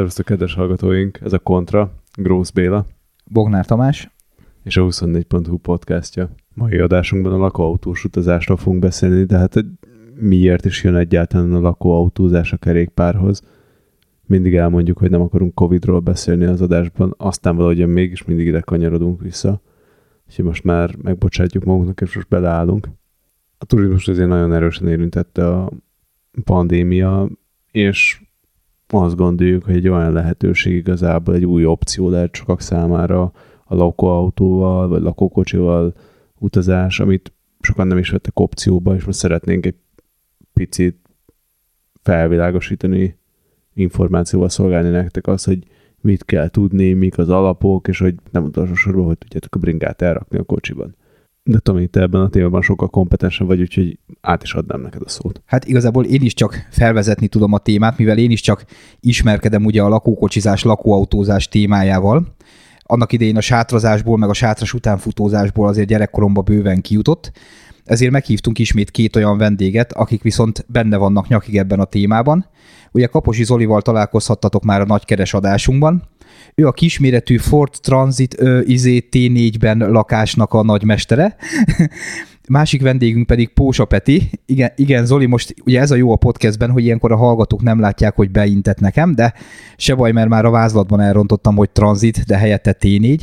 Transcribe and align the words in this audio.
Szervusztok, 0.00 0.26
kedves 0.26 0.54
hallgatóink! 0.54 1.18
Ez 1.22 1.32
a 1.32 1.38
Kontra, 1.38 1.92
Grósz 2.14 2.50
Béla. 2.50 2.86
Bognár 3.24 3.66
Tamás. 3.66 4.10
És 4.64 4.76
a 4.76 4.82
24.hu 4.82 5.56
podcastja. 5.56 6.30
Mai 6.54 6.78
adásunkban 6.78 7.32
a 7.32 7.36
lakóautós 7.36 8.04
utazásról 8.04 8.56
fogunk 8.56 8.80
beszélni, 8.80 9.24
de 9.24 9.38
hát 9.38 9.64
miért 10.14 10.64
is 10.64 10.84
jön 10.84 10.94
egyáltalán 10.94 11.52
a 11.52 11.60
lakóautózás 11.60 12.52
a 12.52 12.56
kerékpárhoz. 12.56 13.42
Mindig 14.26 14.54
elmondjuk, 14.54 14.98
hogy 14.98 15.10
nem 15.10 15.20
akarunk 15.20 15.54
Covid-ról 15.54 16.00
beszélni 16.00 16.44
az 16.44 16.60
adásban, 16.60 17.14
aztán 17.16 17.56
valahogy 17.56 17.86
mégis 17.86 18.24
mindig 18.24 18.46
ide 18.46 18.60
kanyarodunk 18.60 19.20
vissza. 19.20 19.60
Úgyhogy 20.28 20.44
most 20.44 20.64
már 20.64 20.96
megbocsátjuk 21.02 21.64
magunknak, 21.64 22.00
és 22.00 22.14
most 22.14 22.28
beleállunk. 22.28 22.88
A 23.58 23.64
turizmus 23.64 24.08
azért 24.08 24.28
nagyon 24.28 24.52
erősen 24.52 24.88
érintette 24.88 25.46
a 25.46 25.70
pandémia, 26.44 27.28
és 27.70 28.29
azt 28.92 29.16
gondoljuk, 29.16 29.64
hogy 29.64 29.74
egy 29.74 29.88
olyan 29.88 30.12
lehetőség 30.12 30.74
igazából 30.74 31.34
egy 31.34 31.46
új 31.46 31.64
opció 31.64 32.08
lehet 32.08 32.34
sokak 32.34 32.60
számára 32.60 33.32
a 33.64 33.74
lakóautóval, 33.74 34.88
vagy 34.88 35.02
lakókocsival 35.02 35.94
utazás, 36.38 37.00
amit 37.00 37.32
sokan 37.60 37.86
nem 37.86 37.98
is 37.98 38.10
vettek 38.10 38.38
opcióba, 38.38 38.94
és 38.94 39.04
most 39.04 39.18
szeretnénk 39.18 39.66
egy 39.66 39.76
picit 40.52 40.98
felvilágosítani, 42.02 43.18
információval 43.74 44.48
szolgálni 44.48 44.88
nektek 44.88 45.26
azt, 45.26 45.44
hogy 45.44 45.64
mit 46.00 46.24
kell 46.24 46.48
tudni, 46.48 46.92
mik 46.92 47.18
az 47.18 47.28
alapok, 47.28 47.88
és 47.88 47.98
hogy 47.98 48.14
nem 48.30 48.44
utolsó 48.44 48.74
sorban, 48.74 49.04
hogy 49.04 49.18
tudjátok 49.18 49.54
a 49.54 49.58
bringát 49.58 50.02
elrakni 50.02 50.38
a 50.38 50.42
kocsiban. 50.42 50.96
De 51.42 51.58
Tomi, 51.58 51.86
te 51.86 52.00
ebben 52.00 52.20
a 52.20 52.28
témában 52.28 52.62
sokkal 52.62 52.88
kompetensen 52.88 53.46
vagy, 53.46 53.60
úgyhogy 53.60 53.98
át 54.20 54.42
is 54.42 54.54
adnám 54.54 54.80
neked 54.80 55.02
a 55.04 55.08
szót. 55.08 55.42
Hát 55.46 55.64
igazából 55.64 56.04
én 56.04 56.22
is 56.22 56.34
csak 56.34 56.66
felvezetni 56.70 57.28
tudom 57.28 57.52
a 57.52 57.58
témát, 57.58 57.98
mivel 57.98 58.18
én 58.18 58.30
is 58.30 58.40
csak 58.40 58.64
ismerkedem 59.00 59.64
ugye 59.64 59.82
a 59.82 59.88
lakókocsizás, 59.88 60.62
lakóautózás 60.62 61.48
témájával. 61.48 62.34
Annak 62.82 63.12
idején 63.12 63.36
a 63.36 63.40
sátrazásból, 63.40 64.18
meg 64.18 64.28
a 64.28 64.32
sátras 64.32 64.74
utánfutózásból 64.74 65.68
azért 65.68 65.88
gyerekkoromban 65.88 66.44
bőven 66.44 66.80
kijutott, 66.80 67.32
ezért 67.84 68.12
meghívtunk 68.12 68.58
ismét 68.58 68.90
két 68.90 69.16
olyan 69.16 69.38
vendéget, 69.38 69.92
akik 69.92 70.22
viszont 70.22 70.64
benne 70.68 70.96
vannak 70.96 71.28
nyakig 71.28 71.56
ebben 71.56 71.80
a 71.80 71.84
témában. 71.84 72.46
Ugye 72.92 73.06
Kaposi 73.06 73.44
Zolival 73.44 73.82
találkozhattatok 73.82 74.64
már 74.64 74.80
a 74.80 74.86
nagykeres 74.86 75.34
adásunkban, 75.34 76.08
ő 76.54 76.66
a 76.66 76.72
kisméretű 76.72 77.36
Ford 77.36 77.72
Transit 77.80 78.40
ö, 78.40 78.60
izé 78.64 79.08
T4-ben 79.10 79.78
lakásnak 79.78 80.52
a 80.52 80.62
nagymestere. 80.62 81.36
Másik 82.48 82.82
vendégünk 82.82 83.26
pedig 83.26 83.48
Pósa 83.48 83.84
Peti. 83.84 84.30
Igen, 84.46 84.70
igen, 84.76 85.06
Zoli, 85.06 85.26
most 85.26 85.54
ugye 85.64 85.80
ez 85.80 85.90
a 85.90 85.94
jó 85.94 86.12
a 86.12 86.16
podcastben, 86.16 86.70
hogy 86.70 86.84
ilyenkor 86.84 87.12
a 87.12 87.16
hallgatók 87.16 87.62
nem 87.62 87.80
látják, 87.80 88.16
hogy 88.16 88.30
beintett 88.30 88.80
nekem, 88.80 89.14
de 89.14 89.34
se 89.76 89.94
baj, 89.94 90.12
mert 90.12 90.28
már 90.28 90.44
a 90.44 90.50
vázlatban 90.50 91.00
elrontottam, 91.00 91.56
hogy 91.56 91.70
transit, 91.70 92.24
de 92.26 92.36
helyette 92.36 92.76
T4. 92.80 93.20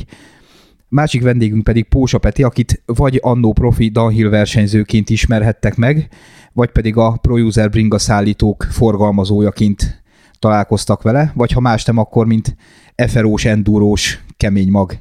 Másik 0.88 1.22
vendégünk 1.22 1.64
pedig 1.64 1.84
Pósa 1.84 2.18
Peti, 2.18 2.42
akit 2.42 2.82
vagy 2.86 3.18
annó 3.22 3.52
profi 3.52 3.88
downhill 3.88 4.28
versenyzőként 4.28 5.10
ismerhettek 5.10 5.76
meg, 5.76 6.08
vagy 6.52 6.70
pedig 6.70 6.96
a 6.96 7.18
ProUser 7.22 7.70
bringa 7.70 7.98
szállítók 7.98 8.66
forgalmazójaként 8.70 10.02
találkoztak 10.38 11.02
vele, 11.02 11.32
vagy 11.34 11.52
ha 11.52 11.60
más 11.60 11.84
nem, 11.84 11.98
akkor 11.98 12.26
mint 12.26 12.56
eferós, 12.94 13.44
endurós, 13.44 14.24
kemény 14.36 14.70
mag. 14.70 14.92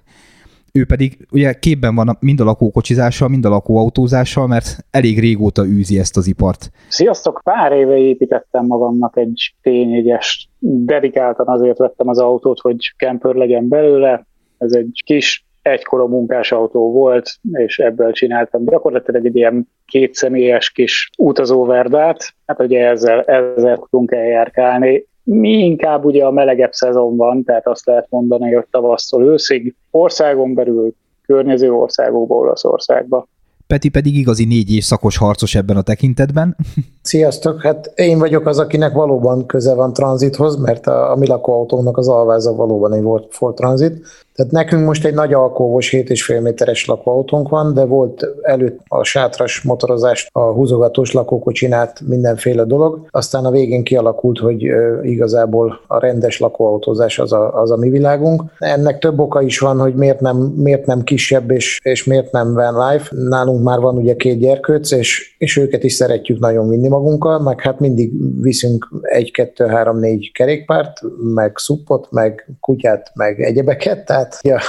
Ő 0.73 0.85
pedig 0.85 1.27
ugye 1.31 1.53
képben 1.53 1.95
van 1.95 2.17
mind 2.19 2.39
a 2.39 2.43
lakókocsizással, 2.43 3.27
mind 3.27 3.45
a 3.45 3.49
lakóautózással, 3.49 4.47
mert 4.47 4.85
elég 4.91 5.19
régóta 5.19 5.65
űzi 5.65 5.99
ezt 5.99 6.17
az 6.17 6.27
ipart. 6.27 6.71
Sziasztok! 6.87 7.41
Pár 7.43 7.71
éve 7.71 7.97
építettem 7.97 8.65
magamnak 8.65 9.17
egy 9.17 9.55
T4-est. 9.63 10.41
Dedikáltan 10.59 11.47
azért 11.47 11.77
vettem 11.77 12.07
az 12.07 12.19
autót, 12.19 12.59
hogy 12.59 12.93
camper 12.97 13.35
legyen 13.35 13.67
belőle. 13.67 14.27
Ez 14.57 14.71
egy 14.71 15.01
kis 15.05 15.45
egykora 15.61 16.07
munkásautó 16.07 16.91
volt, 16.91 17.29
és 17.51 17.79
ebből 17.79 18.11
csináltam 18.11 18.65
gyakorlatilag 18.65 19.25
egy 19.25 19.35
ilyen 19.35 19.67
kétszemélyes 19.85 20.71
kis 20.71 21.09
utazóverdát. 21.17 22.33
Hát 22.45 22.61
ugye 22.61 22.87
ezzel, 22.87 23.21
ezzel 23.21 23.77
tudunk 23.77 24.11
eljárkálni 24.11 25.05
mi 25.29 25.49
inkább 25.49 26.05
ugye 26.05 26.25
a 26.25 26.31
melegebb 26.31 26.71
szezon 26.71 27.15
van, 27.15 27.43
tehát 27.43 27.67
azt 27.67 27.85
lehet 27.85 28.07
mondani, 28.09 28.53
hogy 28.53 28.65
tavasszal 28.71 29.23
őszig 29.23 29.75
országon 29.91 30.53
belül, 30.53 30.93
környező 31.25 31.71
országokba, 31.71 32.35
Olaszországba. 32.35 33.27
Peti 33.67 33.89
pedig 33.89 34.15
igazi 34.15 34.45
négy 34.45 34.73
év 34.73 34.83
szakos 34.83 35.17
harcos 35.17 35.55
ebben 35.55 35.77
a 35.77 35.81
tekintetben. 35.81 36.55
Sziasztok, 37.01 37.61
hát 37.61 37.91
én 37.95 38.17
vagyok 38.17 38.45
az, 38.45 38.59
akinek 38.59 38.93
valóban 38.93 39.45
köze 39.45 39.73
van 39.73 39.93
tranzithoz, 39.93 40.55
mert 40.55 40.88
a, 40.88 41.11
a 41.11 41.15
mi 41.15 41.27
lakóautónak 41.27 41.97
az 41.97 42.07
alváza 42.07 42.55
valóban 42.55 42.94
egy 42.94 43.01
volt 43.01 43.27
Ford 43.29 43.55
Transit. 43.55 44.05
Tehát 44.37 44.51
nekünk 44.51 44.85
most 44.85 45.05
egy 45.05 45.13
nagy 45.13 45.33
alkóvos 45.33 45.89
7,5 45.91 46.41
méteres 46.41 46.85
lakóautónk 46.85 47.49
van, 47.49 47.73
de 47.73 47.85
volt 47.85 48.27
előtt 48.41 48.79
a 48.87 49.03
sátras 49.03 49.61
motorozást, 49.61 50.29
a 50.31 50.39
húzogatós 50.39 51.11
lakókocsinát, 51.11 52.01
mindenféle 52.07 52.63
dolog. 52.63 53.07
Aztán 53.11 53.45
a 53.45 53.51
végén 53.51 53.83
kialakult, 53.83 54.39
hogy 54.39 54.71
igazából 55.01 55.79
a 55.87 55.99
rendes 55.99 56.39
lakóautózás 56.39 57.19
az 57.19 57.33
a, 57.33 57.61
az 57.61 57.71
a 57.71 57.77
mi 57.77 57.89
világunk. 57.89 58.43
Ennek 58.59 58.99
több 58.99 59.19
oka 59.19 59.41
is 59.41 59.59
van, 59.59 59.79
hogy 59.79 59.95
miért 59.95 60.19
nem, 60.19 60.37
miért 60.37 60.85
nem 60.85 61.01
kisebb 61.01 61.51
és, 61.51 61.79
és 61.83 62.03
miért 62.03 62.31
nem 62.31 62.53
van 62.53 62.91
life. 62.91 63.15
Nálunk 63.15 63.63
már 63.63 63.79
van 63.79 63.97
ugye 63.97 64.15
két 64.15 64.39
gyerkőc, 64.39 64.91
és, 64.91 65.35
és 65.37 65.57
őket 65.57 65.83
is 65.83 65.93
szeretjük 65.93 66.39
nagyon 66.39 66.69
vinni 66.69 66.87
magunkkal, 66.87 67.39
meg 67.39 67.61
hát 67.61 67.79
mindig 67.79 68.11
viszünk 68.41 68.87
egy, 69.01 69.31
kettő, 69.31 69.65
három, 69.65 69.99
négy 69.99 70.31
kerékpárt, 70.31 71.01
meg 71.33 71.51
szuppot, 71.55 72.07
meg 72.11 72.55
kutyát, 72.59 73.11
meg 73.13 73.41
egyebeket, 73.41 74.05
tehát 74.05 74.26
ja, 74.41 74.59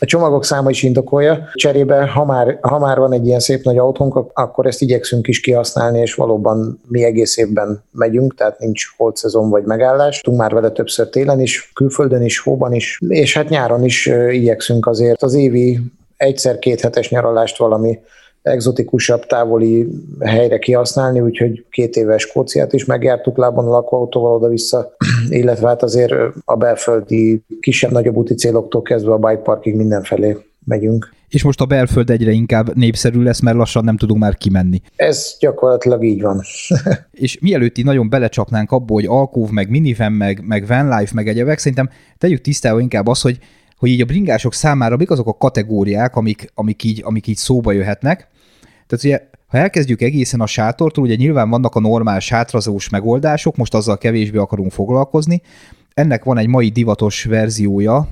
a 0.00 0.04
csomagok 0.04 0.44
száma 0.44 0.70
is 0.70 0.82
indokolja. 0.82 1.48
Cserébe, 1.54 2.06
ha 2.06 2.24
már, 2.24 2.58
ha 2.60 2.78
már 2.78 2.98
van 2.98 3.12
egy 3.12 3.26
ilyen 3.26 3.40
szép 3.40 3.64
nagy 3.64 3.78
autónk, 3.78 4.14
akkor 4.32 4.66
ezt 4.66 4.82
igyekszünk 4.82 5.28
is 5.28 5.40
kihasználni, 5.40 6.00
és 6.00 6.14
valóban 6.14 6.80
mi 6.88 7.04
egész 7.04 7.36
évben 7.36 7.82
megyünk, 7.90 8.34
tehát 8.34 8.58
nincs 8.58 8.84
holt 8.96 9.16
szezon 9.16 9.50
vagy 9.50 9.64
megállás. 9.64 10.20
Tudunk 10.20 10.42
már 10.42 10.52
vele 10.52 10.70
többször 10.70 11.08
télen 11.08 11.40
is, 11.40 11.70
külföldön 11.74 12.22
is, 12.22 12.38
hóban 12.38 12.74
is, 12.74 12.98
és 13.08 13.34
hát 13.34 13.48
nyáron 13.48 13.84
is 13.84 14.06
igyekszünk 14.30 14.86
azért 14.86 15.22
az 15.22 15.34
évi 15.34 15.80
egyszer-két 16.16 16.80
hetes 16.80 17.10
nyaralást 17.10 17.58
valami 17.58 17.98
egzotikusabb, 18.42 19.26
távoli 19.26 19.88
helyre 20.20 20.58
kihasználni, 20.58 21.20
úgyhogy 21.20 21.64
két 21.70 21.96
éves 21.96 22.22
Skóciát 22.22 22.72
is 22.72 22.84
megjártuk 22.84 23.36
lábon 23.36 23.66
a 23.66 23.70
lakóautóval 23.70 24.34
oda-vissza, 24.34 24.96
illetve 25.28 25.68
hát 25.68 25.82
azért 25.82 26.12
a 26.44 26.56
belföldi 26.56 27.42
kisebb-nagyobb 27.60 28.16
úti 28.16 28.34
céloktól 28.34 28.82
kezdve 28.82 29.12
a 29.12 29.18
bike 29.18 29.42
parkig 29.42 29.74
mindenfelé 29.74 30.36
megyünk. 30.64 31.18
És 31.28 31.42
most 31.42 31.60
a 31.60 31.66
belföld 31.66 32.10
egyre 32.10 32.30
inkább 32.30 32.76
népszerű 32.76 33.22
lesz, 33.22 33.40
mert 33.40 33.56
lassan 33.56 33.84
nem 33.84 33.96
tudunk 33.96 34.20
már 34.20 34.36
kimenni. 34.36 34.80
Ez 34.96 35.36
gyakorlatilag 35.40 36.04
így 36.04 36.20
van. 36.20 36.42
és 37.10 37.38
mielőtt 37.40 37.78
így 37.78 37.84
nagyon 37.84 38.08
belecsapnánk 38.08 38.70
abból, 38.70 38.96
hogy 39.00 39.06
alkóv, 39.06 39.50
meg 39.50 39.70
minivan, 39.70 40.12
meg, 40.12 40.42
meg 40.46 40.66
vanlife, 40.66 41.12
meg 41.14 41.28
egyebek, 41.28 41.58
szerintem 41.58 41.90
tegyük 42.18 42.40
tisztába 42.40 42.80
inkább 42.80 43.06
az, 43.06 43.20
hogy 43.20 43.38
hogy 43.80 43.90
így 43.90 44.00
a 44.00 44.04
bringások 44.04 44.54
számára 44.54 44.96
mik 44.96 45.10
azok 45.10 45.26
a 45.26 45.36
kategóriák, 45.36 46.16
amik, 46.16 46.50
amik, 46.54 46.84
így, 46.84 47.02
amik 47.04 47.26
így 47.26 47.36
szóba 47.36 47.72
jöhetnek. 47.72 48.28
Tehát 48.86 49.04
ugye, 49.04 49.20
ha 49.46 49.58
elkezdjük 49.58 50.00
egészen 50.00 50.40
a 50.40 50.46
sátortól, 50.46 51.04
ugye 51.04 51.14
nyilván 51.14 51.50
vannak 51.50 51.74
a 51.74 51.80
normál 51.80 52.20
sátrazós 52.20 52.88
megoldások, 52.88 53.56
most 53.56 53.74
azzal 53.74 53.98
kevésbé 53.98 54.38
akarunk 54.38 54.72
foglalkozni. 54.72 55.42
Ennek 55.94 56.24
van 56.24 56.38
egy 56.38 56.46
mai 56.46 56.68
divatos 56.68 57.24
verziója, 57.24 58.08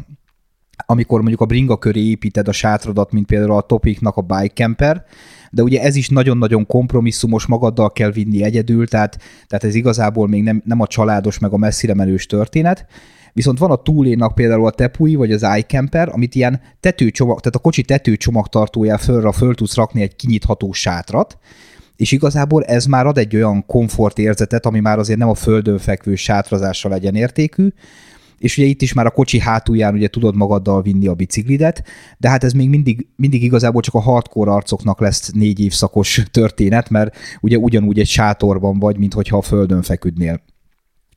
amikor 0.87 1.19
mondjuk 1.19 1.41
a 1.41 1.47
bringa 1.47 1.77
köré 1.77 2.01
építed 2.01 2.49
a 2.49 2.53
sátradat, 2.53 3.13
mint 3.13 3.27
például 3.27 3.53
a 3.53 3.61
Topicnak 3.61 4.17
a 4.17 4.21
Bike 4.21 4.55
Camper, 4.55 5.05
de 5.51 5.63
ugye 5.63 5.83
ez 5.83 5.97
is 5.97 6.09
nagyon-nagyon 6.09 6.67
kompromisszumos, 6.67 7.47
magaddal 7.47 7.93
kell 7.93 8.11
vinni 8.11 8.43
egyedül, 8.43 8.89
tehát, 8.89 9.19
tehát 9.47 9.65
ez 9.65 9.75
igazából 9.75 10.29
még 10.29 10.43
nem, 10.43 10.63
nem 10.65 10.81
a 10.81 10.87
családos, 10.87 11.39
meg 11.39 11.53
a 11.53 11.57
messzire 11.57 11.95
menős 11.95 12.27
történet. 12.27 12.87
Viszont 13.39 13.59
van 13.59 13.71
a 13.71 13.83
túlénak 13.83 14.35
például 14.35 14.67
a 14.67 14.71
Tepui, 14.71 15.15
vagy 15.15 15.33
az 15.33 15.47
iCamper, 15.59 16.09
amit 16.13 16.35
ilyen 16.35 16.61
tetőcsomag, 16.81 17.41
tehát 17.41 17.57
a 17.57 17.59
kocsi 17.59 17.83
tetőcsomagtartójá 17.83 18.97
fölre 18.97 19.33
föl 19.33 19.55
tudsz 19.55 19.75
rakni 19.75 20.03
egy 20.03 20.17
kinyitható 20.17 20.73
sátrat, 20.73 21.39
és 21.97 22.13
igazából 22.13 22.65
ez 22.65 22.87
már 22.87 23.07
ad 23.07 23.19
egy 23.19 23.37
olyan 23.37 23.67
komfortérzetet, 23.67 24.67
ami 24.67 24.81
már 24.81 24.99
azért 24.99 25.19
nem 25.19 25.29
a 25.29 25.35
földön 25.35 25.79
fekvő 25.79 26.15
sátrazással 26.15 26.91
legyen 26.91 27.15
értékű, 27.15 27.69
és 28.39 28.59
ugye 28.59 28.67
itt 28.67 28.83
is 28.83 28.93
már 28.93 29.07
a 29.07 29.11
kocsi 29.11 29.39
hátulján 29.39 29.95
ugye 29.95 30.09
tudod 30.09 30.37
magaddal 30.37 30.83
vinni 30.83 31.07
a 31.07 31.15
biciklidet, 31.15 31.83
de 32.17 32.29
hát 32.29 32.45
ez 32.45 32.53
még 32.53 32.69
mindig, 32.69 33.07
mindig 33.17 33.43
igazából 33.43 33.83
csak 33.83 33.95
a 33.95 34.01
hardcore 34.01 34.51
arcoknak 34.51 35.01
lesz 35.01 35.31
négy 35.31 35.61
évszakos 35.61 36.23
történet, 36.31 36.91
mert 36.91 37.17
ugye 37.41 37.57
ugyanúgy 37.57 37.99
egy 37.99 38.09
sátorban 38.09 38.79
vagy, 38.79 38.99
mint 38.99 39.15
hogyha 39.15 39.37
a 39.37 39.43
földön 39.43 39.83
feküdnél. 39.83 40.41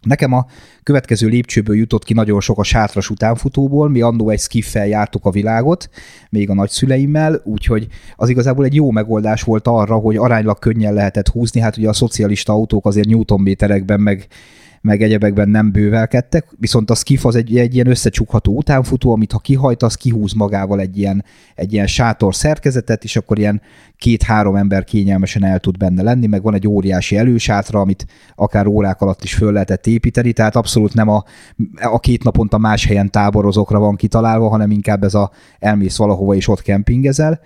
Nekem 0.01 0.33
a 0.33 0.45
következő 0.83 1.27
lépcsőből 1.27 1.75
jutott 1.75 2.03
ki 2.03 2.13
nagyon 2.13 2.39
sok 2.39 2.59
a 2.59 2.63
sátras 2.63 3.09
utánfutóból, 3.09 3.89
mi 3.89 4.01
annó 4.01 4.29
egy 4.29 4.39
skiffel 4.39 4.87
jártuk 4.87 5.25
a 5.25 5.31
világot, 5.31 5.89
még 6.29 6.49
a 6.49 6.53
nagyszüleimmel, 6.53 7.41
úgyhogy 7.43 7.87
az 8.15 8.29
igazából 8.29 8.65
egy 8.65 8.75
jó 8.75 8.91
megoldás 8.91 9.43
volt 9.43 9.67
arra, 9.67 9.95
hogy 9.95 10.15
aránylag 10.15 10.59
könnyen 10.59 10.93
lehetett 10.93 11.27
húzni, 11.27 11.59
hát 11.59 11.77
ugye 11.77 11.89
a 11.89 11.93
szocialista 11.93 12.53
autók 12.53 12.85
azért 12.85 13.07
newtonméterekben 13.07 13.99
meg 13.99 14.27
meg 14.81 15.01
egyebekben 15.01 15.49
nem 15.49 15.71
bővelkedtek, 15.71 16.45
viszont 16.59 16.89
a 16.89 16.95
skiff 16.95 17.25
az 17.25 17.35
egy, 17.35 17.57
egy 17.57 17.73
ilyen 17.73 17.87
összecsukható 17.87 18.57
utánfutó, 18.57 19.11
amit 19.11 19.31
ha 19.31 19.39
kihajtasz, 19.39 19.95
kihúz 19.95 20.33
magával 20.33 20.79
egy 20.79 20.97
ilyen, 20.97 21.25
egy 21.55 21.73
ilyen 21.73 21.87
sátor 21.87 22.35
szerkezetet, 22.35 23.03
és 23.03 23.15
akkor 23.15 23.39
ilyen 23.39 23.61
két-három 23.97 24.55
ember 24.55 24.83
kényelmesen 24.83 25.43
el 25.43 25.59
tud 25.59 25.77
benne 25.77 26.01
lenni, 26.01 26.27
meg 26.27 26.41
van 26.41 26.53
egy 26.53 26.67
óriási 26.67 27.17
elősátra, 27.17 27.79
amit 27.79 28.05
akár 28.35 28.67
órák 28.67 29.01
alatt 29.01 29.23
is 29.23 29.33
föl 29.33 29.51
lehetett 29.51 29.87
építeni, 29.87 30.33
tehát 30.33 30.55
abszolút 30.55 30.93
nem 30.93 31.09
a, 31.09 31.23
a 31.81 31.99
két 31.99 32.23
naponta 32.23 32.57
más 32.57 32.85
helyen 32.85 33.11
táborozókra 33.11 33.79
van 33.79 33.95
kitalálva, 33.95 34.49
hanem 34.49 34.71
inkább 34.71 35.03
ez 35.03 35.13
a 35.13 35.31
elmész 35.59 35.97
valahova 35.97 36.35
és 36.35 36.47
ott 36.47 36.61
kempingezel. 36.61 37.39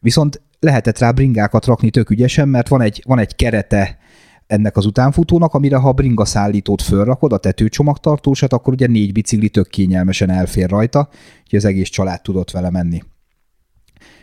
Viszont 0.00 0.40
lehetett 0.60 0.98
rá 0.98 1.10
bringákat 1.10 1.66
rakni 1.66 1.90
tök 1.90 2.10
ügyesen, 2.10 2.48
mert 2.48 2.68
van 2.68 2.80
egy, 2.80 3.02
van 3.06 3.18
egy 3.18 3.36
kerete 3.36 3.98
ennek 4.52 4.76
az 4.76 4.86
utánfutónak, 4.86 5.54
amire 5.54 5.76
ha 5.76 5.88
a 5.88 5.92
bringa 5.92 6.24
szállítót 6.24 6.82
fölrakod, 6.82 7.32
a 7.32 7.38
tetőcsomagtartósat, 7.38 8.52
akkor 8.52 8.72
ugye 8.72 8.86
négy 8.86 9.12
bicikli 9.12 9.48
tök 9.48 9.68
kényelmesen 9.68 10.30
elfér 10.30 10.70
rajta, 10.70 11.08
hogy 11.48 11.58
az 11.58 11.64
egész 11.64 11.88
család 11.88 12.22
tudott 12.22 12.50
vele 12.50 12.70
menni. 12.70 13.02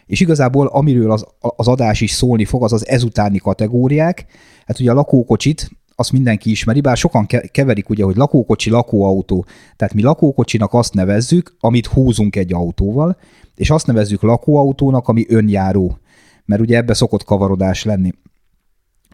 És 0.05 0.19
igazából 0.19 0.67
amiről 0.67 1.11
az, 1.11 1.25
az 1.39 1.67
adás 1.67 2.01
is 2.01 2.11
szólni 2.11 2.45
fog, 2.45 2.63
az 2.63 2.73
az 2.73 2.87
ezutáni 2.87 3.37
kategóriák. 3.37 4.25
Hát 4.65 4.79
ugye 4.79 4.91
a 4.91 4.93
lakókocsit, 4.93 5.69
azt 5.95 6.11
mindenki 6.11 6.49
ismeri, 6.49 6.81
bár 6.81 6.97
sokan 6.97 7.27
keverik 7.51 7.89
ugye, 7.89 8.03
hogy 8.03 8.15
lakókocsi, 8.15 8.69
lakóautó. 8.69 9.45
Tehát 9.75 9.93
mi 9.93 10.01
lakókocsinak 10.01 10.73
azt 10.73 10.93
nevezzük, 10.93 11.55
amit 11.59 11.85
húzunk 11.85 12.35
egy 12.35 12.53
autóval, 12.53 13.17
és 13.55 13.69
azt 13.69 13.87
nevezzük 13.87 14.21
lakóautónak, 14.21 15.07
ami 15.07 15.25
önjáró. 15.27 15.97
Mert 16.45 16.61
ugye 16.61 16.77
ebbe 16.77 16.93
szokott 16.93 17.23
kavarodás 17.23 17.83
lenni. 17.83 18.11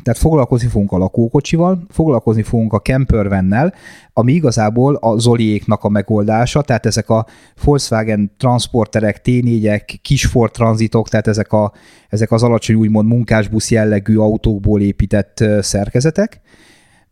Tehát 0.03 0.19
foglalkozni 0.19 0.67
fogunk 0.67 0.91
a 0.91 0.97
lakókocsival, 0.97 1.85
foglalkozni 1.89 2.43
fogunk 2.43 2.73
a 2.73 2.79
campervennel, 2.79 3.73
ami 4.13 4.33
igazából 4.33 4.95
a 4.95 5.17
Zoliéknak 5.17 5.83
a 5.83 5.89
megoldása, 5.89 6.61
tehát 6.61 6.85
ezek 6.85 7.09
a 7.09 7.25
Volkswagen 7.63 8.31
transporterek, 8.37 9.21
T4-ek, 9.23 9.95
kis 10.01 10.25
Ford 10.25 10.51
transitok, 10.51 11.09
tehát 11.09 11.27
ezek, 11.27 11.51
a, 11.51 11.71
ezek 12.09 12.31
az 12.31 12.43
alacsony 12.43 12.75
úgymond 12.75 13.07
munkásbusz 13.07 13.71
jellegű 13.71 14.17
autókból 14.17 14.81
épített 14.81 15.43
szerkezetek. 15.59 16.41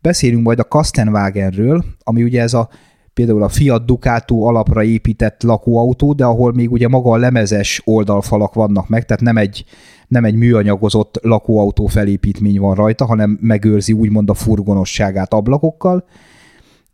Beszélünk 0.00 0.44
majd 0.44 0.58
a 0.58 0.64
Kastenwagenről, 0.64 1.84
ami 1.98 2.22
ugye 2.22 2.42
ez 2.42 2.54
a 2.54 2.68
például 3.14 3.42
a 3.42 3.48
Fiat 3.48 3.86
Ducato 3.86 4.42
alapra 4.42 4.82
épített 4.82 5.42
lakóautó, 5.42 6.12
de 6.12 6.24
ahol 6.24 6.52
még 6.52 6.72
ugye 6.72 6.88
maga 6.88 7.10
a 7.10 7.16
lemezes 7.16 7.82
oldalfalak 7.84 8.54
vannak 8.54 8.88
meg, 8.88 9.04
tehát 9.04 9.22
nem 9.22 9.36
egy, 9.36 9.64
nem 10.08 10.24
egy 10.24 10.34
műanyagozott 10.34 11.18
lakóautó 11.22 11.86
felépítmény 11.86 12.60
van 12.60 12.74
rajta, 12.74 13.04
hanem 13.04 13.38
megőrzi 13.40 13.92
úgymond 13.92 14.30
a 14.30 14.34
furgonosságát 14.34 15.34
ablakokkal. 15.34 16.04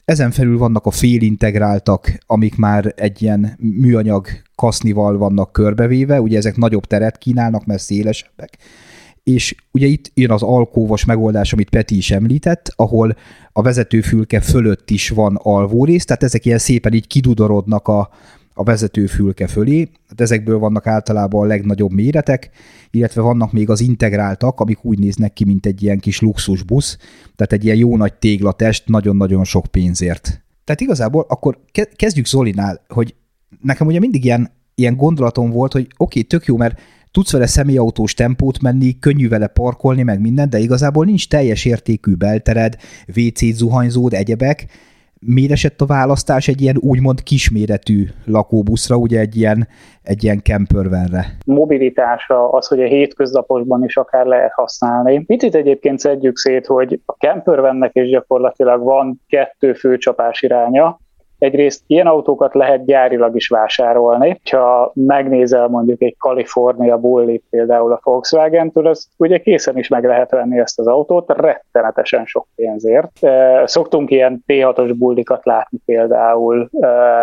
Ezen 0.04 0.30
felül 0.30 0.58
vannak 0.58 0.86
a 0.86 0.90
félintegráltak, 0.90 2.18
amik 2.26 2.56
már 2.56 2.92
egy 2.96 3.22
ilyen 3.22 3.56
műanyag 3.80 4.26
kasznival 4.54 5.18
vannak 5.18 5.52
körbevéve, 5.52 6.20
ugye 6.20 6.36
ezek 6.36 6.56
nagyobb 6.56 6.84
teret 6.84 7.18
kínálnak, 7.18 7.64
mert 7.64 7.82
szélesebbek. 7.82 8.58
És 9.22 9.54
ugye 9.70 9.86
itt 9.86 10.10
jön 10.14 10.30
az 10.30 10.42
alkóvos 10.42 11.04
megoldás, 11.04 11.52
amit 11.52 11.70
Peti 11.70 11.96
is 11.96 12.10
említett, 12.10 12.72
ahol 12.76 13.16
a 13.52 13.62
vezetőfülke 13.62 14.40
fölött 14.40 14.90
is 14.90 15.08
van 15.08 15.38
alvórész, 15.42 16.04
tehát 16.04 16.22
ezek 16.22 16.44
ilyen 16.44 16.58
szépen 16.58 16.92
így 16.92 17.06
kidudorodnak 17.06 17.88
a, 17.88 18.10
a 18.54 18.62
vezetőfülke 18.62 19.46
fölé. 19.46 19.88
Hát 20.08 20.20
ezekből 20.20 20.58
vannak 20.58 20.86
általában 20.86 21.42
a 21.42 21.46
legnagyobb 21.46 21.92
méretek, 21.92 22.50
illetve 22.90 23.20
vannak 23.20 23.52
még 23.52 23.70
az 23.70 23.80
integráltak, 23.80 24.60
amik 24.60 24.84
úgy 24.84 24.98
néznek 24.98 25.32
ki, 25.32 25.44
mint 25.44 25.66
egy 25.66 25.82
ilyen 25.82 25.98
kis 25.98 26.20
luxusbusz, 26.20 26.96
tehát 27.36 27.52
egy 27.52 27.64
ilyen 27.64 27.76
jó 27.76 27.96
nagy 27.96 28.14
téglatest 28.14 28.88
nagyon-nagyon 28.88 29.44
sok 29.44 29.66
pénzért. 29.66 30.42
Tehát 30.64 30.80
igazából 30.80 31.24
akkor 31.28 31.60
kezdjük 31.96 32.26
Zolinál, 32.26 32.84
hogy 32.88 33.14
nekem 33.62 33.86
ugye 33.86 33.98
mindig 33.98 34.24
ilyen, 34.24 34.50
ilyen 34.74 34.96
gondolatom 34.96 35.50
volt, 35.50 35.72
hogy 35.72 35.82
oké, 35.82 35.94
okay, 35.96 36.22
tök 36.22 36.44
jó, 36.44 36.56
mert 36.56 36.80
tudsz 37.12 37.32
vele 37.32 37.46
személyautós 37.46 38.14
tempót 38.14 38.62
menni, 38.62 38.98
könnyű 38.98 39.28
vele 39.28 39.46
parkolni, 39.46 40.02
meg 40.02 40.20
minden, 40.20 40.50
de 40.50 40.58
igazából 40.58 41.04
nincs 41.04 41.28
teljes 41.28 41.64
értékű 41.64 42.14
beltered, 42.14 42.76
WC 43.16 43.44
zuhanyzód, 43.44 44.12
egyebek, 44.12 44.66
miért 45.26 45.50
esett 45.50 45.80
a 45.80 45.86
választás 45.86 46.48
egy 46.48 46.60
ilyen 46.60 46.76
úgymond 46.80 47.22
kisméretű 47.22 48.06
lakóbuszra, 48.26 48.96
ugye 48.96 49.20
egy 49.20 49.36
ilyen, 49.36 49.68
egy 50.02 50.24
ilyen 50.24 50.40
campervenre? 50.42 51.24
Mobilitása, 51.46 52.50
az, 52.50 52.66
hogy 52.66 52.82
a 52.82 52.86
hétköznapokban 52.86 53.84
is 53.84 53.96
akár 53.96 54.26
lehet 54.26 54.52
használni. 54.52 55.24
Picit 55.24 55.54
egyébként 55.54 55.98
szedjük 55.98 56.36
szét, 56.36 56.66
hogy 56.66 57.00
a 57.06 57.12
campervennek 57.12 57.90
is 57.94 58.10
gyakorlatilag 58.10 58.82
van 58.82 59.20
kettő 59.28 59.72
főcsapás 59.72 60.42
iránya, 60.42 60.98
Egyrészt 61.40 61.82
ilyen 61.86 62.06
autókat 62.06 62.54
lehet 62.54 62.84
gyárilag 62.84 63.36
is 63.36 63.48
vásárolni. 63.48 64.40
Ha 64.50 64.92
megnézel 64.94 65.68
mondjuk 65.68 66.02
egy 66.02 66.16
California 66.18 66.98
Bulli 66.98 67.42
például 67.50 67.92
a 67.92 68.00
Volkswagen-től, 68.02 68.86
az 68.86 69.08
ugye 69.16 69.38
készen 69.38 69.78
is 69.78 69.88
meg 69.88 70.04
lehet 70.04 70.30
venni 70.30 70.58
ezt 70.58 70.78
az 70.78 70.86
autót, 70.86 71.32
rettenetesen 71.32 72.24
sok 72.24 72.46
pénzért. 72.54 73.10
Szoktunk 73.64 74.10
ilyen 74.10 74.44
T6-os 74.46 74.94
bullikat 74.98 75.44
látni 75.44 75.78
például 75.84 76.70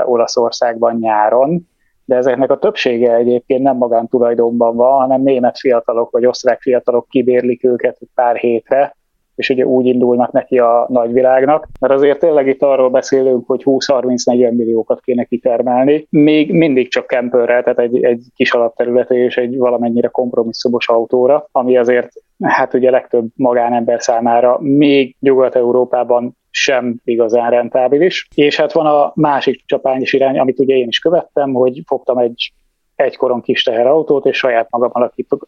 Olaszországban 0.06 0.98
nyáron, 1.00 1.68
de 2.06 2.16
ezeknek 2.16 2.52
a 2.52 2.58
többsége 2.58 3.16
egyébként 3.16 3.64
nem 3.64 3.78
magántulajdonban 3.78 4.76
van, 4.76 5.00
hanem 5.00 5.22
német 5.22 5.58
fiatalok 5.60 6.12
vagy 6.12 6.26
osztrák 6.26 6.62
fiatalok 6.62 7.08
kibérlik 7.10 7.64
őket 7.64 7.98
pár 8.16 8.36
hétre, 8.36 8.96
és 9.38 9.50
ugye 9.50 9.66
úgy 9.66 9.86
indulnak 9.86 10.32
neki 10.32 10.60
a 10.60 10.86
nagyvilágnak, 10.90 11.68
mert 11.80 11.94
azért 11.94 12.20
tényleg 12.20 12.48
itt 12.48 12.62
arról 12.62 12.90
beszélünk, 12.90 13.48
hogy 13.48 13.62
20-30-40 13.66 14.56
milliókat 14.56 15.02
kéne 15.02 15.24
kitermelni, 15.24 16.08
még 16.10 16.52
mindig 16.52 16.90
csak 16.90 17.08
kempőrrel, 17.08 17.64
tehát 17.64 17.80
egy, 17.80 18.04
egy 18.04 18.24
kis 18.36 18.52
alapterülete 18.52 19.16
és 19.16 19.38
egy 19.38 19.58
valamennyire 19.58 20.08
kompromisszumos 20.08 20.88
autóra, 20.88 21.48
ami 21.52 21.78
azért 21.78 22.10
hát 22.42 22.74
ugye 22.74 22.90
legtöbb 22.90 23.26
magánember 23.36 24.02
számára 24.02 24.58
még 24.62 25.16
Nyugat-Európában 25.20 26.38
sem 26.50 26.96
igazán 27.04 27.50
rentábilis. 27.50 28.28
És 28.36 28.58
hát 28.58 28.72
van 28.72 28.86
a 28.86 29.12
másik 29.16 29.62
csapányos 29.66 30.14
irány, 30.14 30.40
amit 30.40 30.60
ugye 30.60 30.76
én 30.76 30.88
is 30.88 31.00
követtem, 31.00 31.54
hogy 31.54 31.82
fogtam 31.86 32.18
egy 32.18 32.54
egykoron 32.96 33.42
kis 33.42 33.64
teherautót, 33.64 34.26
és 34.26 34.38
saját 34.38 34.68
magam 34.70 34.92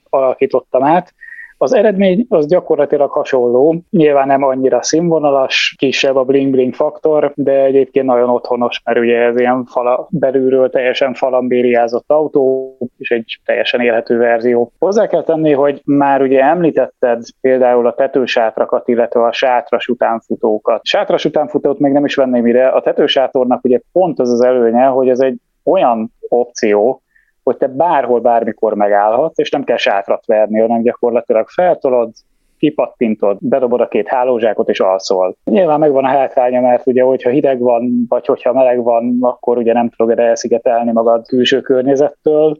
alakítottam 0.10 0.84
át, 0.84 1.14
az 1.62 1.74
eredmény 1.74 2.26
az 2.30 2.48
gyakorlatilag 2.48 3.12
hasonló, 3.12 3.82
nyilván 3.90 4.28
nem 4.28 4.44
annyira 4.44 4.82
színvonalas, 4.82 5.76
kisebb 5.78 6.16
a 6.16 6.24
bling-bling 6.24 6.74
faktor, 6.74 7.32
de 7.36 7.64
egyébként 7.64 8.06
nagyon 8.06 8.30
otthonos, 8.30 8.82
mert 8.84 9.00
ugye 9.00 9.18
ez 9.18 9.40
ilyen 9.40 9.66
fala, 9.66 10.08
belülről 10.12 10.70
teljesen 10.70 11.14
falambériázott 11.14 12.12
autó, 12.12 12.78
és 12.98 13.12
egy 13.12 13.40
teljesen 13.46 13.82
élhető 13.82 14.18
verzió. 14.18 14.72
Hozzá 14.80 15.08
kell 15.08 15.24
tenni, 15.24 15.54
hogy 15.54 15.82
már 15.86 16.22
ugye 16.22 16.42
említetted 16.42 17.24
például 17.42 17.88
a 17.88 17.94
tetősátrakat, 17.94 18.88
illetve 18.88 19.24
a 19.24 19.32
sátras 19.32 19.88
utánfutókat. 19.88 20.86
Sátras 20.86 21.26
utánfutót 21.26 21.80
még 21.80 21.92
nem 21.92 22.06
is 22.06 22.16
venném 22.16 22.48
ide, 22.48 22.68
a 22.68 22.82
tetősátornak 22.82 23.64
ugye 23.64 23.80
pont 23.92 24.20
az 24.20 24.30
az 24.30 24.42
előnye, 24.42 24.86
hogy 24.86 25.10
ez 25.10 25.20
egy 25.20 25.38
olyan 25.64 26.14
opció, 26.28 27.02
hogy 27.50 27.58
te 27.58 27.68
bárhol, 27.68 28.20
bármikor 28.20 28.74
megállhatsz, 28.74 29.40
és 29.40 29.50
nem 29.50 29.64
kell 29.64 29.78
sátrat 29.78 30.26
verni, 30.26 30.60
hanem 30.60 30.82
gyakorlatilag 30.82 31.48
feltolod, 31.48 32.12
kipattintod, 32.58 33.38
bedobod 33.42 33.82
a 33.82 33.88
két 33.88 34.08
hálózsákot 34.08 34.70
és 34.70 34.80
alszol. 34.80 35.36
Nyilván 35.44 35.80
megvan 35.80 36.06
a 36.06 36.08
hátránya, 36.08 36.62
mert 36.62 36.88
ugye, 36.88 37.04
hogyha 37.04 37.30
hideg 37.30 37.60
van, 37.60 38.06
vagy 38.10 38.26
hogyha 38.26 38.54
meleg 38.54 38.84
van, 38.84 39.18
akkor 39.22 39.58
ugye 39.58 39.74
nem 39.74 39.90
tudod 39.90 40.20
elszigetelni 40.20 40.92
magad 40.92 41.28
külső 41.28 41.62
környezettől, 41.62 42.58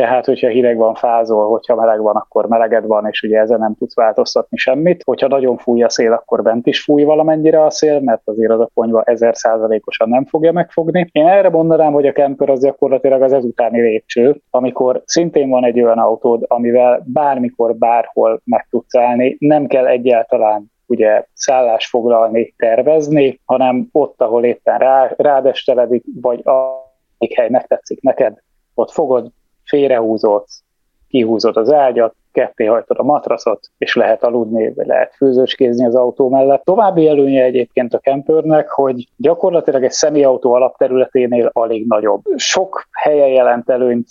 tehát 0.00 0.24
hogyha 0.24 0.48
hideg 0.48 0.76
van, 0.76 0.94
fázol, 0.94 1.48
hogyha 1.48 1.74
meleg 1.74 2.00
van, 2.00 2.16
akkor 2.16 2.46
meleged 2.46 2.86
van, 2.86 3.06
és 3.06 3.22
ugye 3.22 3.38
ezen 3.38 3.58
nem 3.58 3.74
tudsz 3.74 3.94
változtatni 3.94 4.56
semmit. 4.56 5.02
Hogyha 5.04 5.28
nagyon 5.28 5.56
fúj 5.56 5.82
a 5.82 5.88
szél, 5.88 6.12
akkor 6.12 6.42
bent 6.42 6.66
is 6.66 6.82
fúj 6.82 7.02
valamennyire 7.02 7.64
a 7.64 7.70
szél, 7.70 8.00
mert 8.00 8.20
azért 8.24 8.50
az 8.50 8.60
a 8.60 8.70
ponyva 8.74 9.02
ezer 9.02 9.36
százalékosan 9.36 10.08
nem 10.08 10.24
fogja 10.24 10.52
megfogni. 10.52 11.08
Én 11.12 11.26
erre 11.26 11.48
mondanám, 11.48 11.92
hogy 11.92 12.06
a 12.06 12.12
camper 12.12 12.50
az 12.50 12.60
gyakorlatilag 12.60 13.22
az 13.22 13.32
ezutáni 13.32 13.80
lépcső, 13.80 14.40
amikor 14.50 15.02
szintén 15.04 15.48
van 15.48 15.64
egy 15.64 15.80
olyan 15.80 15.98
autód, 15.98 16.44
amivel 16.46 17.02
bármikor, 17.06 17.76
bárhol 17.76 18.40
meg 18.44 18.66
tudsz 18.70 18.96
állni, 18.96 19.36
nem 19.38 19.66
kell 19.66 19.86
egyáltalán 19.86 20.70
ugye 20.86 21.24
szállás 21.32 21.86
foglalni, 21.86 22.54
tervezni, 22.56 23.40
hanem 23.44 23.88
ott, 23.92 24.20
ahol 24.20 24.44
éppen 24.44 24.78
rá, 24.78 25.14
rádesteledik, 25.16 26.04
vagy 26.20 26.46
a 26.46 26.88
hely 27.34 27.48
megtetszik 27.48 28.00
neked, 28.02 28.38
ott 28.74 28.90
fogod, 28.90 29.30
félrehúzódsz, 29.70 30.62
kihúzod 31.08 31.56
az 31.56 31.72
ágyat, 31.72 32.14
ketté 32.32 32.64
hajtod 32.64 32.98
a 32.98 33.02
matracot, 33.02 33.70
és 33.78 33.94
lehet 33.94 34.24
aludni, 34.24 34.72
vagy 34.74 34.86
lehet 34.86 35.14
főzőskézni 35.14 35.86
az 35.86 35.94
autó 35.94 36.28
mellett. 36.28 36.64
További 36.64 37.08
előnye 37.08 37.42
egyébként 37.42 37.94
a 37.94 37.98
kempőrnek, 37.98 38.68
hogy 38.68 39.08
gyakorlatilag 39.16 39.84
egy 39.84 39.90
személyautó 39.90 40.52
alapterületénél 40.52 41.50
alig 41.52 41.86
nagyobb. 41.86 42.22
Sok 42.36 42.88
helyen 42.92 43.28
jelent 43.28 43.70
előnyt 43.70 44.08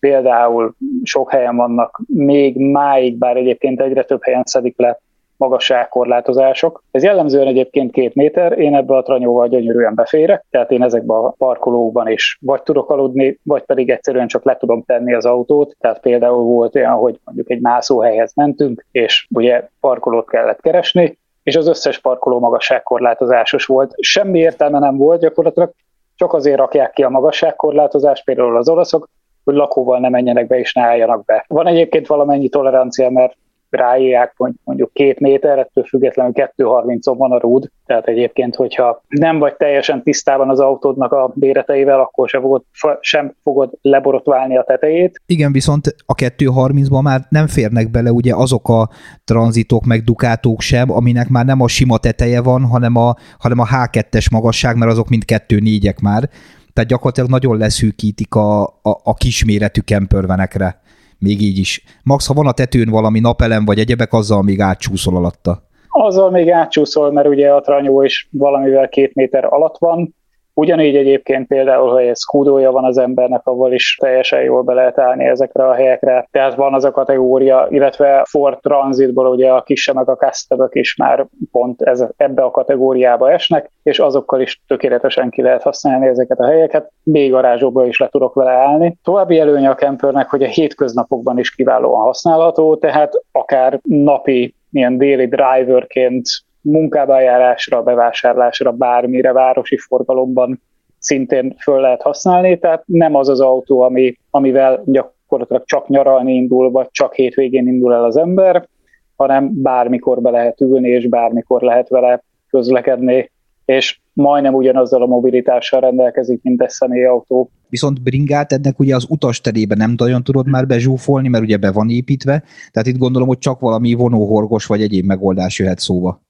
például 0.00 0.74
sok 1.02 1.30
helyen 1.30 1.56
vannak 1.56 2.00
még 2.06 2.56
máig, 2.56 3.18
bár 3.18 3.36
egyébként 3.36 3.80
egyre 3.80 4.04
több 4.04 4.22
helyen 4.22 4.44
szedik 4.44 4.78
le 4.78 5.00
magasságkorlátozások. 5.40 6.82
Ez 6.90 7.02
jellemzően 7.02 7.46
egyébként 7.46 7.92
két 7.92 8.14
méter, 8.14 8.58
én 8.58 8.74
ebbe 8.74 8.96
a 8.96 9.02
tranyóval 9.02 9.48
gyönyörűen 9.48 9.94
beférek, 9.94 10.44
tehát 10.50 10.70
én 10.70 10.82
ezekben 10.82 11.16
a 11.16 11.34
parkolókban 11.38 12.08
is 12.08 12.38
vagy 12.40 12.62
tudok 12.62 12.90
aludni, 12.90 13.38
vagy 13.42 13.62
pedig 13.62 13.90
egyszerűen 13.90 14.26
csak 14.26 14.44
le 14.44 14.56
tudom 14.56 14.82
tenni 14.82 15.14
az 15.14 15.26
autót. 15.26 15.76
Tehát 15.80 16.00
például 16.00 16.42
volt 16.42 16.74
olyan, 16.74 16.92
hogy 16.92 17.20
mondjuk 17.24 17.50
egy 17.50 17.60
mászóhelyhez 17.60 18.32
mentünk, 18.34 18.86
és 18.90 19.26
ugye 19.34 19.68
parkolót 19.80 20.30
kellett 20.30 20.60
keresni, 20.60 21.18
és 21.42 21.56
az 21.56 21.68
összes 21.68 21.98
parkoló 21.98 22.38
magasságkorlátozásos 22.38 23.64
volt. 23.64 23.92
Semmi 23.96 24.38
értelme 24.38 24.78
nem 24.78 24.96
volt 24.96 25.20
gyakorlatilag, 25.20 25.72
csak 26.16 26.32
azért 26.32 26.58
rakják 26.58 26.92
ki 26.92 27.02
a 27.02 27.08
magasságkorlátozást, 27.08 28.24
például 28.24 28.56
az 28.56 28.68
olaszok, 28.68 29.08
hogy 29.44 29.54
lakóval 29.54 29.98
ne 29.98 30.08
menjenek 30.08 30.46
be 30.46 30.58
és 30.58 30.72
ne 30.72 30.82
álljanak 30.82 31.24
be. 31.24 31.44
Van 31.48 31.66
egyébként 31.66 32.06
valamennyi 32.06 32.48
tolerancia, 32.48 33.10
mert 33.10 33.36
ráírják 33.70 34.34
mondjuk 34.64 34.92
két 34.92 35.20
méter, 35.20 35.58
ettől 35.58 35.84
függetlenül 35.84 36.32
2.30-on 36.34 37.14
van 37.18 37.32
a 37.32 37.38
rúd, 37.38 37.70
tehát 37.86 38.06
egyébként, 38.06 38.54
hogyha 38.54 39.02
nem 39.08 39.38
vagy 39.38 39.56
teljesen 39.56 40.02
tisztában 40.02 40.50
az 40.50 40.60
autódnak 40.60 41.12
a 41.12 41.32
béreteivel, 41.34 42.00
akkor 42.00 42.28
sem 42.28 42.40
fogod, 42.40 42.62
sem 43.00 43.34
fogod 43.42 43.70
leborotválni 43.82 44.56
a 44.56 44.62
tetejét. 44.62 45.20
Igen, 45.26 45.52
viszont 45.52 45.94
a 46.06 46.14
2.30-ban 46.14 47.02
már 47.02 47.20
nem 47.28 47.46
férnek 47.46 47.90
bele 47.90 48.10
ugye 48.10 48.34
azok 48.34 48.68
a 48.68 48.88
tranzitok 49.24 49.84
meg 49.84 50.02
dukátók 50.02 50.60
sem, 50.60 50.92
aminek 50.92 51.28
már 51.28 51.44
nem 51.44 51.60
a 51.60 51.68
sima 51.68 51.98
teteje 51.98 52.42
van, 52.42 52.64
hanem 52.64 52.96
a, 52.96 53.14
hanem 53.38 53.58
a 53.58 53.66
H2-es 53.66 54.30
magasság, 54.30 54.76
mert 54.76 54.90
azok 54.90 55.08
mind 55.08 55.22
2.4-ek 55.26 56.02
már. 56.02 56.28
Tehát 56.72 56.90
gyakorlatilag 56.90 57.30
nagyon 57.30 57.56
leszűkítik 57.56 58.34
a, 58.34 58.62
a, 58.62 58.70
a 58.82 59.14
kisméretű 59.14 59.80
kempörvenekre 59.80 60.80
még 61.20 61.40
így 61.42 61.58
is. 61.58 61.84
Max, 62.02 62.26
ha 62.26 62.34
van 62.34 62.46
a 62.46 62.52
tetőn 62.52 62.90
valami 62.90 63.20
napelem 63.20 63.64
vagy 63.64 63.78
egyebek, 63.78 64.12
azzal 64.12 64.42
még 64.42 64.60
átcsúszol 64.60 65.16
alatta. 65.16 65.62
Azzal 65.88 66.30
még 66.30 66.50
átcsúszol, 66.50 67.12
mert 67.12 67.28
ugye 67.28 67.48
a 67.48 67.60
tranyó 67.60 68.02
is 68.02 68.28
valamivel 68.30 68.88
két 68.88 69.14
méter 69.14 69.44
alatt 69.44 69.78
van, 69.78 70.14
Ugyanígy 70.60 70.96
egyébként 70.96 71.46
például, 71.46 71.90
hogy 71.90 72.04
egy 72.04 72.16
skúdója 72.16 72.70
van 72.70 72.84
az 72.84 72.98
embernek, 72.98 73.46
avval 73.46 73.72
is 73.72 73.96
teljesen 74.00 74.42
jól 74.42 74.62
be 74.62 74.74
lehet 74.74 74.98
állni 74.98 75.24
ezekre 75.24 75.68
a 75.68 75.72
helyekre. 75.72 76.28
Tehát 76.30 76.54
van 76.54 76.74
az 76.74 76.84
a 76.84 76.90
kategória, 76.90 77.66
illetve 77.70 78.24
Ford 78.28 78.58
Transitból 78.60 79.26
ugye 79.26 79.50
a 79.50 79.62
kisemek, 79.62 80.08
a 80.08 80.16
custom 80.16 80.68
is 80.70 80.96
már 80.96 81.26
pont 81.52 81.82
ez, 81.82 82.04
ebbe 82.16 82.42
a 82.42 82.50
kategóriába 82.50 83.30
esnek, 83.30 83.70
és 83.82 83.98
azokkal 83.98 84.40
is 84.40 84.60
tökéletesen 84.66 85.30
ki 85.30 85.42
lehet 85.42 85.62
használni 85.62 86.06
ezeket 86.06 86.38
a 86.38 86.46
helyeket. 86.46 86.92
Még 87.02 87.30
garázsokba 87.30 87.86
is 87.86 87.98
le 87.98 88.08
tudok 88.08 88.34
vele 88.34 88.52
állni. 88.52 88.96
További 89.02 89.38
előnye 89.38 89.70
a 89.70 89.74
campernek, 89.74 90.28
hogy 90.28 90.42
a 90.42 90.48
hétköznapokban 90.48 91.38
is 91.38 91.54
kiválóan 91.54 92.02
használható, 92.02 92.76
tehát 92.76 93.12
akár 93.32 93.80
napi 93.82 94.54
ilyen 94.70 94.98
déli 94.98 95.26
driverként 95.26 96.24
munkába 96.60 97.20
járásra, 97.20 97.82
bevásárlásra, 97.82 98.72
bármire 98.72 99.32
városi 99.32 99.76
forgalomban 99.76 100.60
szintén 100.98 101.54
föl 101.58 101.80
lehet 101.80 102.02
használni, 102.02 102.58
tehát 102.58 102.82
nem 102.86 103.14
az 103.14 103.28
az 103.28 103.40
autó, 103.40 103.80
ami, 103.80 104.16
amivel 104.30 104.82
gyakorlatilag 104.84 105.64
csak 105.64 105.88
nyaralni 105.88 106.34
indul, 106.34 106.70
vagy 106.70 106.88
csak 106.90 107.14
hétvégén 107.14 107.66
indul 107.66 107.94
el 107.94 108.04
az 108.04 108.16
ember, 108.16 108.68
hanem 109.16 109.62
bármikor 109.62 110.20
be 110.20 110.30
lehet 110.30 110.60
ülni, 110.60 110.88
és 110.88 111.08
bármikor 111.08 111.62
lehet 111.62 111.88
vele 111.88 112.22
közlekedni, 112.50 113.30
és 113.64 114.00
majdnem 114.12 114.54
ugyanazzal 114.54 115.02
a 115.02 115.06
mobilitással 115.06 115.80
rendelkezik, 115.80 116.42
mint 116.42 116.62
egy 116.62 116.68
személyautó. 116.68 117.50
Viszont 117.68 118.02
bringát 118.02 118.52
ennek 118.52 118.78
ugye 118.78 118.94
az 118.94 119.40
terébe 119.42 119.74
nem 119.74 119.94
nagyon 119.96 120.22
tudod 120.22 120.48
már 120.48 120.66
bezsúfolni, 120.66 121.28
mert 121.28 121.44
ugye 121.44 121.56
be 121.56 121.70
van 121.72 121.88
építve, 121.88 122.42
tehát 122.70 122.88
itt 122.88 122.98
gondolom, 122.98 123.28
hogy 123.28 123.38
csak 123.38 123.60
valami 123.60 123.94
vonóhorgos 123.94 124.66
vagy 124.66 124.82
egyéb 124.82 125.04
megoldás 125.04 125.58
jöhet 125.58 125.78
szóba 125.78 126.20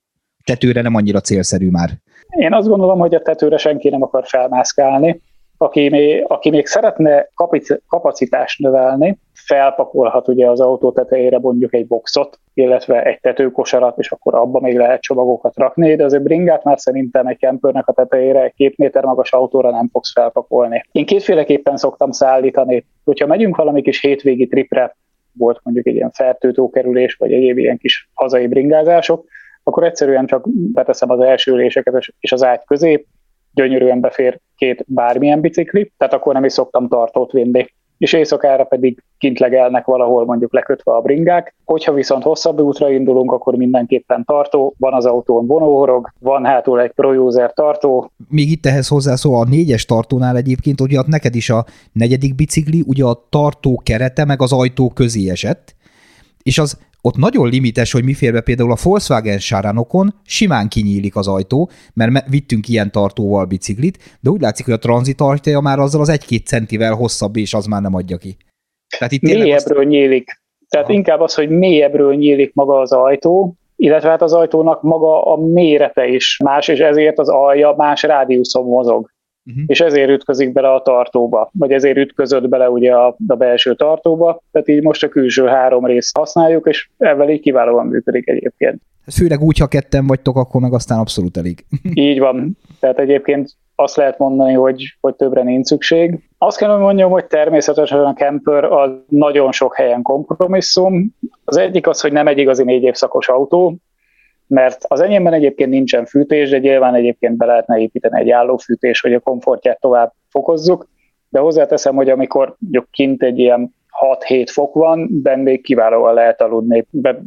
tetőre 0.43 0.81
nem 0.81 0.95
annyira 0.95 1.19
célszerű 1.19 1.69
már. 1.69 1.89
Én 2.29 2.53
azt 2.53 2.67
gondolom, 2.67 2.99
hogy 2.99 3.15
a 3.15 3.21
tetőre 3.21 3.57
senki 3.57 3.89
nem 3.89 4.01
akar 4.01 4.27
felmászkálni. 4.27 5.21
Aki 5.57 5.89
még, 5.89 6.25
aki 6.27 6.49
még 6.49 6.65
szeretne 6.65 7.27
kapacitást 7.87 8.59
növelni, 8.59 9.17
felpakolhat 9.33 10.27
ugye 10.27 10.49
az 10.49 10.59
autó 10.59 10.91
tetejére 10.91 11.39
mondjuk 11.39 11.73
egy 11.73 11.87
boxot, 11.87 12.39
illetve 12.53 13.03
egy 13.03 13.19
tetőkosarat, 13.19 13.97
és 13.97 14.11
akkor 14.11 14.35
abba 14.35 14.59
még 14.59 14.77
lehet 14.77 15.01
csomagokat 15.01 15.55
rakni, 15.55 15.95
de 15.95 16.03
azért 16.03 16.23
bringát 16.23 16.63
már 16.63 16.79
szerintem 16.79 17.27
egy 17.27 17.37
kempőrnek 17.37 17.87
a 17.87 17.93
tetejére 17.93 18.43
egy 18.43 18.53
két 18.53 18.77
méter 18.77 19.03
magas 19.03 19.31
autóra 19.33 19.71
nem 19.71 19.89
fogsz 19.91 20.11
felpakolni. 20.11 20.83
Én 20.91 21.05
kétféleképpen 21.05 21.77
szoktam 21.77 22.11
szállítani, 22.11 22.85
hogyha 23.03 23.27
megyünk 23.27 23.55
valami 23.55 23.81
kis 23.81 24.01
hétvégi 24.01 24.47
tripre, 24.47 24.95
volt 25.33 25.59
mondjuk 25.63 25.87
egy 25.87 25.95
ilyen 25.95 26.11
fertőtókerülés, 26.11 27.15
vagy 27.15 27.33
egyéb 27.33 27.57
ilyen 27.57 27.77
kis 27.77 28.09
hazai 28.13 28.47
bringázások, 28.47 29.25
akkor 29.63 29.83
egyszerűen 29.83 30.25
csak 30.25 30.45
beteszem 30.51 31.09
az 31.09 31.19
első 31.19 31.51
üléseket 31.51 32.13
és 32.19 32.31
az 32.31 32.43
ágy 32.43 32.63
közé, 32.65 33.05
gyönyörűen 33.53 33.99
befér 33.99 34.39
két 34.55 34.83
bármilyen 34.87 35.41
bicikli, 35.41 35.91
tehát 35.97 36.13
akkor 36.13 36.33
nem 36.33 36.43
is 36.43 36.53
szoktam 36.53 36.87
tartót 36.87 37.31
vinni. 37.31 37.65
És 37.97 38.13
éjszakára 38.13 38.63
pedig 38.63 39.03
kint 39.17 39.39
legelnek 39.39 39.85
valahol 39.85 40.25
mondjuk 40.25 40.53
lekötve 40.53 40.91
a 40.91 41.01
bringák. 41.01 41.55
Hogyha 41.65 41.93
viszont 41.93 42.23
hosszabb 42.23 42.59
útra 42.59 42.91
indulunk, 42.91 43.31
akkor 43.31 43.55
mindenképpen 43.55 44.23
tartó, 44.25 44.73
van 44.77 44.93
az 44.93 45.05
autón 45.05 45.47
vonóhorog, 45.47 46.09
van 46.19 46.45
hátul 46.45 46.81
egy 46.81 46.91
ProUser 46.91 47.53
tartó. 47.53 48.11
Még 48.29 48.51
itt 48.51 48.65
ehhez 48.65 48.87
hozzászól 48.87 49.39
a 49.39 49.47
négyes 49.49 49.85
tartónál 49.85 50.37
egyébként, 50.37 50.81
ugye 50.81 50.99
neked 51.07 51.35
is 51.35 51.49
a 51.49 51.65
negyedik 51.91 52.35
bicikli, 52.35 52.83
ugye 52.87 53.03
a 53.03 53.25
tartó 53.29 53.81
kerete 53.83 54.25
meg 54.25 54.41
az 54.41 54.53
ajtó 54.53 54.89
közé 54.89 55.29
esett, 55.29 55.75
és 56.43 56.57
az 56.57 56.79
ott 57.01 57.15
nagyon 57.15 57.49
limites, 57.49 57.91
hogy 57.91 58.03
mi 58.03 58.13
fér 58.13 58.31
be 58.31 58.41
például 58.41 58.71
a 58.71 58.77
Volkswagen 58.83 59.39
Sáranokon 59.39 60.13
simán 60.25 60.67
kinyílik 60.67 61.15
az 61.15 61.27
ajtó, 61.27 61.69
mert 61.93 62.29
vittünk 62.29 62.67
ilyen 62.67 62.91
tartóval 62.91 63.45
biciklit, 63.45 64.17
de 64.19 64.29
úgy 64.29 64.41
látszik, 64.41 64.65
hogy 64.65 64.73
a 64.73 64.77
tranzit 64.77 65.21
ajtaja 65.21 65.59
már 65.59 65.79
azzal 65.79 66.01
az 66.01 66.09
egy-két 66.09 66.47
centivel 66.47 66.93
hosszabb, 66.93 67.37
és 67.37 67.53
az 67.53 67.65
már 67.65 67.81
nem 67.81 67.95
adja 67.95 68.17
ki. 68.17 68.37
Tehát 68.97 69.13
itt 69.13 69.21
mélyebbről 69.21 69.79
azt... 69.79 69.87
nyílik. 69.87 70.41
Tehát 70.69 70.87
Aha. 70.87 70.95
inkább 70.95 71.19
az, 71.19 71.33
hogy 71.33 71.49
mélyebbről 71.49 72.15
nyílik 72.15 72.53
maga 72.53 72.79
az 72.79 72.91
ajtó, 72.91 73.55
illetve 73.75 74.09
hát 74.09 74.21
az 74.21 74.33
ajtónak 74.33 74.81
maga 74.81 75.23
a 75.23 75.37
mérete 75.37 76.07
is 76.07 76.39
más, 76.43 76.67
és 76.67 76.79
ezért 76.79 77.19
az 77.19 77.29
alja 77.29 77.73
más 77.77 78.03
rádiuszon 78.03 78.65
mozog 78.65 79.09
uh-huh. 79.45 79.63
és 79.65 79.81
ezért 79.81 80.09
ütközik 80.09 80.51
bele 80.51 80.73
a 80.73 80.81
tartóba, 80.81 81.49
vagy 81.53 81.71
ezért 81.71 81.97
ütközött 81.97 82.49
bele 82.49 82.69
ugye 82.69 82.93
a, 82.93 83.15
a 83.27 83.35
belső 83.35 83.75
tartóba, 83.75 84.41
tehát 84.51 84.67
így 84.67 84.83
most 84.83 85.03
a 85.03 85.09
külső 85.09 85.45
három 85.45 85.85
részt 85.85 86.17
használjuk, 86.17 86.67
és 86.67 86.89
ebben 86.97 87.29
így 87.29 87.41
kiválóan 87.41 87.87
működik 87.87 88.27
egyébként. 88.27 88.81
Ez 89.05 89.17
főleg 89.17 89.41
úgy, 89.41 89.57
ha 89.57 89.67
ketten 89.67 90.07
vagytok, 90.07 90.35
akkor 90.35 90.61
meg 90.61 90.73
aztán 90.73 90.99
abszolút 90.99 91.37
elég. 91.37 91.65
így 91.93 92.19
van. 92.19 92.57
Tehát 92.79 92.99
egyébként 92.99 93.55
azt 93.75 93.95
lehet 93.95 94.17
mondani, 94.17 94.53
hogy, 94.53 94.97
hogy 95.01 95.15
többre 95.15 95.43
nincs 95.43 95.65
szükség. 95.65 96.19
Azt 96.37 96.57
kell, 96.57 96.69
hogy 96.69 96.81
mondjam, 96.81 97.11
hogy 97.11 97.25
természetesen 97.25 97.99
a 97.99 98.13
camper 98.13 98.63
az 98.63 98.91
nagyon 99.07 99.51
sok 99.51 99.75
helyen 99.75 100.01
kompromisszum. 100.01 101.15
Az 101.43 101.57
egyik 101.57 101.87
az, 101.87 102.01
hogy 102.01 102.11
nem 102.11 102.27
egy 102.27 102.37
igazi 102.37 102.63
négy 102.63 102.83
évszakos 102.83 103.27
autó, 103.27 103.77
mert 104.51 104.85
az 104.87 105.01
enyémben 105.01 105.33
egyébként 105.33 105.69
nincsen 105.69 106.05
fűtés, 106.05 106.49
de 106.49 106.57
nyilván 106.57 106.95
egyébként 106.95 107.37
be 107.37 107.45
lehetne 107.45 107.79
építeni 107.79 108.19
egy 108.19 108.29
állófűtés, 108.29 109.01
hogy 109.01 109.13
a 109.13 109.19
komfortját 109.19 109.79
tovább 109.79 110.13
fokozzuk, 110.29 110.87
de 111.29 111.39
hozzáteszem, 111.39 111.95
hogy 111.95 112.09
amikor 112.09 112.55
mondjuk 112.59 112.87
kint 112.91 113.23
egy 113.23 113.39
ilyen 113.39 113.75
6-7 114.27 114.45
fok 114.51 114.73
van, 114.73 115.07
bent 115.11 115.43
még 115.43 115.63
kiválóan 115.63 116.13
lehet 116.13 116.41
aludni, 116.41 116.85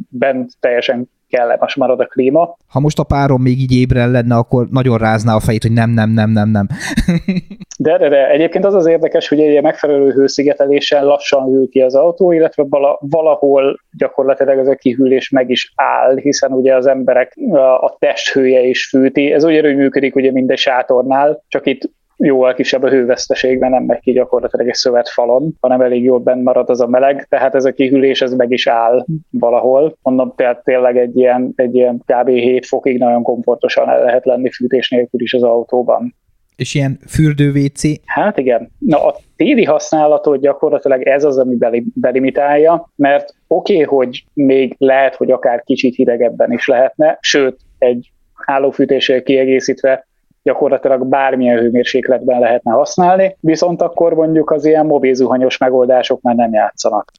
bent 0.09 0.51
teljesen 0.59 1.09
kellemes 1.35 1.75
marad 1.75 1.99
a 1.99 2.05
klíma. 2.05 2.57
Ha 2.67 2.79
most 2.79 2.99
a 2.99 3.03
párom 3.03 3.41
még 3.41 3.59
így 3.59 3.71
ébren 3.71 4.11
lenne, 4.11 4.35
akkor 4.35 4.67
nagyon 4.71 4.97
rázná 4.97 5.35
a 5.35 5.39
fejét, 5.39 5.61
hogy 5.61 5.71
nem, 5.71 5.89
nem, 5.89 6.09
nem, 6.09 6.29
nem, 6.29 6.49
nem. 6.49 6.67
de, 7.85 7.97
de, 7.97 8.09
de. 8.09 8.29
Egyébként 8.29 8.65
az 8.65 8.73
az 8.73 8.85
érdekes, 8.85 9.27
hogy 9.27 9.39
egy 9.39 9.61
megfelelő 9.61 10.11
hőszigetelésen 10.11 11.05
lassan 11.05 11.43
hűl 11.43 11.69
ki 11.69 11.81
az 11.81 11.95
autó, 11.95 12.31
illetve 12.31 12.65
valahol 12.99 13.79
gyakorlatilag 13.97 14.57
ez 14.57 14.67
a 14.67 14.75
kihűlés 14.75 15.29
meg 15.29 15.49
is 15.49 15.73
áll, 15.75 16.17
hiszen 16.17 16.51
ugye 16.51 16.75
az 16.75 16.87
emberek 16.87 17.33
a 17.81 17.95
testhője 17.99 18.61
is 18.61 18.87
fűti. 18.87 19.31
Ez 19.31 19.43
ugyanúgy 19.43 19.75
működik 19.75 20.15
ugye 20.15 20.31
minden 20.31 20.55
sátornál, 20.55 21.43
csak 21.47 21.65
itt 21.65 21.89
jóval 22.17 22.53
kisebb 22.53 22.83
a 22.83 22.89
hőveszteségben, 22.89 23.69
nem 23.69 23.83
megy 23.83 23.99
ki 23.99 24.11
gyakorlatilag 24.11 24.67
egy 24.67 24.73
szövet 24.73 25.09
falon, 25.09 25.53
hanem 25.59 25.81
elég 25.81 26.03
jól 26.03 26.19
bent 26.19 26.43
marad 26.43 26.69
az 26.69 26.81
a 26.81 26.87
meleg, 26.87 27.25
tehát 27.29 27.55
ez 27.55 27.65
a 27.65 27.71
kihűlés 27.71 28.21
ez 28.21 28.33
meg 28.33 28.51
is 28.51 28.67
áll 28.67 29.05
valahol. 29.29 29.97
Mondom, 30.01 30.33
tehát 30.35 30.63
tényleg 30.63 30.97
egy 30.97 31.17
ilyen, 31.17 31.53
egy 31.55 31.75
ilyen 31.75 32.03
kb. 32.05 32.29
7 32.29 32.65
fokig 32.65 32.97
nagyon 32.99 33.23
komfortosan 33.23 33.89
el 33.89 34.03
lehet 34.03 34.25
lenni 34.25 34.51
fűtés 34.51 34.89
nélkül 34.89 35.21
is 35.21 35.33
az 35.33 35.43
autóban. 35.43 36.15
És 36.55 36.75
ilyen 36.75 36.99
fürdő-WC? 37.07 37.81
Hát 38.05 38.37
igen. 38.37 38.71
Na 38.79 39.05
a 39.05 39.15
téli 39.35 39.63
használatot 39.63 40.41
gyakorlatilag 40.41 41.01
ez 41.01 41.23
az, 41.23 41.37
ami 41.37 41.57
belimitálja, 41.93 42.91
mert 42.95 43.35
oké, 43.47 43.73
okay, 43.83 43.97
hogy 43.97 44.25
még 44.33 44.75
lehet, 44.77 45.15
hogy 45.15 45.31
akár 45.31 45.63
kicsit 45.63 45.95
hidegebben 45.95 46.51
is 46.51 46.67
lehetne, 46.67 47.17
sőt, 47.21 47.57
egy 47.77 48.11
hálófűtéssel 48.33 49.23
kiegészítve 49.23 50.07
gyakorlatilag 50.45 51.05
bármilyen 51.05 51.57
hőmérsékletben 51.57 52.39
lehetne 52.39 52.71
használni, 52.71 53.37
viszont 53.39 53.81
akkor 53.81 54.13
mondjuk 54.13 54.51
az 54.51 54.65
ilyen 54.65 54.85
mobilzuhanyos 54.85 55.57
megoldások 55.57 56.21
már 56.21 56.35
nem 56.35 56.53
játszanak. 56.53 57.11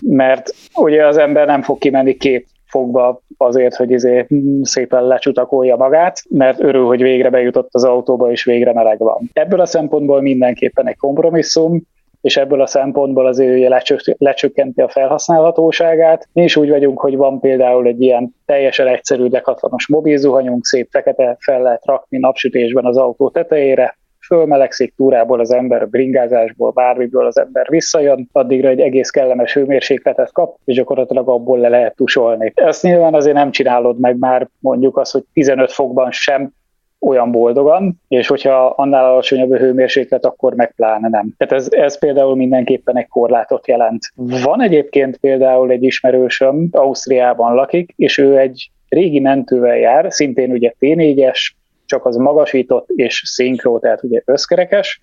Mert 0.00 0.54
ugye 0.74 1.06
az 1.06 1.16
ember 1.16 1.46
nem 1.46 1.62
fog 1.62 1.78
kimenni 1.78 2.16
két 2.16 2.46
fogba 2.66 3.20
azért, 3.36 3.74
hogy 3.74 3.90
izé 3.90 4.26
szépen 4.62 5.06
lecsutakolja 5.06 5.76
magát, 5.76 6.22
mert 6.28 6.60
örül, 6.60 6.86
hogy 6.86 7.02
végre 7.02 7.30
bejutott 7.30 7.68
az 7.72 7.84
autóba, 7.84 8.30
és 8.30 8.44
végre 8.44 8.72
meleg 8.72 8.98
van. 8.98 9.30
Ebből 9.32 9.60
a 9.60 9.66
szempontból 9.66 10.20
mindenképpen 10.20 10.88
egy 10.88 10.96
kompromisszum, 10.96 11.82
és 12.20 12.36
ebből 12.36 12.60
a 12.60 12.66
szempontból 12.66 13.26
azért 13.26 13.56
ugye 13.56 13.80
lecsökkenti 14.18 14.80
a 14.80 14.88
felhasználhatóságát. 14.88 16.28
Mi 16.32 16.42
is 16.42 16.56
úgy 16.56 16.68
vagyunk, 16.68 17.00
hogy 17.00 17.16
van 17.16 17.40
például 17.40 17.86
egy 17.86 18.00
ilyen 18.00 18.34
teljesen 18.46 18.86
egyszerű 18.86 19.26
dekatlanos 19.26 19.88
mobilzuhanyunk, 19.88 20.64
szép 20.64 20.88
fekete 20.90 21.36
fel 21.40 21.62
lehet 21.62 21.84
rakni 21.84 22.18
napsütésben 22.18 22.84
az 22.84 22.96
autó 22.96 23.30
tetejére, 23.30 23.98
fölmelegszik, 24.26 24.94
túrából 24.96 25.40
az 25.40 25.52
ember, 25.52 25.88
bringázásból, 25.88 26.70
bármiből 26.70 27.26
az 27.26 27.38
ember 27.38 27.66
visszajön, 27.68 28.28
addigra 28.32 28.68
egy 28.68 28.80
egész 28.80 29.10
kellemes 29.10 29.54
hőmérsékletet 29.54 30.32
kap, 30.32 30.56
és 30.64 30.74
gyakorlatilag 30.74 31.28
abból 31.28 31.58
le 31.58 31.68
lehet 31.68 31.96
tusolni. 31.96 32.52
Ezt 32.54 32.82
nyilván 32.82 33.14
azért 33.14 33.34
nem 33.34 33.50
csinálod 33.50 34.00
meg 34.00 34.18
már 34.18 34.48
mondjuk 34.58 34.96
az, 34.96 35.10
hogy 35.10 35.24
15 35.32 35.72
fokban 35.72 36.10
sem 36.10 36.52
olyan 37.00 37.30
boldogan, 37.30 38.00
és 38.08 38.26
hogyha 38.26 38.66
annál 38.66 39.04
alacsonyabb 39.04 39.50
a 39.50 39.56
hőmérséklet, 39.56 40.24
akkor 40.24 40.54
meg 40.54 40.74
pláne 40.74 41.08
nem. 41.08 41.34
Tehát 41.36 41.54
ez, 41.54 41.68
ez 41.70 41.98
például 41.98 42.36
mindenképpen 42.36 42.96
egy 42.96 43.08
korlátot 43.08 43.68
jelent. 43.68 44.00
Van 44.14 44.62
egyébként 44.62 45.16
például 45.16 45.70
egy 45.70 45.82
ismerősöm, 45.82 46.68
Ausztriában 46.70 47.54
lakik, 47.54 47.92
és 47.96 48.18
ő 48.18 48.38
egy 48.38 48.70
régi 48.88 49.20
mentővel 49.20 49.76
jár, 49.76 50.12
szintén 50.12 50.50
ugye 50.50 50.72
T4-es, 50.80 51.38
csak 51.84 52.06
az 52.06 52.16
magasított 52.16 52.88
és 52.88 53.22
szinkró, 53.24 53.78
tehát 53.78 54.02
ugye 54.02 54.22
összkerekes, 54.24 55.02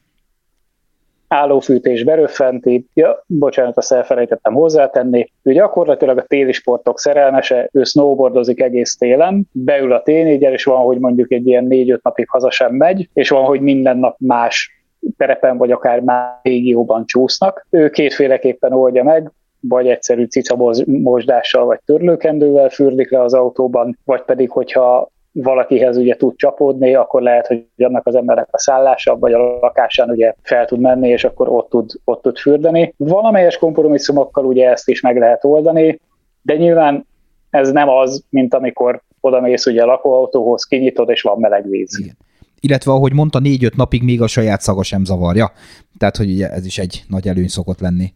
állófűtés 1.28 2.04
beröffenti, 2.04 2.86
ja, 2.94 3.24
bocsánat, 3.28 3.78
azt 3.78 3.92
elfelejtettem 3.92 4.54
hozzátenni, 4.54 5.32
ő 5.44 5.54
gyakorlatilag 5.54 6.18
a 6.18 6.24
téli 6.24 6.52
sportok 6.52 7.00
szerelmese, 7.00 7.70
ő 7.72 7.84
snowboardozik 7.84 8.62
egész 8.62 8.98
télen, 8.98 9.48
beül 9.52 9.94
a 9.94 10.02
t 10.02 10.08
és 10.08 10.64
van, 10.64 10.80
hogy 10.80 11.00
mondjuk 11.00 11.32
egy 11.32 11.48
ilyen 11.48 11.66
négy-öt 11.66 12.04
napig 12.04 12.30
haza 12.30 12.50
sem 12.50 12.74
megy, 12.74 13.10
és 13.14 13.30
van, 13.30 13.44
hogy 13.44 13.62
minden 13.62 13.98
nap 13.98 14.16
más 14.20 14.72
terepen, 15.18 15.58
vagy 15.58 15.72
akár 15.72 16.00
már 16.00 16.40
régióban 16.42 17.06
csúsznak. 17.06 17.68
Ő 17.70 17.90
kétféleképpen 17.90 18.74
oldja 18.74 19.04
meg, 19.04 19.32
vagy 19.60 19.88
egyszerű 19.88 20.24
cicamosdással, 20.24 21.66
vagy 21.66 21.80
törlőkendővel 21.86 22.70
fürdik 22.70 23.12
le 23.12 23.22
az 23.22 23.34
autóban, 23.34 23.98
vagy 24.06 24.22
pedig, 24.22 24.50
hogyha 24.50 25.10
valakihez 25.42 25.98
ugye 25.98 26.16
tud 26.16 26.36
csapódni, 26.36 26.96
akkor 26.96 27.22
lehet, 27.22 27.48
hogy 27.48 27.66
annak 27.78 28.08
az 28.08 28.16
embernek 28.16 28.48
a 28.52 28.60
szállása, 28.60 29.18
vagy 29.18 29.34
a 29.34 29.38
lakásán 29.38 30.10
ugye 30.10 30.34
fel 30.42 30.66
tud 30.66 30.80
menni, 30.80 31.10
és 31.10 31.24
akkor 31.24 31.50
ott 31.50 31.70
tud, 31.70 31.92
ott 32.04 32.22
tud 32.22 32.38
fürdeni. 32.38 32.94
Valamelyes 32.98 33.58
kompromisszumokkal 33.58 34.46
ugye 34.46 34.70
ezt 34.70 34.90
is 34.90 35.02
meg 35.02 35.18
lehet 35.18 35.46
oldani, 35.46 36.00
de 36.42 36.56
nyilván 36.56 37.06
ez 37.50 37.72
nem 37.72 37.90
az, 37.90 38.24
mint 38.30 38.54
amikor 38.54 39.02
oda 39.20 39.42
mész 39.42 39.66
ugye 39.66 39.84
a 39.84 39.86
lakóautóhoz, 39.86 40.64
kinyitod, 40.64 41.10
és 41.10 41.22
van 41.22 41.40
meleg 41.40 41.70
víz. 41.70 42.00
Igen. 42.00 42.18
Illetve, 42.60 42.92
ahogy 42.92 43.14
mondta, 43.14 43.40
négy-öt 43.40 43.76
napig 43.76 44.04
még 44.04 44.22
a 44.22 44.28
saját 44.28 44.62
szaga 44.62 44.84
sem 44.84 45.06
zavarja. 45.06 45.52
Tehát, 45.98 46.18
hogy 46.18 46.32
ugye 46.32 46.50
ez 46.50 46.66
is 46.66 46.78
egy 46.78 47.04
nagy 47.08 47.28
előny 47.28 47.48
szokott 47.48 47.80
lenni. 47.80 48.14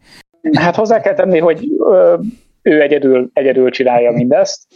Hát 0.52 0.76
hozzá 0.76 1.00
kell 1.00 1.14
tenni, 1.14 1.38
hogy 1.38 1.68
ö, 1.78 2.16
ő 2.62 2.80
egyedül, 2.80 3.30
egyedül 3.32 3.70
csinálja 3.70 4.10
mindezt, 4.20 4.66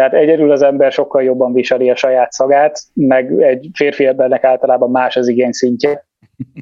tehát 0.00 0.14
egyedül 0.14 0.50
az 0.50 0.62
ember 0.62 0.92
sokkal 0.92 1.22
jobban 1.22 1.52
viseli 1.52 1.90
a 1.90 1.96
saját 1.96 2.32
szagát, 2.32 2.80
meg 2.94 3.42
egy 3.42 3.68
férfi 3.72 4.06
embernek 4.06 4.44
általában 4.44 4.90
más 4.90 5.16
az 5.16 5.28
igény 5.28 5.52
szintje. 5.52 6.06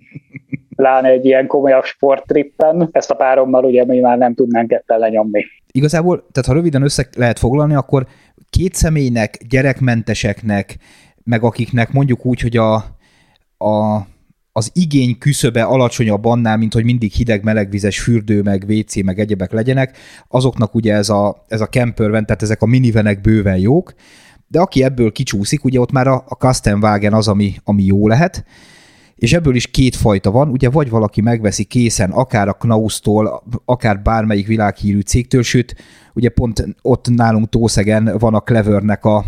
Láne 0.76 1.08
egy 1.08 1.24
ilyen 1.24 1.46
komolyabb 1.46 1.84
sporttrippen, 1.84 2.88
ezt 2.92 3.10
a 3.10 3.14
párommal 3.14 3.64
ugye 3.64 3.84
mi 3.84 4.00
már 4.00 4.18
nem 4.18 4.34
tudnánk 4.34 4.68
ketten 4.68 4.98
lenyomni. 4.98 5.44
Igazából, 5.72 6.26
tehát 6.32 6.48
ha 6.48 6.54
röviden 6.54 6.82
össze 6.82 7.08
lehet 7.16 7.38
foglalni, 7.38 7.74
akkor 7.74 8.06
két 8.50 8.74
személynek, 8.74 9.38
gyerekmenteseknek, 9.48 10.76
meg 11.24 11.42
akiknek 11.42 11.92
mondjuk 11.92 12.26
úgy, 12.26 12.40
hogy 12.40 12.56
a, 12.56 12.74
a 13.58 14.00
az 14.58 14.70
igény 14.74 15.18
küszöbe 15.18 15.62
alacsonyabb 15.62 16.24
annál, 16.24 16.56
mint 16.56 16.72
hogy 16.74 16.84
mindig 16.84 17.12
hideg, 17.12 17.42
melegvizes 17.42 18.00
fürdő, 18.00 18.42
meg 18.42 18.64
WC, 18.68 19.02
meg 19.02 19.18
egyebek 19.18 19.52
legyenek, 19.52 19.98
azoknak 20.28 20.74
ugye 20.74 20.94
ez 20.94 21.08
a, 21.08 21.44
ez 21.48 21.60
a 21.60 21.66
camperven, 21.66 22.26
tehát 22.26 22.42
ezek 22.42 22.62
a 22.62 22.66
minivenek 22.66 23.20
bőven 23.20 23.58
jók, 23.58 23.94
de 24.48 24.60
aki 24.60 24.82
ebből 24.82 25.12
kicsúszik, 25.12 25.64
ugye 25.64 25.80
ott 25.80 25.92
már 25.92 26.06
a, 26.06 26.24
a 26.28 26.34
custom 26.34 26.80
wagon 26.80 27.12
az, 27.12 27.28
ami, 27.28 27.54
ami 27.64 27.84
jó 27.84 28.08
lehet, 28.08 28.44
és 29.14 29.32
ebből 29.32 29.54
is 29.54 29.66
két 29.66 29.96
fajta 29.96 30.30
van, 30.30 30.48
ugye 30.48 30.70
vagy 30.70 30.90
valaki 30.90 31.20
megveszi 31.20 31.64
készen, 31.64 32.10
akár 32.10 32.48
a 32.48 32.52
Knaus-tól, 32.52 33.42
akár 33.64 34.02
bármelyik 34.02 34.46
világhírű 34.46 35.00
cégtől, 35.00 35.42
sőt, 35.42 35.76
ugye 36.14 36.28
pont 36.28 36.64
ott 36.82 37.08
nálunk 37.08 37.48
Tószegen 37.48 38.16
van 38.18 38.34
a 38.34 38.40
Clevernek 38.40 39.04
a, 39.04 39.24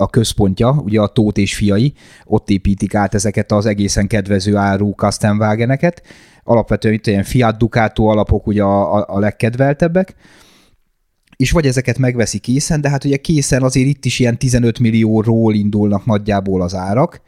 a 0.00 0.10
központja, 0.10 0.70
ugye 0.70 1.00
a 1.00 1.06
Tóth 1.06 1.40
és 1.40 1.56
fiai, 1.56 1.92
ott 2.24 2.50
építik 2.50 2.94
át 2.94 3.14
ezeket 3.14 3.52
az 3.52 3.66
egészen 3.66 4.06
kedvező 4.06 4.56
áru 4.56 4.90
custom 4.90 5.38
wageneket. 5.38 6.02
Alapvetően 6.44 6.94
itt 6.94 7.06
ilyen 7.06 7.22
Fiat 7.22 7.58
Ducato 7.58 8.04
alapok 8.04 8.46
ugye 8.46 8.62
a, 8.62 8.96
a, 8.96 9.04
a 9.08 9.18
legkedveltebbek, 9.18 10.14
és 11.36 11.50
vagy 11.50 11.66
ezeket 11.66 11.98
megveszi 11.98 12.38
készen, 12.38 12.80
de 12.80 12.88
hát 12.88 13.04
ugye 13.04 13.16
készen 13.16 13.62
azért 13.62 13.88
itt 13.88 14.04
is 14.04 14.18
ilyen 14.18 14.38
15 14.38 14.78
millióról 14.78 15.54
indulnak 15.54 16.04
nagyjából 16.04 16.62
az 16.62 16.74
árak, 16.74 17.20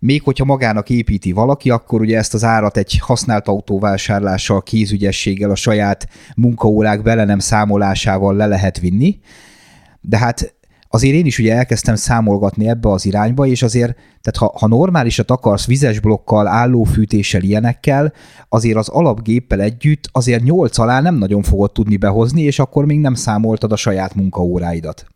még 0.00 0.22
hogyha 0.22 0.44
magának 0.44 0.90
építi 0.90 1.32
valaki, 1.32 1.70
akkor 1.70 2.00
ugye 2.00 2.18
ezt 2.18 2.34
az 2.34 2.44
árat 2.44 2.76
egy 2.76 2.98
használt 2.98 3.48
autóvásárlással, 3.48 4.62
kézügyességgel, 4.62 5.50
a 5.50 5.54
saját 5.54 6.08
munkaórák 6.36 7.02
vele 7.02 7.24
nem 7.24 7.38
számolásával 7.38 8.36
le 8.36 8.46
lehet 8.46 8.78
vinni, 8.78 9.18
de 10.00 10.18
hát 10.18 10.57
azért 10.88 11.14
én 11.14 11.26
is 11.26 11.38
ugye 11.38 11.54
elkezdtem 11.54 11.94
számolgatni 11.94 12.68
ebbe 12.68 12.90
az 12.90 13.06
irányba, 13.06 13.46
és 13.46 13.62
azért, 13.62 13.94
tehát 13.94 14.36
ha, 14.36 14.58
ha 14.58 14.66
normálisat 14.66 15.30
akarsz 15.30 15.66
vizes 15.66 16.00
blokkal, 16.00 16.46
állófűtéssel, 16.46 17.42
ilyenekkel, 17.42 18.12
azért 18.48 18.76
az 18.76 18.88
alapgéppel 18.88 19.60
együtt 19.60 20.08
azért 20.12 20.42
nyolc 20.42 20.78
alá 20.78 21.00
nem 21.00 21.14
nagyon 21.14 21.42
fogod 21.42 21.72
tudni 21.72 21.96
behozni, 21.96 22.42
és 22.42 22.58
akkor 22.58 22.84
még 22.84 23.00
nem 23.00 23.14
számoltad 23.14 23.72
a 23.72 23.76
saját 23.76 24.14
munkaóráidat. 24.14 25.06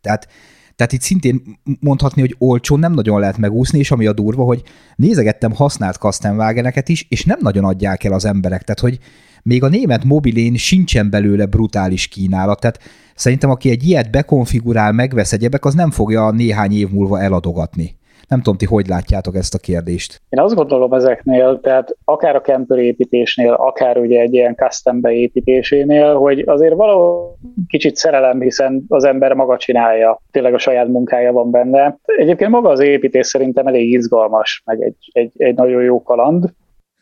Tehát 0.00 0.28
tehát 0.76 0.92
itt 0.92 1.00
szintén 1.00 1.42
mondhatni, 1.80 2.20
hogy 2.20 2.34
olcsón 2.38 2.78
nem 2.78 2.92
nagyon 2.92 3.20
lehet 3.20 3.38
megúszni, 3.38 3.78
és 3.78 3.90
ami 3.90 4.06
a 4.06 4.12
durva, 4.12 4.44
hogy 4.44 4.62
nézegettem 4.96 5.52
használt 5.52 5.98
Kastenwageneket 5.98 6.88
is, 6.88 7.06
és 7.08 7.24
nem 7.24 7.38
nagyon 7.40 7.64
adják 7.64 8.04
el 8.04 8.12
az 8.12 8.24
emberek. 8.24 8.62
Tehát, 8.62 8.80
hogy 8.80 8.98
még 9.44 9.62
a 9.62 9.68
német 9.68 10.04
mobilén 10.04 10.54
sincsen 10.54 11.10
belőle 11.10 11.46
brutális 11.46 12.08
kínálat. 12.08 12.60
Tehát 12.60 12.78
Szerintem 13.14 13.50
aki 13.50 13.70
egy 13.70 13.88
ilyet 13.88 14.10
bekonfigurál, 14.10 14.92
megvesz 14.92 15.32
egyebek, 15.32 15.64
az 15.64 15.74
nem 15.74 15.90
fogja 15.90 16.30
néhány 16.30 16.72
év 16.72 16.88
múlva 16.90 17.20
eladogatni. 17.20 17.96
Nem 18.28 18.38
tudom, 18.38 18.56
ti 18.56 18.64
hogy 18.64 18.86
látjátok 18.86 19.34
ezt 19.34 19.54
a 19.54 19.58
kérdést? 19.58 20.20
Én 20.28 20.40
azt 20.40 20.54
gondolom 20.54 20.92
ezeknél, 20.92 21.60
tehát 21.62 21.96
akár 22.04 22.36
a 22.36 22.40
camper 22.40 22.78
építésnél, 22.78 23.52
akár 23.52 23.98
ugye 23.98 24.20
egy 24.20 24.32
ilyen 24.32 24.54
custom 24.54 25.00
beépítésénél, 25.00 26.14
hogy 26.14 26.42
azért 26.46 26.74
való 26.74 27.34
kicsit 27.68 27.96
szerelem, 27.96 28.40
hiszen 28.40 28.84
az 28.88 29.04
ember 29.04 29.32
maga 29.32 29.56
csinálja, 29.56 30.20
tényleg 30.30 30.54
a 30.54 30.58
saját 30.58 30.88
munkája 30.88 31.32
van 31.32 31.50
benne. 31.50 31.98
Egyébként 32.04 32.50
maga 32.50 32.68
az 32.68 32.80
építés 32.80 33.26
szerintem 33.26 33.66
elég 33.66 33.92
izgalmas, 33.92 34.62
meg 34.64 34.82
egy, 34.82 35.10
egy, 35.12 35.32
egy 35.36 35.54
nagyon 35.54 35.82
jó 35.82 36.02
kaland. 36.02 36.52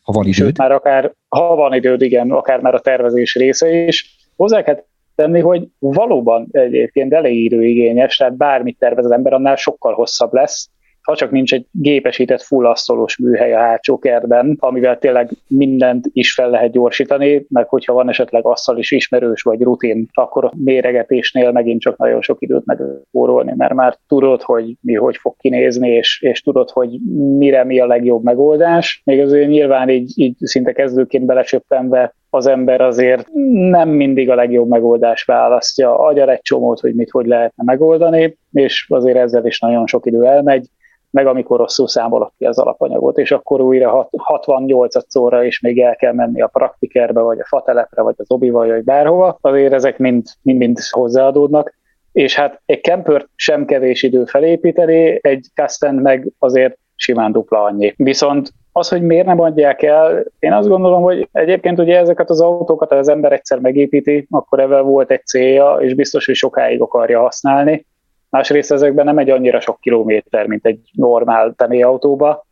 Ha 0.03 0.13
van 0.13 0.23
időd. 0.23 0.35
Sőt, 0.35 0.59
már 0.59 0.73
akár, 0.73 1.13
ha 1.29 1.55
van 1.55 1.75
időd, 1.75 2.03
igen, 2.03 2.31
akár 2.31 2.61
már 2.61 2.75
a 2.75 2.81
tervezés 2.81 3.35
része 3.35 3.69
is. 3.69 4.17
Hozzá 4.37 4.63
kell 4.63 4.85
tenni, 5.15 5.41
hogy 5.41 5.69
valóban 5.79 6.49
egyébként 6.51 7.13
elég 7.13 7.45
időigényes, 7.45 8.17
tehát 8.17 8.37
bármit 8.37 8.79
tervez 8.79 9.05
az 9.05 9.11
ember, 9.11 9.33
annál 9.33 9.57
sokkal 9.57 9.95
hosszabb 9.95 10.33
lesz, 10.33 10.69
ha 11.03 11.17
csak 11.17 11.31
nincs 11.31 11.55
egy 11.55 11.67
gépesített 11.71 12.43
fullasztolós 12.43 13.17
műhely 13.17 13.55
a 13.55 13.59
hátsó 13.59 13.99
kertben, 13.99 14.57
amivel 14.61 14.99
tényleg 14.99 15.31
mindent 15.47 16.07
is 16.13 16.35
fel 16.35 16.51
lehet 16.51 16.73
gyorsítani, 16.73 17.47
meg 17.49 17.69
hogyha 17.69 17.93
van 17.93 18.09
esetleg 18.09 18.47
asszal 18.47 18.79
is 18.79 18.91
ismerős 18.91 19.43
vagy 19.43 19.61
rutin, 19.61 20.09
akkor 20.13 20.45
a 20.45 20.53
méregetésnél 20.57 21.53
megint 21.53 21.81
csak 21.81 21.97
nagyon 21.97 22.23
sok 22.23 22.43
időt 22.43 22.65
megórolni, 22.65 23.53
mert 23.57 23.75
már 23.75 23.97
tudod, 24.09 24.43
hogy 24.43 24.77
mi 24.81 24.95
hogy 24.95 25.17
fog 25.17 25.35
kinézni, 25.39 25.89
és, 25.89 26.21
és 26.23 26.41
tudod, 26.41 26.71
hogy 26.71 26.99
mire 27.39 27.65
mi 27.65 27.81
a 27.81 27.87
legjobb 27.87 28.23
megoldás. 28.23 29.03
Még 29.05 29.21
azért 29.21 29.49
nyilván 29.49 29.89
így, 29.89 30.13
így 30.15 30.37
szinte 30.39 30.73
kezdőként 30.73 31.27
belecsöppenve 31.27 32.15
az 32.31 32.47
ember 32.47 32.81
azért 32.81 33.29
nem 33.71 33.89
mindig 33.89 34.31
a 34.31 34.35
legjobb 34.35 34.69
megoldás 34.69 35.25
választja, 35.25 35.99
agyal 35.99 36.31
egy 36.31 36.41
csomót, 36.41 36.81
hogy 36.81 36.95
mit 36.95 37.11
hogy 37.11 37.27
lehetne 37.27 37.63
megoldani, 37.67 38.37
és 38.53 38.87
azért 38.89 39.17
ezzel 39.17 39.47
is 39.47 39.61
nagyon 39.61 39.87
sok 39.87 40.07
idő 40.07 40.25
elmegy, 40.25 40.67
meg 41.13 41.27
amikor 41.27 41.59
rosszul 41.59 41.89
számolok 41.89 42.33
ki 42.39 42.45
az 42.45 42.59
alapanyagot, 42.59 43.19
és 43.19 43.31
akkor 43.31 43.61
újra 43.61 44.09
68 44.17 45.11
szóra 45.11 45.45
is 45.45 45.61
még 45.61 45.81
el 45.81 45.97
kell 45.97 46.13
menni 46.13 46.41
a 46.41 46.47
praktikerbe, 46.47 47.21
vagy 47.21 47.39
a 47.39 47.47
fatelepre, 47.47 48.03
vagy 48.03 48.15
az 48.19 48.31
obival, 48.31 48.67
vagy 48.67 48.85
bárhova, 48.85 49.39
azért 49.41 49.73
ezek 49.73 49.99
mind, 49.99 50.27
mind, 50.43 50.59
mind 50.59 50.79
hozzáadódnak 50.91 51.81
és 52.13 52.37
hát 52.37 52.63
egy 52.67 52.83
camper 52.83 53.27
sem 53.35 53.65
kevés 53.65 54.03
idő 54.03 54.25
felépíteni, 54.25 55.19
egy 55.23 55.47
custom 55.55 55.95
meg 55.95 56.33
azért 56.39 56.79
simán 56.97 57.33
dupla 57.33 57.63
annyi. 57.63 57.95
Viszont 57.97 58.51
az, 58.73 58.89
hogy 58.89 59.03
miért 59.03 59.27
nem 59.27 59.41
adják 59.41 59.83
el, 59.83 60.25
én 60.39 60.53
azt 60.53 60.69
gondolom, 60.69 61.03
hogy 61.03 61.29
egyébként 61.33 61.79
ugye 61.79 61.99
ezeket 61.99 62.31
az 62.31 62.41
autókat, 62.41 62.93
az 62.93 63.09
ember 63.09 63.33
egyszer 63.33 63.59
megépíti, 63.59 64.27
akkor 64.31 64.61
ebben 64.61 64.85
volt 64.85 65.11
egy 65.11 65.27
célja, 65.27 65.77
és 65.81 65.95
biztos, 65.95 66.27
hogy 66.27 66.35
sokáig 66.35 66.81
akarja 66.81 67.21
használni. 67.21 67.87
Másrészt 68.33 68.73
ezekben 68.73 69.05
nem 69.05 69.19
egy 69.19 69.31
annyira 69.31 69.61
sok 69.61 69.81
kilométer, 69.81 70.47
mint 70.47 70.67
egy 70.67 70.81
normál 70.93 71.55
autóba, 71.57 72.47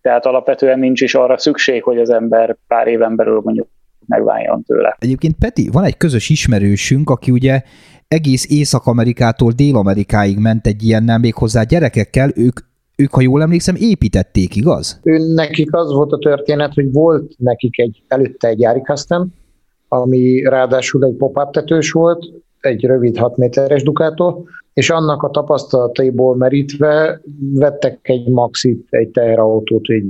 tehát 0.00 0.26
alapvetően 0.26 0.78
nincs 0.78 1.00
is 1.00 1.14
arra 1.14 1.38
szükség, 1.38 1.82
hogy 1.82 1.98
az 1.98 2.10
ember 2.10 2.56
pár 2.66 2.86
éven 2.86 3.16
belül 3.16 3.40
mondjuk 3.44 3.68
megváljon 4.06 4.62
tőle. 4.62 4.96
Egyébként 4.98 5.34
Peti, 5.38 5.68
van 5.72 5.84
egy 5.84 5.96
közös 5.96 6.30
ismerősünk, 6.30 7.10
aki 7.10 7.30
ugye 7.30 7.62
egész 8.08 8.50
Észak-Amerikától 8.50 9.52
Dél-Amerikáig 9.52 10.38
ment 10.38 10.66
egy 10.66 10.82
ilyennel, 10.82 11.18
méghozzá 11.18 11.62
gyerekekkel, 11.62 12.30
ők 12.34 12.60
ők, 12.96 13.14
ha 13.14 13.20
jól 13.20 13.42
emlékszem, 13.42 13.74
építették, 13.78 14.56
igaz? 14.56 15.00
Ő, 15.02 15.34
nekik 15.34 15.74
az 15.74 15.92
volt 15.92 16.12
a 16.12 16.18
történet, 16.18 16.74
hogy 16.74 16.92
volt 16.92 17.34
nekik 17.38 17.78
egy, 17.78 18.02
előtte 18.08 18.48
egy 18.48 18.56
gyári 18.56 18.80
custom, 18.80 19.32
ami 19.88 20.42
ráadásul 20.42 21.04
egy 21.04 21.14
pop-up 21.14 21.52
tetős 21.52 21.92
volt, 21.92 22.24
egy 22.64 22.84
rövid 22.84 23.16
6 23.16 23.36
méteres 23.36 23.82
dukától, 23.82 24.44
és 24.72 24.90
annak 24.90 25.22
a 25.22 25.30
tapasztalataiból 25.30 26.36
merítve 26.36 27.20
vettek 27.54 27.98
egy 28.02 28.28
maxit, 28.28 28.86
egy 28.90 29.08
teherautót, 29.08 29.88
egy 29.88 30.06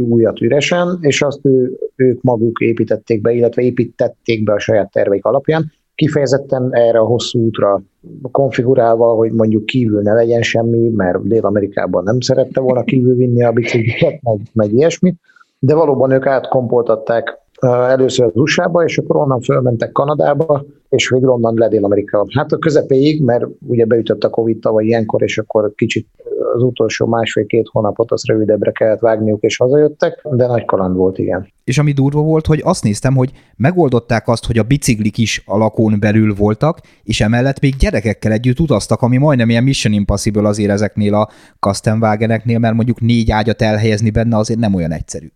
újat 0.00 0.40
üresen, 0.40 0.98
és 1.00 1.22
azt 1.22 1.40
ő, 1.42 1.78
ők 1.96 2.22
maguk 2.22 2.60
építették 2.60 3.20
be, 3.20 3.32
illetve 3.32 3.62
építették 3.62 4.44
be 4.44 4.52
a 4.52 4.58
saját 4.58 4.90
terveik 4.90 5.24
alapján, 5.24 5.72
kifejezetten 5.94 6.68
erre 6.70 6.98
a 6.98 7.04
hosszú 7.04 7.40
útra 7.40 7.82
konfigurálva, 8.30 9.14
hogy 9.14 9.32
mondjuk 9.32 9.66
kívül 9.66 10.02
ne 10.02 10.12
legyen 10.12 10.42
semmi, 10.42 10.88
mert 10.88 11.26
Dél-Amerikában 11.26 12.02
nem 12.02 12.20
szerette 12.20 12.60
volna 12.60 12.82
kívül 12.82 13.16
vinni 13.16 13.44
a 13.44 13.52
bicikliket, 13.52 14.22
meg, 14.22 14.40
meg 14.52 14.72
ilyesmit, 14.72 15.16
de 15.58 15.74
valóban 15.74 16.10
ők 16.10 16.26
átkompoltatták 16.26 17.38
először 17.66 18.26
az 18.26 18.36
USA-ba, 18.36 18.84
és 18.84 18.98
akkor 18.98 19.16
onnan 19.16 19.40
fölmentek 19.40 19.92
Kanadába, 19.92 20.64
és 20.88 21.08
végül 21.08 21.28
onnan 21.28 21.54
le 21.54 21.68
Dél-Amerika. 21.68 22.26
Hát 22.36 22.52
a 22.52 22.58
közepéig, 22.58 23.24
mert 23.24 23.46
ugye 23.66 23.84
beütött 23.84 24.24
a 24.24 24.30
Covid 24.30 24.58
tavaly 24.58 24.84
ilyenkor, 24.84 25.22
és 25.22 25.38
akkor 25.38 25.72
kicsit 25.74 26.06
az 26.54 26.62
utolsó 26.62 27.06
másfél-két 27.06 27.68
hónapot 27.72 28.10
az 28.10 28.24
rövidebbre 28.24 28.70
kellett 28.70 28.98
vágniuk, 28.98 29.42
és 29.42 29.56
hazajöttek, 29.56 30.20
de 30.30 30.46
nagy 30.46 30.64
kaland 30.64 30.96
volt, 30.96 31.18
igen. 31.18 31.52
És 31.64 31.78
ami 31.78 31.92
durva 31.92 32.20
volt, 32.20 32.46
hogy 32.46 32.60
azt 32.64 32.84
néztem, 32.84 33.14
hogy 33.14 33.32
megoldották 33.56 34.28
azt, 34.28 34.46
hogy 34.46 34.58
a 34.58 34.62
biciklik 34.62 35.18
is 35.18 35.42
a 35.46 35.56
lakón 35.56 35.96
belül 36.00 36.34
voltak, 36.34 36.80
és 37.02 37.20
emellett 37.20 37.60
még 37.60 37.76
gyerekekkel 37.76 38.32
együtt 38.32 38.60
utaztak, 38.60 39.02
ami 39.02 39.16
majdnem 39.16 39.48
ilyen 39.50 39.62
Mission 39.62 39.92
Impossible 39.92 40.48
azért 40.48 40.70
ezeknél 40.70 41.14
a 41.14 41.28
custom 41.60 42.00
wageneknél, 42.00 42.58
mert 42.58 42.74
mondjuk 42.74 43.00
négy 43.00 43.30
ágyat 43.30 43.62
elhelyezni 43.62 44.10
benne 44.10 44.36
azért 44.36 44.58
nem 44.58 44.74
olyan 44.74 44.92
egyszerű. 44.92 45.26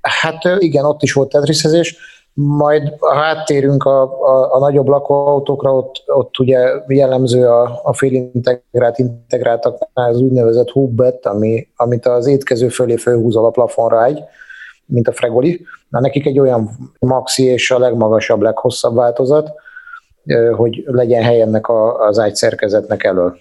Hát 0.00 0.44
igen, 0.58 0.84
ott 0.84 1.02
is 1.02 1.12
volt 1.12 1.28
tetriszezés, 1.28 1.96
majd 2.34 2.94
ha 2.98 3.24
áttérünk 3.24 3.84
a, 3.84 4.02
a, 4.02 4.54
a 4.54 4.58
nagyobb 4.58 4.86
lakóautókra, 4.86 5.74
ott, 5.76 6.02
ott 6.06 6.38
ugye 6.38 6.58
jellemző 6.86 7.48
a, 7.48 7.80
a 7.82 7.92
félintegrált 7.92 8.98
integráltaknál 8.98 10.10
az 10.10 10.20
úgynevezett 10.20 10.70
hubbet, 10.70 11.26
ami, 11.26 11.68
amit 11.76 12.06
az 12.06 12.26
étkező 12.26 12.68
fölé 12.68 12.96
fölhúzol 12.96 13.44
a 13.44 13.50
plafonra 13.50 14.04
egy, 14.04 14.22
mint 14.86 15.08
a 15.08 15.12
fregoli. 15.12 15.66
Na, 15.88 16.00
nekik 16.00 16.26
egy 16.26 16.38
olyan 16.38 16.70
maxi 16.98 17.44
és 17.44 17.70
a 17.70 17.78
legmagasabb, 17.78 18.40
leghosszabb 18.40 18.94
változat, 18.94 19.52
hogy 20.56 20.82
legyen 20.86 21.22
hely 21.22 21.40
ennek 21.40 21.68
a, 21.68 22.06
az 22.06 22.18
ágyszerkezetnek 22.18 23.04
elől. 23.04 23.36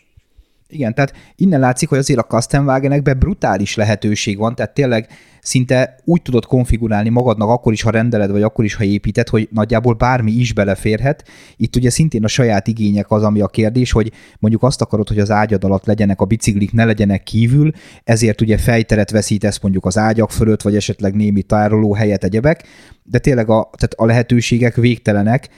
Igen, 0.71 0.93
tehát 0.93 1.13
innen 1.35 1.59
látszik, 1.59 1.89
hogy 1.89 1.97
azért 1.97 2.19
a 2.19 2.23
custom 2.23 2.65
wagenekben 2.65 3.19
brutális 3.19 3.75
lehetőség 3.75 4.37
van, 4.37 4.55
tehát 4.55 4.73
tényleg 4.73 5.07
szinte 5.41 5.95
úgy 6.03 6.21
tudod 6.21 6.45
konfigurálni 6.45 7.09
magadnak 7.09 7.49
akkor 7.49 7.73
is, 7.73 7.81
ha 7.81 7.89
rendeled, 7.89 8.31
vagy 8.31 8.41
akkor 8.41 8.65
is, 8.65 8.73
ha 8.73 8.83
építed, 8.83 9.27
hogy 9.29 9.47
nagyjából 9.51 9.93
bármi 9.93 10.31
is 10.31 10.53
beleférhet. 10.53 11.27
Itt 11.55 11.75
ugye 11.75 11.89
szintén 11.89 12.23
a 12.23 12.27
saját 12.27 12.67
igények 12.67 13.11
az, 13.11 13.23
ami 13.23 13.41
a 13.41 13.47
kérdés, 13.47 13.91
hogy 13.91 14.11
mondjuk 14.39 14.63
azt 14.63 14.81
akarod, 14.81 15.07
hogy 15.07 15.19
az 15.19 15.31
ágyad 15.31 15.63
alatt 15.63 15.85
legyenek 15.85 16.21
a 16.21 16.25
biciklik, 16.25 16.71
ne 16.71 16.85
legyenek 16.85 17.23
kívül, 17.23 17.71
ezért 18.03 18.41
ugye 18.41 18.57
fejteret 18.57 19.11
veszítesz 19.11 19.59
mondjuk 19.59 19.85
az 19.85 19.97
ágyak 19.97 20.31
fölött, 20.31 20.61
vagy 20.61 20.75
esetleg 20.75 21.15
némi 21.15 21.41
tároló 21.41 21.93
helyet 21.93 22.23
egyebek, 22.23 22.63
de 23.03 23.19
tényleg 23.19 23.49
a, 23.49 23.69
tehát 23.77 23.93
a 23.95 24.05
lehetőségek 24.05 24.75
végtelenek, 24.75 25.49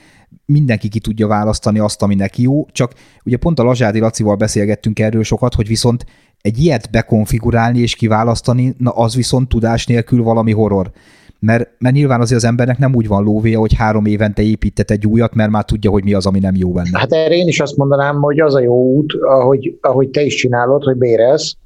mindenki 0.46 0.88
ki 0.88 1.00
tudja 1.00 1.26
választani 1.26 1.78
azt, 1.78 2.02
ami 2.02 2.14
neki 2.14 2.42
jó, 2.42 2.66
csak 2.66 2.92
ugye 3.24 3.36
pont 3.36 3.58
a 3.58 3.62
Lazsádi 3.62 3.98
Lacival 3.98 4.36
beszélgettünk 4.36 4.98
erről 4.98 5.22
sokat, 5.22 5.54
hogy 5.54 5.66
viszont 5.66 6.04
egy 6.40 6.58
ilyet 6.58 6.90
bekonfigurálni 6.90 7.78
és 7.78 7.94
kiválasztani, 7.94 8.74
na 8.78 8.90
az 8.90 9.14
viszont 9.14 9.48
tudás 9.48 9.86
nélkül 9.86 10.22
valami 10.22 10.52
horror. 10.52 10.90
Mert, 11.38 11.70
mert 11.78 11.94
nyilván 11.94 12.20
azért 12.20 12.42
az 12.42 12.48
embernek 12.48 12.78
nem 12.78 12.94
úgy 12.94 13.08
van 13.08 13.24
lóvéja, 13.24 13.58
hogy 13.58 13.74
három 13.74 14.04
évente 14.04 14.42
épített 14.42 14.90
egy 14.90 15.06
újat, 15.06 15.34
mert 15.34 15.50
már 15.50 15.64
tudja, 15.64 15.90
hogy 15.90 16.04
mi 16.04 16.14
az, 16.14 16.26
ami 16.26 16.38
nem 16.38 16.54
jó 16.54 16.72
benne. 16.72 16.98
Hát 16.98 17.12
erre 17.12 17.34
én 17.34 17.46
is 17.46 17.60
azt 17.60 17.76
mondanám, 17.76 18.16
hogy 18.20 18.40
az 18.40 18.54
a 18.54 18.60
jó 18.60 18.94
út, 18.94 19.12
ahogy, 19.22 19.78
ahogy 19.80 20.08
te 20.08 20.22
is 20.22 20.34
csinálod, 20.34 20.82
hogy 20.82 20.96
bérelsz, 20.96 21.56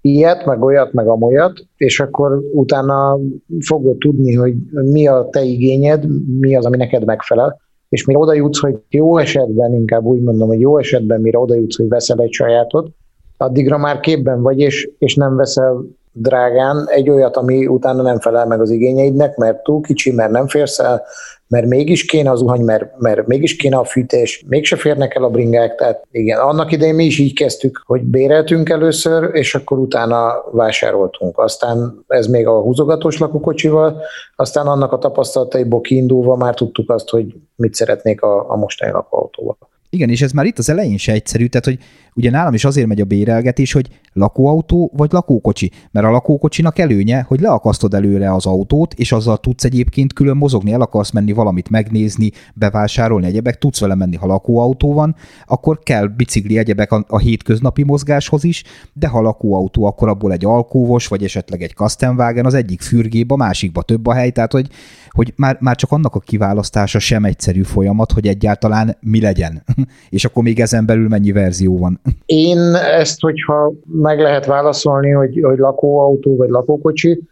ilyet, 0.00 0.46
meg 0.46 0.62
olyat, 0.62 0.92
meg 0.92 1.06
amolyat, 1.06 1.66
és 1.76 2.00
akkor 2.00 2.40
utána 2.52 3.18
fogod 3.58 3.96
tudni, 3.96 4.34
hogy 4.34 4.54
mi 4.70 5.06
a 5.06 5.28
te 5.30 5.42
igényed, 5.42 6.04
mi 6.40 6.56
az, 6.56 6.64
ami 6.64 6.76
neked 6.76 7.04
megfelel, 7.04 7.60
és 7.88 8.04
mire 8.04 8.18
oda 8.18 8.34
jutsz, 8.34 8.60
hogy 8.60 8.78
jó 8.88 9.18
esetben, 9.18 9.74
inkább 9.74 10.04
úgy 10.04 10.20
mondom, 10.20 10.48
hogy 10.48 10.60
jó 10.60 10.78
esetben, 10.78 11.20
mire 11.20 11.38
oda 11.38 11.54
jutsz, 11.54 11.76
hogy 11.76 11.88
veszel 11.88 12.20
egy 12.20 12.32
sajátot, 12.32 12.90
addigra 13.36 13.78
már 13.78 14.00
képben 14.00 14.42
vagy, 14.42 14.58
és, 14.58 14.90
és 14.98 15.14
nem 15.14 15.36
veszel 15.36 15.84
drágán 16.20 16.86
egy 16.88 17.10
olyat, 17.10 17.36
ami 17.36 17.66
utána 17.66 18.02
nem 18.02 18.20
felel 18.20 18.46
meg 18.46 18.60
az 18.60 18.70
igényeidnek, 18.70 19.36
mert 19.36 19.62
túl 19.62 19.80
kicsi, 19.80 20.12
mert 20.12 20.30
nem 20.30 20.48
férsz 20.48 20.78
el, 20.78 21.02
mert 21.48 21.66
mégis 21.66 22.04
kéne 22.04 22.30
az 22.30 22.38
zuhany, 22.38 22.60
mert, 22.60 22.98
mert 22.98 23.26
mégis 23.26 23.56
kéne 23.56 23.76
a 23.76 23.84
fűtés, 23.84 24.44
mégse 24.48 24.76
férnek 24.76 25.14
el 25.14 25.24
a 25.24 25.30
bringák, 25.30 25.74
tehát 25.74 26.06
igen, 26.10 26.38
annak 26.38 26.72
idején 26.72 26.94
mi 26.94 27.04
is 27.04 27.18
így 27.18 27.34
kezdtük, 27.34 27.82
hogy 27.86 28.02
béreltünk 28.02 28.68
először, 28.68 29.30
és 29.32 29.54
akkor 29.54 29.78
utána 29.78 30.44
vásároltunk. 30.52 31.38
Aztán 31.38 32.04
ez 32.06 32.26
még 32.26 32.46
a 32.46 32.60
húzogatós 32.60 33.18
lakókocsival, 33.18 34.02
aztán 34.36 34.66
annak 34.66 34.92
a 34.92 34.98
tapasztalataiból 34.98 35.80
kiindulva 35.80 36.36
már 36.36 36.54
tudtuk 36.54 36.90
azt, 36.90 37.08
hogy 37.08 37.34
mit 37.56 37.74
szeretnék 37.74 38.22
a, 38.22 38.50
a 38.50 38.56
mostani 38.56 38.90
lakóautóval. 38.90 39.56
Igen, 39.90 40.08
és 40.08 40.22
ez 40.22 40.32
már 40.32 40.46
itt 40.46 40.58
az 40.58 40.70
elején 40.70 40.96
se 40.96 41.12
egyszerű, 41.12 41.46
tehát 41.46 41.66
hogy 41.66 41.78
ugye 42.14 42.30
nálam 42.30 42.54
is 42.54 42.64
azért 42.64 42.86
megy 42.86 43.00
a 43.00 43.04
bérelgetés, 43.04 43.72
hogy 43.72 43.88
lakóautó 44.12 44.92
vagy 44.96 45.12
lakókocsi, 45.12 45.70
mert 45.90 46.06
a 46.06 46.10
lakókocsinak 46.10 46.78
előnye, 46.78 47.24
hogy 47.28 47.40
leakasztod 47.40 47.94
előre 47.94 48.32
az 48.32 48.46
autót, 48.46 48.94
és 48.94 49.12
azzal 49.12 49.36
tudsz 49.36 49.64
egyébként 49.64 50.12
külön 50.12 50.36
mozogni, 50.36 50.72
el 50.72 50.80
akarsz 50.80 51.10
menni 51.10 51.32
valamit 51.32 51.70
megnézni, 51.70 52.30
bevásárolni 52.54 53.26
egyebek, 53.26 53.58
tudsz 53.58 53.80
vele 53.80 53.94
menni, 53.94 54.16
ha 54.16 54.26
lakóautó 54.26 54.92
van, 54.92 55.16
akkor 55.46 55.78
kell 55.78 56.06
bicikli 56.06 56.58
egyebek 56.58 56.92
a, 56.92 57.04
a 57.08 57.18
hétköznapi 57.18 57.82
mozgáshoz 57.82 58.44
is, 58.44 58.64
de 58.92 59.08
ha 59.08 59.20
lakóautó, 59.20 59.84
akkor 59.84 60.08
abból 60.08 60.32
egy 60.32 60.44
alkóvos, 60.44 61.06
vagy 61.06 61.24
esetleg 61.24 61.62
egy 61.62 61.74
Kastenwagen, 61.74 62.46
az 62.46 62.54
egyik 62.54 62.80
fürgébe, 62.80 63.34
a 63.34 63.36
másikba 63.36 63.82
több 63.82 64.06
a 64.06 64.12
hely, 64.12 64.30
tehát 64.30 64.52
hogy, 64.52 64.68
hogy 65.10 65.32
már, 65.36 65.56
már 65.60 65.76
csak 65.76 65.92
annak 65.92 66.14
a 66.14 66.18
kiválasztása 66.18 66.98
sem 66.98 67.24
egyszerű 67.24 67.62
folyamat, 67.62 68.12
hogy 68.12 68.28
egyáltalán 68.28 68.96
mi 69.00 69.20
legyen. 69.20 69.64
és 70.10 70.24
akkor 70.24 70.42
még 70.42 70.60
ezen 70.60 70.86
belül 70.86 71.08
mennyi 71.08 71.32
verzió 71.32 71.78
van. 71.78 72.00
Én 72.26 72.58
ezt, 72.74 73.20
hogyha 73.20 73.72
meg 73.84 74.20
lehet 74.20 74.46
válaszolni, 74.46 75.10
hogy, 75.10 75.40
hogy 75.42 75.58
lakóautó 75.58 76.36
vagy 76.36 76.48
lakókocsi, 76.48 77.22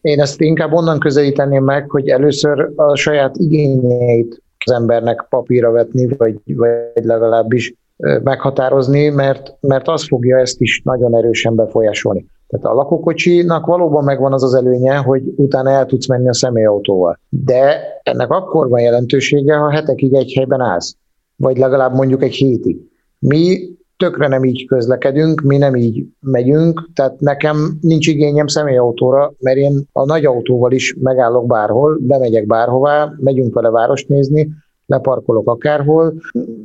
én 0.00 0.20
ezt 0.20 0.40
inkább 0.40 0.72
onnan 0.72 0.98
közelíteném 0.98 1.64
meg, 1.64 1.90
hogy 1.90 2.08
először 2.08 2.70
a 2.76 2.96
saját 2.96 3.36
igényeit 3.36 4.42
az 4.64 4.72
embernek 4.72 5.26
papírra 5.28 5.70
vetni, 5.70 6.08
vagy, 6.16 6.40
vagy 6.44 7.04
legalábbis 7.04 7.74
meghatározni, 8.22 9.08
mert, 9.08 9.54
mert 9.60 9.88
az 9.88 10.06
fogja 10.06 10.38
ezt 10.38 10.60
is 10.60 10.82
nagyon 10.84 11.16
erősen 11.16 11.54
befolyásolni. 11.54 12.26
Tehát 12.48 12.66
a 12.66 12.74
lakókocsinak 12.74 13.66
valóban 13.66 14.04
megvan 14.04 14.32
az 14.32 14.42
az 14.42 14.54
előnye, 14.54 14.96
hogy 14.96 15.22
utána 15.36 15.70
el 15.70 15.86
tudsz 15.86 16.08
menni 16.08 16.28
a 16.28 16.34
személyautóval. 16.34 17.18
De 17.28 17.78
ennek 18.02 18.30
akkor 18.30 18.68
van 18.68 18.80
jelentősége, 18.80 19.56
ha 19.56 19.70
hetekig 19.70 20.14
egy 20.14 20.32
helyben 20.36 20.60
állsz, 20.60 20.96
vagy 21.36 21.58
legalább 21.58 21.94
mondjuk 21.94 22.22
egy 22.22 22.34
hétig. 22.34 22.76
Mi 23.18 23.75
tökre 23.96 24.28
nem 24.28 24.44
így 24.44 24.66
közlekedünk, 24.66 25.40
mi 25.40 25.56
nem 25.56 25.74
így 25.74 26.06
megyünk, 26.20 26.88
tehát 26.94 27.20
nekem 27.20 27.78
nincs 27.80 28.06
igényem 28.06 28.46
személyautóra, 28.46 29.32
mert 29.38 29.56
én 29.56 29.84
a 29.92 30.04
nagy 30.04 30.24
autóval 30.24 30.72
is 30.72 30.96
megállok 31.00 31.46
bárhol, 31.46 31.98
bemegyek 32.00 32.46
bárhová, 32.46 33.12
megyünk 33.16 33.54
vele 33.54 33.70
várost 33.70 34.08
nézni, 34.08 34.48
leparkolok 34.86 35.50
akárhol. 35.50 36.14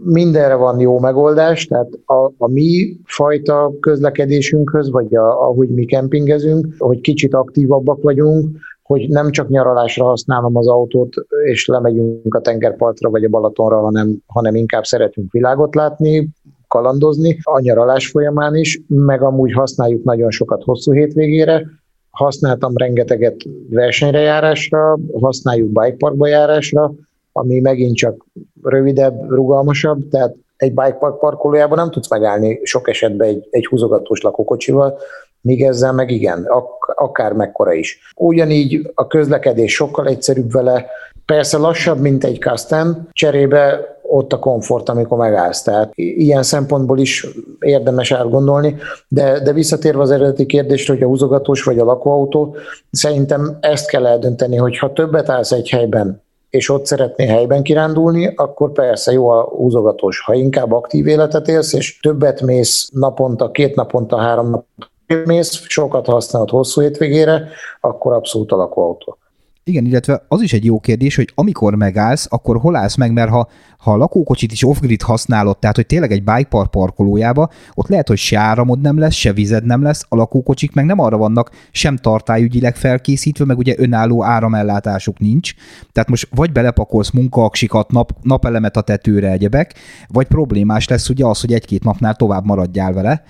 Mindenre 0.03 0.55
van 0.55 0.79
jó 0.79 0.99
megoldás, 0.99 1.65
tehát 1.65 1.89
a, 2.05 2.31
a 2.37 2.47
mi 2.47 2.97
fajta 3.03 3.73
közlekedésünkhöz, 3.79 4.91
vagy 4.91 5.15
a, 5.15 5.41
ahogy 5.41 5.69
mi 5.69 5.85
kempingezünk, 5.85 6.67
hogy 6.77 7.01
kicsit 7.01 7.33
aktívabbak 7.33 8.01
vagyunk, 8.01 8.47
hogy 8.83 9.09
nem 9.09 9.31
csak 9.31 9.49
nyaralásra 9.49 10.05
használom 10.05 10.57
az 10.57 10.67
autót, 10.67 11.13
és 11.45 11.65
lemegyünk 11.65 12.35
a 12.35 12.41
tengerpartra 12.41 13.09
vagy 13.09 13.23
a 13.23 13.29
Balatonra, 13.29 13.79
hanem, 13.79 14.17
hanem 14.25 14.55
inkább 14.55 14.83
szeretünk 14.83 15.31
világot 15.31 15.75
látni, 15.75 16.29
kalandozni, 16.71 17.39
a 17.43 17.59
nyaralás 17.59 18.07
folyamán 18.07 18.55
is, 18.55 18.81
meg 18.87 19.21
amúgy 19.21 19.53
használjuk 19.53 20.03
nagyon 20.03 20.31
sokat 20.31 20.63
hosszú 20.63 20.91
hétvégére, 20.91 21.65
használtam 22.09 22.77
rengeteget 22.77 23.35
versenyre 23.69 24.19
járásra, 24.19 24.97
használjuk 25.19 25.69
bikeparkba 25.69 26.27
járásra, 26.27 26.91
ami 27.31 27.59
megint 27.59 27.95
csak 27.95 28.25
rövidebb, 28.63 29.29
rugalmasabb, 29.29 30.07
tehát 30.09 30.35
egy 30.57 30.73
bikepark 30.73 31.19
parkolójában 31.19 31.77
nem 31.77 31.91
tudsz 31.91 32.09
megállni 32.09 32.59
sok 32.63 32.89
esetben 32.89 33.27
egy, 33.27 33.47
egy 33.49 33.65
húzogatós 33.65 34.21
lakókocsival, 34.21 34.97
míg 35.41 35.63
ezzel 35.63 35.93
meg 35.93 36.11
igen, 36.11 36.43
ak- 36.43 36.93
akár 36.95 37.33
mekkora 37.33 37.73
is. 37.73 38.13
Ugyanígy 38.15 38.91
a 38.93 39.07
közlekedés 39.07 39.73
sokkal 39.73 40.07
egyszerűbb 40.07 40.51
vele, 40.51 40.85
persze 41.25 41.57
lassabb, 41.57 41.99
mint 41.99 42.23
egy 42.23 42.39
Custom, 42.39 43.07
cserébe 43.11 43.99
ott 44.11 44.33
a 44.33 44.39
komfort, 44.39 44.89
amikor 44.89 45.17
megállsz. 45.17 45.61
Tehát 45.61 45.91
ilyen 45.95 46.43
szempontból 46.43 46.99
is 46.99 47.27
érdemes 47.59 48.11
átgondolni, 48.11 48.75
de, 49.07 49.39
de 49.39 49.53
visszatérve 49.53 50.01
az 50.01 50.11
eredeti 50.11 50.45
kérdésre, 50.45 50.93
hogy 50.93 51.03
a 51.03 51.07
húzogatós 51.07 51.63
vagy 51.63 51.79
a 51.79 51.83
lakóautó, 51.83 52.55
szerintem 52.91 53.57
ezt 53.59 53.89
kell 53.89 54.05
eldönteni, 54.05 54.55
hogy 54.55 54.77
ha 54.77 54.93
többet 54.93 55.29
állsz 55.29 55.51
egy 55.51 55.69
helyben, 55.69 56.21
és 56.49 56.69
ott 56.69 56.85
szeretné 56.85 57.25
helyben 57.25 57.63
kirándulni, 57.63 58.33
akkor 58.35 58.71
persze 58.71 59.11
jó 59.11 59.29
a 59.29 59.41
húzogatós. 59.41 60.19
Ha 60.19 60.33
inkább 60.33 60.71
aktív 60.71 61.07
életet 61.07 61.47
élsz, 61.47 61.73
és 61.73 61.99
többet 61.99 62.41
mész 62.41 62.89
naponta, 62.93 63.51
két 63.51 63.75
naponta, 63.75 64.17
három 64.17 64.45
naponta 64.45 64.89
mész, 65.25 65.65
sokat 65.67 66.05
használod 66.05 66.49
hosszú 66.49 66.81
hétvégére, 66.81 67.47
akkor 67.81 68.13
abszolút 68.13 68.51
a 68.51 68.55
lakóautó. 68.55 69.17
Igen, 69.63 69.85
illetve 69.85 70.25
az 70.27 70.41
is 70.41 70.53
egy 70.53 70.65
jó 70.65 70.79
kérdés, 70.79 71.15
hogy 71.15 71.31
amikor 71.35 71.75
megállsz, 71.75 72.27
akkor 72.29 72.57
hol 72.57 72.75
állsz 72.75 72.95
meg, 72.95 73.13
mert 73.13 73.29
ha, 73.29 73.47
ha 73.77 73.93
a 73.93 73.97
lakókocsit 73.97 74.51
is 74.51 74.63
off-grid 74.63 75.01
használod, 75.01 75.57
tehát 75.57 75.75
hogy 75.75 75.85
tényleg 75.85 76.11
egy 76.11 76.23
bike 76.23 76.47
park 76.49 76.71
parkolójába, 76.71 77.49
ott 77.73 77.87
lehet, 77.87 78.07
hogy 78.07 78.17
se 78.17 78.39
áramod 78.39 78.81
nem 78.81 78.97
lesz, 78.97 79.13
se 79.13 79.33
vized 79.33 79.65
nem 79.65 79.81
lesz, 79.81 80.05
a 80.09 80.15
lakókocsik 80.15 80.73
meg 80.73 80.85
nem 80.85 80.99
arra 80.99 81.17
vannak 81.17 81.51
sem 81.71 81.97
tartályügyileg 81.97 82.75
felkészítve, 82.75 83.45
meg 83.45 83.57
ugye 83.57 83.75
önálló 83.77 84.23
áramellátásuk 84.23 85.19
nincs. 85.19 85.53
Tehát 85.91 86.09
most 86.09 86.27
vagy 86.35 86.51
belepakolsz 86.51 87.11
munkaaksikat, 87.11 87.91
nap, 87.91 88.11
napelemet 88.21 88.77
a 88.77 88.81
tetőre 88.81 89.31
egyebek, 89.31 89.73
vagy 90.07 90.27
problémás 90.27 90.87
lesz 90.87 91.09
ugye 91.09 91.25
az, 91.25 91.41
hogy 91.41 91.53
egy-két 91.53 91.83
napnál 91.83 92.15
tovább 92.15 92.45
maradjál 92.45 92.93
vele. 92.93 93.23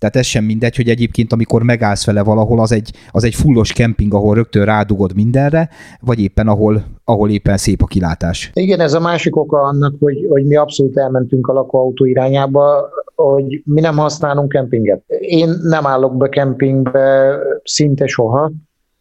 Tehát 0.00 0.16
ez 0.16 0.26
sem 0.26 0.44
mindegy, 0.44 0.76
hogy 0.76 0.88
egyébként 0.88 1.32
amikor 1.32 1.62
megállsz 1.62 2.06
vele 2.06 2.22
valahol, 2.22 2.60
az 2.60 2.72
egy, 2.72 2.92
az 3.10 3.24
egy 3.24 3.34
fullos 3.34 3.72
kemping, 3.72 4.14
ahol 4.14 4.34
rögtön 4.34 4.64
rádugod 4.64 5.14
mindenre, 5.14 5.68
vagy 6.00 6.20
éppen 6.20 6.48
ahol, 6.48 6.84
ahol 7.04 7.30
éppen 7.30 7.56
szép 7.56 7.82
a 7.82 7.86
kilátás. 7.86 8.50
Igen, 8.54 8.80
ez 8.80 8.92
a 8.92 9.00
másik 9.00 9.36
oka 9.36 9.58
annak, 9.58 9.94
hogy, 10.00 10.26
hogy 10.28 10.46
mi 10.46 10.56
abszolút 10.56 10.98
elmentünk 10.98 11.46
a 11.46 11.52
lakóautó 11.52 12.04
irányába, 12.04 12.88
hogy 13.14 13.62
mi 13.64 13.80
nem 13.80 13.96
használunk 13.96 14.48
kempinget. 14.48 15.02
Én 15.18 15.48
nem 15.62 15.86
állok 15.86 16.16
be 16.16 16.28
kempingbe 16.28 17.38
szinte 17.64 18.06
soha. 18.06 18.50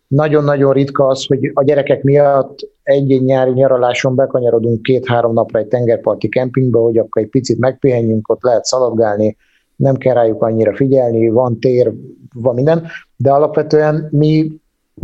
Nagyon-nagyon 0.07 0.73
ritka 0.73 1.07
az, 1.07 1.25
hogy 1.25 1.51
a 1.53 1.63
gyerekek 1.63 2.03
miatt 2.03 2.59
egy-egy 2.83 3.23
nyári 3.23 3.51
nyaraláson 3.51 4.15
bekanyarodunk 4.15 4.81
két-három 4.81 5.33
napra 5.33 5.59
egy 5.59 5.67
tengerparti 5.67 6.29
kempingbe, 6.29 6.79
hogy 6.79 6.97
akkor 6.97 7.21
egy 7.21 7.29
picit 7.29 7.59
megpihenjünk, 7.59 8.29
ott 8.29 8.43
lehet 8.43 8.65
szaladgálni, 8.65 9.37
nem 9.79 9.95
kell 9.95 10.13
rájuk 10.13 10.41
annyira 10.41 10.75
figyelni, 10.75 11.29
van 11.29 11.59
tér, 11.59 11.93
van 12.33 12.55
minden, 12.55 12.87
de 13.15 13.31
alapvetően 13.31 14.07
mi 14.11 14.51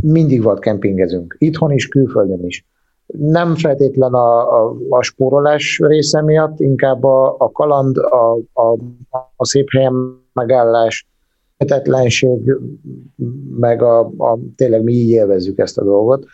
mindig 0.01 0.43
volt 0.43 0.59
kempingezünk, 0.59 1.35
itthon 1.39 1.71
is, 1.71 1.87
külföldön 1.87 2.45
is. 2.45 2.65
Nem 3.05 3.55
feltétlen 3.55 4.13
a, 4.13 4.63
a, 4.63 4.75
a 4.89 5.01
spórolás 5.01 5.79
része 5.83 6.21
miatt, 6.21 6.59
inkább 6.59 7.03
a, 7.03 7.35
a 7.37 7.51
kaland, 7.51 7.97
a, 7.97 8.37
a, 8.53 8.77
a 9.35 9.45
szép 9.45 9.67
helyen 9.71 9.93
megállás, 10.33 11.07
kötetlenség, 11.57 12.55
meg 13.59 13.81
a, 13.81 13.99
a, 13.99 14.37
tényleg 14.55 14.83
mi 14.83 14.93
így 14.93 15.09
élvezzük 15.09 15.59
ezt 15.59 15.77
a 15.77 15.83
dolgot, 15.83 16.25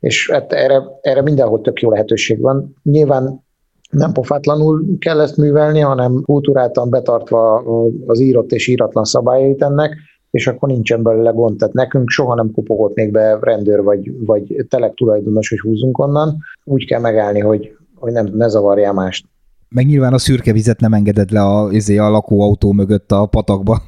és 0.00 0.30
hát 0.30 0.52
erre, 0.52 0.82
erre 1.00 1.22
mindenhol 1.22 1.60
tök 1.60 1.80
jó 1.80 1.90
lehetőség 1.90 2.40
van. 2.40 2.76
Nyilván 2.82 3.44
nem 3.90 4.12
pofátlanul 4.12 4.84
kell 4.98 5.20
ezt 5.20 5.36
művelni, 5.36 5.80
hanem 5.80 6.22
kultúráltan 6.22 6.90
betartva 6.90 7.62
az 8.06 8.20
írott 8.20 8.52
és 8.52 8.66
íratlan 8.66 9.04
szabályait 9.04 9.62
ennek, 9.62 9.96
és 10.30 10.46
akkor 10.46 10.68
nincsen 10.68 11.02
belőle 11.02 11.30
gond. 11.30 11.58
Tehát 11.58 11.74
nekünk 11.74 12.08
soha 12.08 12.34
nem 12.34 12.50
kopogott 12.52 12.94
még 12.94 13.10
be 13.10 13.38
rendőr 13.40 13.82
vagy, 13.82 14.24
vagy 14.26 14.66
telek 14.68 14.94
tulajdonos, 14.94 15.48
hogy 15.48 15.58
húzunk 15.58 15.98
onnan. 15.98 16.36
Úgy 16.64 16.86
kell 16.86 17.00
megállni, 17.00 17.40
hogy, 17.40 17.76
hogy 17.94 18.12
nem, 18.12 18.30
ne 18.34 18.48
zavarja 18.48 18.92
mást. 18.92 19.26
Meg 19.68 19.86
nyilván 19.86 20.12
a 20.12 20.18
szürke 20.18 20.52
vizet 20.52 20.80
nem 20.80 20.92
engeded 20.92 21.30
le 21.30 21.40
a, 21.42 21.72
izé, 21.72 21.96
a 21.96 22.10
lakóautó 22.10 22.72
mögött 22.72 23.12
a 23.12 23.26
patakba. 23.26 23.82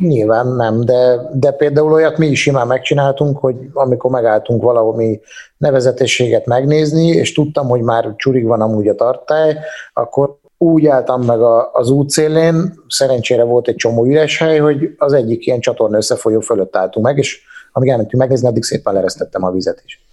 Nyilván 0.00 0.46
nem, 0.46 0.80
de, 0.80 1.30
de 1.32 1.50
például 1.50 1.92
olyat 1.92 2.18
mi 2.18 2.26
is 2.26 2.40
simán 2.40 2.66
megcsináltunk, 2.66 3.38
hogy 3.38 3.56
amikor 3.72 4.10
megálltunk 4.10 4.62
valahol 4.62 5.20
nevezetességet 5.58 6.46
megnézni, 6.46 7.06
és 7.06 7.32
tudtam, 7.32 7.68
hogy 7.68 7.80
már 7.80 8.14
csurig 8.16 8.46
van 8.46 8.60
amúgy 8.60 8.88
a 8.88 8.94
tartály, 8.94 9.58
akkor 9.92 10.38
úgy 10.58 10.86
álltam 10.86 11.22
meg 11.22 11.40
a, 11.40 11.70
az 11.72 11.90
útszélén, 11.90 12.74
szerencsére 12.88 13.42
volt 13.42 13.68
egy 13.68 13.76
csomó 13.76 14.04
üres 14.04 14.38
hely, 14.38 14.58
hogy 14.58 14.94
az 14.98 15.12
egyik 15.12 15.46
ilyen 15.46 15.60
csatorna 15.60 15.96
összefolyó 15.96 16.40
fölött 16.40 16.76
álltunk 16.76 17.06
meg, 17.06 17.18
és 17.18 17.40
amíg 17.72 17.90
elmentünk 17.90 18.22
megnézni, 18.22 18.48
addig 18.48 18.62
szépen 18.62 18.94
leresztettem 18.94 19.44
a 19.44 19.50
vizet 19.50 19.82
is. 19.84 20.04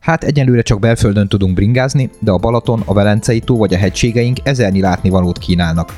Hát 0.00 0.24
egyelőre 0.24 0.62
csak 0.62 0.80
belföldön 0.80 1.28
tudunk 1.28 1.54
bringázni, 1.54 2.10
de 2.20 2.30
a 2.30 2.36
Balaton, 2.36 2.82
a 2.86 2.94
Velencei 2.94 3.40
tó 3.40 3.56
vagy 3.56 3.74
a 3.74 3.78
hegységeink 3.78 4.36
ezernyi 4.42 4.80
látnivalót 4.80 5.38
kínálnak. 5.38 5.92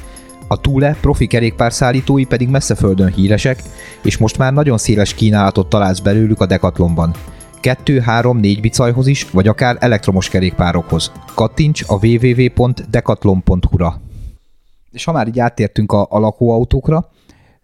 A 0.48 0.60
Thule 0.60 0.96
profi 1.00 1.26
kerékpárszállítói 1.26 2.24
pedig 2.24 2.48
messze 2.48 2.74
földön 2.74 3.12
híresek, 3.12 3.62
és 4.02 4.16
most 4.16 4.38
már 4.38 4.52
nagyon 4.52 4.78
széles 4.78 5.14
kínálatot 5.14 5.68
találsz 5.68 5.98
belőlük 6.00 6.40
a 6.40 6.46
Decathlonban. 6.46 7.14
2, 7.60 8.00
3, 8.00 8.38
4 8.38 8.60
bicajhoz 8.60 9.06
is, 9.06 9.30
vagy 9.30 9.48
akár 9.48 9.76
elektromos 9.80 10.28
kerékpárokhoz. 10.28 11.12
Kattints 11.34 11.82
a 11.86 12.06
www.decathlon.hu-ra. 12.06 14.00
És 14.90 15.04
ha 15.04 15.12
már 15.12 15.28
így 15.28 15.38
áttértünk 15.38 15.92
a, 15.92 16.06
a 16.10 16.18
lakóautókra, 16.18 17.10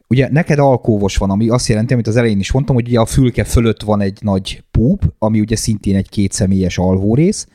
ugye 0.09 0.29
neked 0.31 0.59
alkóvos 0.59 1.17
van, 1.17 1.31
ami 1.31 1.49
azt 1.49 1.69
jelenti, 1.69 1.93
amit 1.93 2.07
az 2.07 2.17
elején 2.17 2.39
is 2.39 2.53
mondtam, 2.53 2.75
hogy 2.75 2.87
ugye 2.87 3.01
a 3.01 3.07
fülke 3.07 3.45
fölött 3.45 3.83
van 3.83 4.01
egy 4.01 4.19
nagy 4.21 4.65
púp, 4.71 5.13
ami 5.19 5.41
ugye 5.41 5.57
szintén 5.57 5.97
egy 5.97 6.09
kétszemélyes 6.09 6.79
alvórész, 6.79 7.47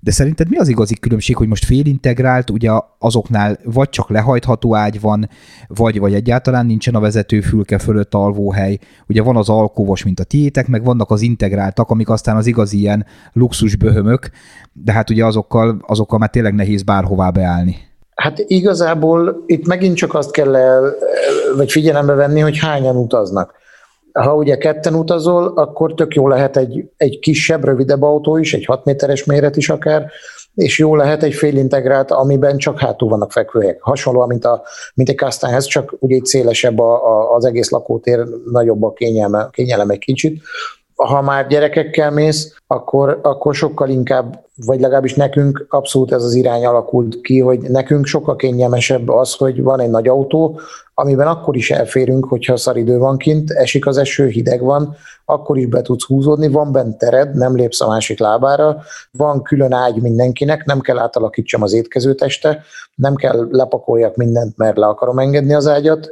de 0.00 0.10
szerinted 0.10 0.48
mi 0.48 0.56
az 0.56 0.68
igazi 0.68 0.94
különbség, 0.94 1.36
hogy 1.36 1.48
most 1.48 1.64
félintegrált, 1.64 2.50
ugye 2.50 2.70
azoknál 2.98 3.58
vagy 3.64 3.88
csak 3.88 4.10
lehajtható 4.10 4.74
ágy 4.74 5.00
van, 5.00 5.28
vagy, 5.68 5.98
vagy 5.98 6.14
egyáltalán 6.14 6.66
nincsen 6.66 6.94
a 6.94 7.00
vezetőfülke 7.00 7.78
fölött 7.78 8.14
alvóhely. 8.14 8.78
Ugye 9.08 9.22
van 9.22 9.36
az 9.36 9.48
alkóvos, 9.48 10.04
mint 10.04 10.20
a 10.20 10.24
tiétek, 10.24 10.68
meg 10.68 10.84
vannak 10.84 11.10
az 11.10 11.20
integráltak, 11.20 11.90
amik 11.90 12.08
aztán 12.08 12.36
az 12.36 12.46
igazi 12.46 12.78
ilyen 12.78 13.06
luxus 13.32 13.76
böhömök, 13.76 14.30
de 14.72 14.92
hát 14.92 15.10
ugye 15.10 15.24
azokkal, 15.24 15.84
azokkal 15.86 16.18
már 16.18 16.30
tényleg 16.30 16.54
nehéz 16.54 16.82
bárhová 16.82 17.30
beállni. 17.30 17.76
Hát 18.14 18.38
igazából 18.38 19.42
itt 19.46 19.66
megint 19.66 19.96
csak 19.96 20.14
azt 20.14 20.30
kell 20.30 20.56
el, 20.56 20.94
vagy 21.56 21.70
figyelembe 21.70 22.14
venni, 22.14 22.40
hogy 22.40 22.58
hányan 22.58 22.96
utaznak. 22.96 23.54
Ha 24.12 24.34
ugye 24.34 24.56
ketten 24.56 24.94
utazol, 24.94 25.46
akkor 25.46 25.94
tök 25.94 26.14
jó 26.14 26.28
lehet 26.28 26.56
egy, 26.56 26.90
egy 26.96 27.18
kisebb, 27.18 27.64
rövidebb 27.64 28.02
autó 28.02 28.36
is, 28.36 28.54
egy 28.54 28.64
6 28.64 28.84
méteres 28.84 29.24
méret 29.24 29.56
is 29.56 29.68
akár, 29.68 30.10
és 30.54 30.78
jó 30.78 30.96
lehet 30.96 31.22
egy 31.22 31.34
félintegrált, 31.34 32.10
amiben 32.10 32.56
csak 32.56 32.78
hátul 32.78 33.08
vannak 33.08 33.32
fekvőhelyek. 33.32 33.80
Hasonlóan, 33.80 34.28
mint, 34.28 34.44
a, 34.44 34.62
mint 34.94 35.08
egy 35.08 35.16
Castainhez, 35.16 35.64
csak 35.64 35.96
ugye 35.98 36.14
egy 36.14 36.24
szélesebb 36.24 36.78
a, 36.78 37.06
a, 37.06 37.34
az 37.34 37.44
egész 37.44 37.70
lakótér, 37.70 38.26
nagyobb 38.50 38.82
a 38.82 38.92
kényelme, 38.92 39.48
kényelem 39.50 39.90
egy 39.90 39.98
kicsit 39.98 40.42
ha 41.06 41.22
már 41.22 41.46
gyerekekkel 41.46 42.10
mész, 42.10 42.56
akkor, 42.66 43.20
akkor 43.22 43.54
sokkal 43.54 43.88
inkább, 43.88 44.44
vagy 44.66 44.80
legalábbis 44.80 45.14
nekünk 45.14 45.66
abszolút 45.68 46.12
ez 46.12 46.22
az 46.22 46.34
irány 46.34 46.66
alakult 46.66 47.20
ki, 47.20 47.40
hogy 47.40 47.60
nekünk 47.60 48.06
sokkal 48.06 48.36
kényelmesebb 48.36 49.08
az, 49.08 49.34
hogy 49.34 49.62
van 49.62 49.80
egy 49.80 49.90
nagy 49.90 50.08
autó, 50.08 50.60
amiben 50.94 51.26
akkor 51.26 51.56
is 51.56 51.70
elférünk, 51.70 52.24
hogyha 52.24 52.56
szaridő 52.56 52.98
van 52.98 53.16
kint, 53.16 53.50
esik 53.50 53.86
az 53.86 53.96
eső, 53.96 54.26
hideg 54.26 54.62
van, 54.62 54.96
akkor 55.24 55.58
is 55.58 55.66
be 55.66 55.82
tudsz 55.82 56.04
húzódni, 56.04 56.48
van 56.48 56.72
bent 56.72 56.98
tered, 56.98 57.34
nem 57.34 57.56
lépsz 57.56 57.80
a 57.80 57.88
másik 57.88 58.18
lábára, 58.18 58.82
van 59.12 59.42
külön 59.42 59.72
ágy 59.72 60.02
mindenkinek, 60.02 60.64
nem 60.64 60.80
kell 60.80 60.98
átalakítsam 60.98 61.62
az 61.62 61.72
étkezőteste, 61.72 62.62
nem 62.94 63.14
kell 63.14 63.48
lepakoljak 63.50 64.16
mindent, 64.16 64.56
mert 64.56 64.76
le 64.76 64.86
akarom 64.86 65.18
engedni 65.18 65.54
az 65.54 65.66
ágyat, 65.66 66.10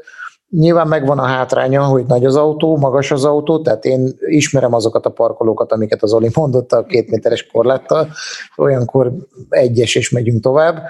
Nyilván 0.51 0.89
megvan 0.89 1.19
a 1.19 1.25
hátránya, 1.25 1.85
hogy 1.85 2.05
nagy 2.07 2.25
az 2.25 2.37
autó, 2.37 2.77
magas 2.77 3.11
az 3.11 3.25
autó, 3.25 3.63
tehát 3.63 3.85
én 3.85 4.17
ismerem 4.27 4.75
azokat 4.75 5.07
a 5.07 5.11
parkolókat, 5.11 5.73
amiket 5.73 6.03
az 6.03 6.13
Oli 6.13 6.31
mondott 6.35 6.73
a 6.73 6.85
két 6.85 7.11
méteres 7.11 7.47
korláttal, 7.47 8.09
olyankor 8.57 9.13
egyes 9.49 9.95
és 9.95 10.11
megyünk 10.11 10.43
tovább, 10.43 10.83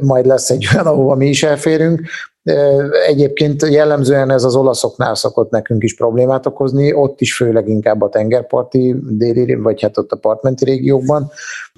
majd 0.00 0.26
lesz 0.26 0.50
egy 0.50 0.68
olyan, 0.72 0.86
ahova 0.86 1.14
mi 1.14 1.26
is 1.26 1.42
elférünk. 1.42 2.00
Egyébként 3.06 3.62
jellemzően 3.62 4.30
ez 4.30 4.44
az 4.44 4.54
olaszoknál 4.54 5.14
szokott 5.14 5.50
nekünk 5.50 5.82
is 5.82 5.96
problémát 5.96 6.46
okozni, 6.46 6.92
ott 6.92 7.20
is 7.20 7.36
főleg 7.36 7.68
inkább 7.68 8.02
a 8.02 8.08
tengerparti 8.08 8.96
déli, 9.08 9.54
vagy 9.54 9.82
hát 9.82 9.98
ott 9.98 10.10
a 10.10 10.16
partmenti 10.16 10.64
régiókban. 10.64 11.30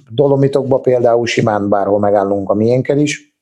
Dolomitokban 0.09 0.81
például 0.81 1.25
simán 1.25 1.69
bárhol 1.69 1.99
megállunk 1.99 2.49
a 2.49 2.53
miénkel 2.53 2.97
is, 2.97 3.32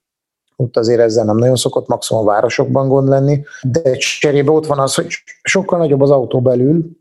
ott 0.61 0.77
azért 0.77 0.99
ezzel 0.99 1.25
nem 1.25 1.37
nagyon 1.37 1.55
szokott 1.55 1.87
maximum 1.87 2.27
a 2.27 2.31
városokban 2.31 2.87
gond 2.87 3.07
lenni, 3.07 3.43
de 3.61 3.91
cserébe 3.95 4.51
ott 4.51 4.65
van 4.65 4.79
az, 4.79 4.95
hogy 4.95 5.07
sokkal 5.41 5.79
nagyobb 5.79 6.01
az 6.01 6.11
autó 6.11 6.41
belül, 6.41 6.99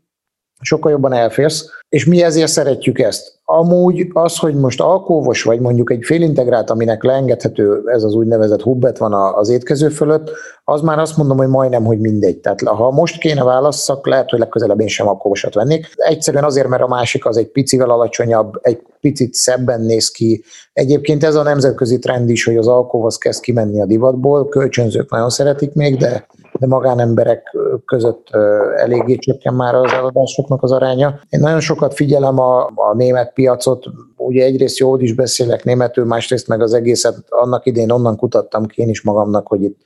sokkal 0.61 0.91
jobban 0.91 1.13
elférsz, 1.13 1.65
és 1.89 2.05
mi 2.05 2.23
ezért 2.23 2.51
szeretjük 2.51 2.99
ezt. 2.99 3.39
Amúgy 3.45 4.07
az, 4.13 4.37
hogy 4.37 4.55
most 4.55 4.81
alkóvos 4.81 5.43
vagy 5.43 5.59
mondjuk 5.59 5.91
egy 5.91 6.03
félintegrált, 6.03 6.69
aminek 6.69 7.03
leengedhető 7.03 7.81
ez 7.85 8.03
az 8.03 8.13
úgynevezett 8.13 8.61
hubbet 8.61 8.97
van 8.97 9.13
az 9.13 9.49
étkező 9.49 9.89
fölött, 9.89 10.31
az 10.63 10.81
már 10.81 10.99
azt 10.99 11.17
mondom, 11.17 11.37
hogy 11.37 11.47
majdnem, 11.47 11.83
hogy 11.83 11.99
mindegy. 11.99 12.37
Tehát 12.37 12.61
ha 12.61 12.91
most 12.91 13.19
kéne 13.19 13.43
válasszak, 13.43 14.07
lehet, 14.07 14.29
hogy 14.29 14.39
legközelebb 14.39 14.79
én 14.79 14.87
sem 14.87 15.07
alkóvosat 15.07 15.53
vennék. 15.53 15.87
Egyszerűen 15.95 16.43
azért, 16.43 16.67
mert 16.67 16.83
a 16.83 16.87
másik 16.87 17.25
az 17.25 17.37
egy 17.37 17.47
picivel 17.47 17.89
alacsonyabb, 17.89 18.59
egy 18.61 18.81
picit 19.01 19.33
szebben 19.33 19.81
néz 19.81 20.09
ki. 20.09 20.43
Egyébként 20.73 21.23
ez 21.23 21.35
a 21.35 21.43
nemzetközi 21.43 21.99
trend 21.99 22.29
is, 22.29 22.45
hogy 22.45 22.57
az 22.57 22.67
alkóhoz 22.67 23.17
kezd 23.17 23.41
kimenni 23.41 23.81
a 23.81 23.85
divatból, 23.85 24.49
kölcsönzők 24.49 25.11
nagyon 25.11 25.29
szeretik 25.29 25.73
még, 25.73 25.97
de 25.97 26.27
de 26.61 26.67
magánemberek 26.67 27.57
között 27.85 28.27
eléggé 28.75 29.15
csökken 29.15 29.53
már 29.53 29.75
az 29.75 29.91
eladásoknak 29.93 30.63
az 30.63 30.71
aránya. 30.71 31.19
Én 31.29 31.39
nagyon 31.39 31.59
sokat 31.59 31.93
figyelem 31.93 32.39
a, 32.39 32.65
a 32.65 32.93
német 32.95 33.33
piacot, 33.33 33.85
ugye 34.17 34.43
egyrészt 34.43 34.77
jól 34.77 35.01
is 35.01 35.13
beszélek 35.13 35.63
németül, 35.63 36.05
másrészt 36.05 36.47
meg 36.47 36.61
az 36.61 36.73
egészet 36.73 37.15
annak 37.29 37.65
idén 37.65 37.91
onnan 37.91 38.17
kutattam 38.17 38.65
ki 38.65 38.81
én 38.81 38.89
is 38.89 39.01
magamnak, 39.01 39.47
hogy 39.47 39.61
itt 39.61 39.79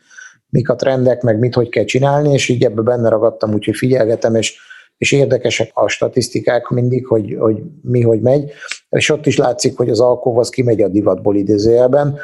mik 0.49 0.69
a 0.69 0.75
trendek, 0.75 1.21
meg 1.21 1.39
mit 1.39 1.53
hogy 1.53 1.69
kell 1.69 1.83
csinálni, 1.83 2.31
és 2.31 2.49
így 2.49 2.63
ebbe 2.63 2.81
benne 2.81 3.09
ragadtam, 3.09 3.53
úgyhogy 3.53 3.75
figyelgetem, 3.75 4.35
és 4.35 4.59
és 4.97 5.12
érdekesek 5.12 5.71
a 5.73 5.88
statisztikák 5.88 6.67
mindig, 6.67 7.08
hogy, 7.08 7.36
hogy 7.39 7.62
mi 7.81 8.01
hogy 8.01 8.21
megy, 8.21 8.51
és 8.89 9.10
ott 9.10 9.25
is 9.25 9.38
látszik, 9.38 9.77
hogy 9.77 9.89
az 9.89 9.99
alkov 9.99 10.38
az 10.38 10.49
kimegy 10.49 10.81
a 10.81 10.88
divatból 10.88 11.36
idézőjelben, 11.36 12.17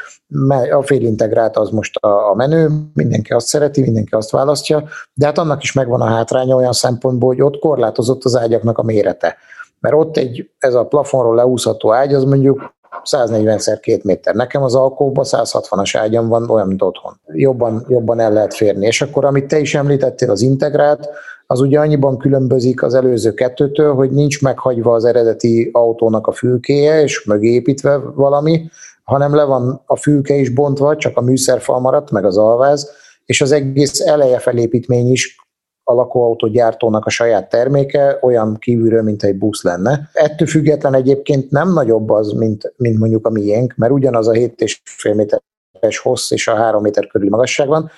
a 0.71 0.81
félintegrált 0.81 1.57
az 1.57 1.69
most 1.69 1.95
a, 1.95 2.33
menő, 2.35 2.69
mindenki 2.93 3.33
azt 3.33 3.47
szereti, 3.47 3.81
mindenki 3.81 4.13
azt 4.15 4.31
választja, 4.31 4.83
de 5.13 5.25
hát 5.25 5.37
annak 5.37 5.63
is 5.63 5.73
megvan 5.73 6.01
a 6.01 6.05
hátránya 6.05 6.55
olyan 6.55 6.73
szempontból, 6.73 7.29
hogy 7.29 7.41
ott 7.41 7.59
korlátozott 7.59 8.23
az 8.23 8.35
ágyaknak 8.35 8.77
a 8.77 8.83
mérete. 8.83 9.37
Mert 9.79 9.95
ott 9.95 10.17
egy, 10.17 10.49
ez 10.57 10.73
a 10.73 10.85
plafonról 10.85 11.35
leúszható 11.35 11.93
ágy, 11.93 12.13
az 12.13 12.23
mondjuk 12.23 12.73
140 13.03 13.57
x 13.57 13.65
2 13.65 13.99
méter. 14.03 14.35
Nekem 14.35 14.63
az 14.63 14.75
alkóban 14.75 15.25
160-as 15.27 15.93
ágyam 15.97 16.27
van, 16.27 16.49
olyan, 16.49 16.67
mint 16.67 16.81
otthon. 16.81 17.19
Jobban, 17.33 17.85
jobban 17.89 18.19
el 18.19 18.33
lehet 18.33 18.53
férni. 18.53 18.85
És 18.85 19.01
akkor, 19.01 19.25
amit 19.25 19.47
te 19.47 19.59
is 19.59 19.75
említettél, 19.75 20.31
az 20.31 20.41
integrált, 20.41 21.09
az 21.51 21.59
ugye 21.59 21.79
annyiban 21.79 22.17
különbözik 22.17 22.83
az 22.83 22.93
előző 22.93 23.33
kettőtől, 23.33 23.93
hogy 23.93 24.11
nincs 24.11 24.41
meghagyva 24.41 24.93
az 24.93 25.05
eredeti 25.05 25.69
autónak 25.73 26.27
a 26.27 26.31
fülkéje, 26.31 27.01
és 27.01 27.23
mögé 27.23 27.53
építve 27.53 27.97
valami, 27.97 28.69
hanem 29.03 29.35
le 29.35 29.43
van 29.43 29.81
a 29.85 29.95
fülke 29.95 30.33
is 30.33 30.49
bontva, 30.49 30.95
csak 30.95 31.17
a 31.17 31.21
műszerfal 31.21 31.79
maradt, 31.79 32.11
meg 32.11 32.25
az 32.25 32.37
alváz, 32.37 32.91
és 33.25 33.41
az 33.41 33.51
egész 33.51 33.99
eleje 33.99 34.39
felépítmény 34.39 35.11
is 35.11 35.35
a 35.83 35.93
lakóautó 35.93 36.47
gyártónak 36.47 37.05
a 37.05 37.09
saját 37.09 37.49
terméke, 37.49 38.17
olyan 38.21 38.57
kívülről, 38.59 39.01
mint 39.01 39.23
egy 39.23 39.37
busz 39.37 39.63
lenne. 39.63 40.09
Ettől 40.13 40.47
független 40.47 40.93
egyébként 40.93 41.49
nem 41.49 41.73
nagyobb 41.73 42.09
az, 42.09 42.31
mint, 42.31 42.73
mint 42.77 42.99
mondjuk 42.99 43.25
a 43.25 43.29
miénk, 43.29 43.73
mert 43.75 43.91
ugyanaz 43.91 44.27
a 44.27 44.31
7,5 44.31 45.15
méteres 45.15 45.97
hossz 45.97 46.31
és 46.31 46.47
a 46.47 46.55
3 46.55 46.81
méter 46.81 47.07
körüli 47.07 47.29
magasság 47.29 47.67
van, 47.67 47.91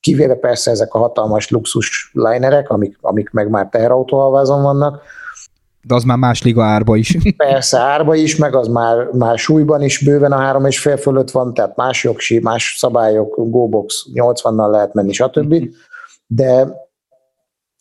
kivéve 0.00 0.34
persze 0.34 0.70
ezek 0.70 0.94
a 0.94 0.98
hatalmas 0.98 1.50
luxus 1.50 2.10
linerek, 2.14 2.70
amik, 2.70 2.98
amik 3.00 3.30
meg 3.30 3.50
már 3.50 3.68
teherautóalvázon 3.68 4.62
vannak, 4.62 5.02
de 5.82 5.94
az 5.94 6.04
már 6.04 6.16
más 6.16 6.42
liga 6.42 6.64
árba 6.64 6.96
is. 6.96 7.16
Persze, 7.36 7.78
árba 7.78 8.14
is, 8.14 8.36
meg 8.36 8.54
az 8.54 8.68
már, 8.68 9.08
már 9.12 9.38
súlyban 9.38 9.82
is 9.82 10.04
bőven 10.04 10.32
a 10.32 10.38
három 10.38 10.66
és 10.66 10.80
fél 10.80 10.96
fölött 10.96 11.30
van, 11.30 11.54
tehát 11.54 11.76
más 11.76 12.04
jogsi, 12.04 12.38
más 12.38 12.74
szabályok, 12.78 13.34
GoBox 13.36 14.06
80-nal 14.14 14.70
lehet 14.70 14.94
menni, 14.94 15.12
stb. 15.12 15.54
De, 16.26 16.68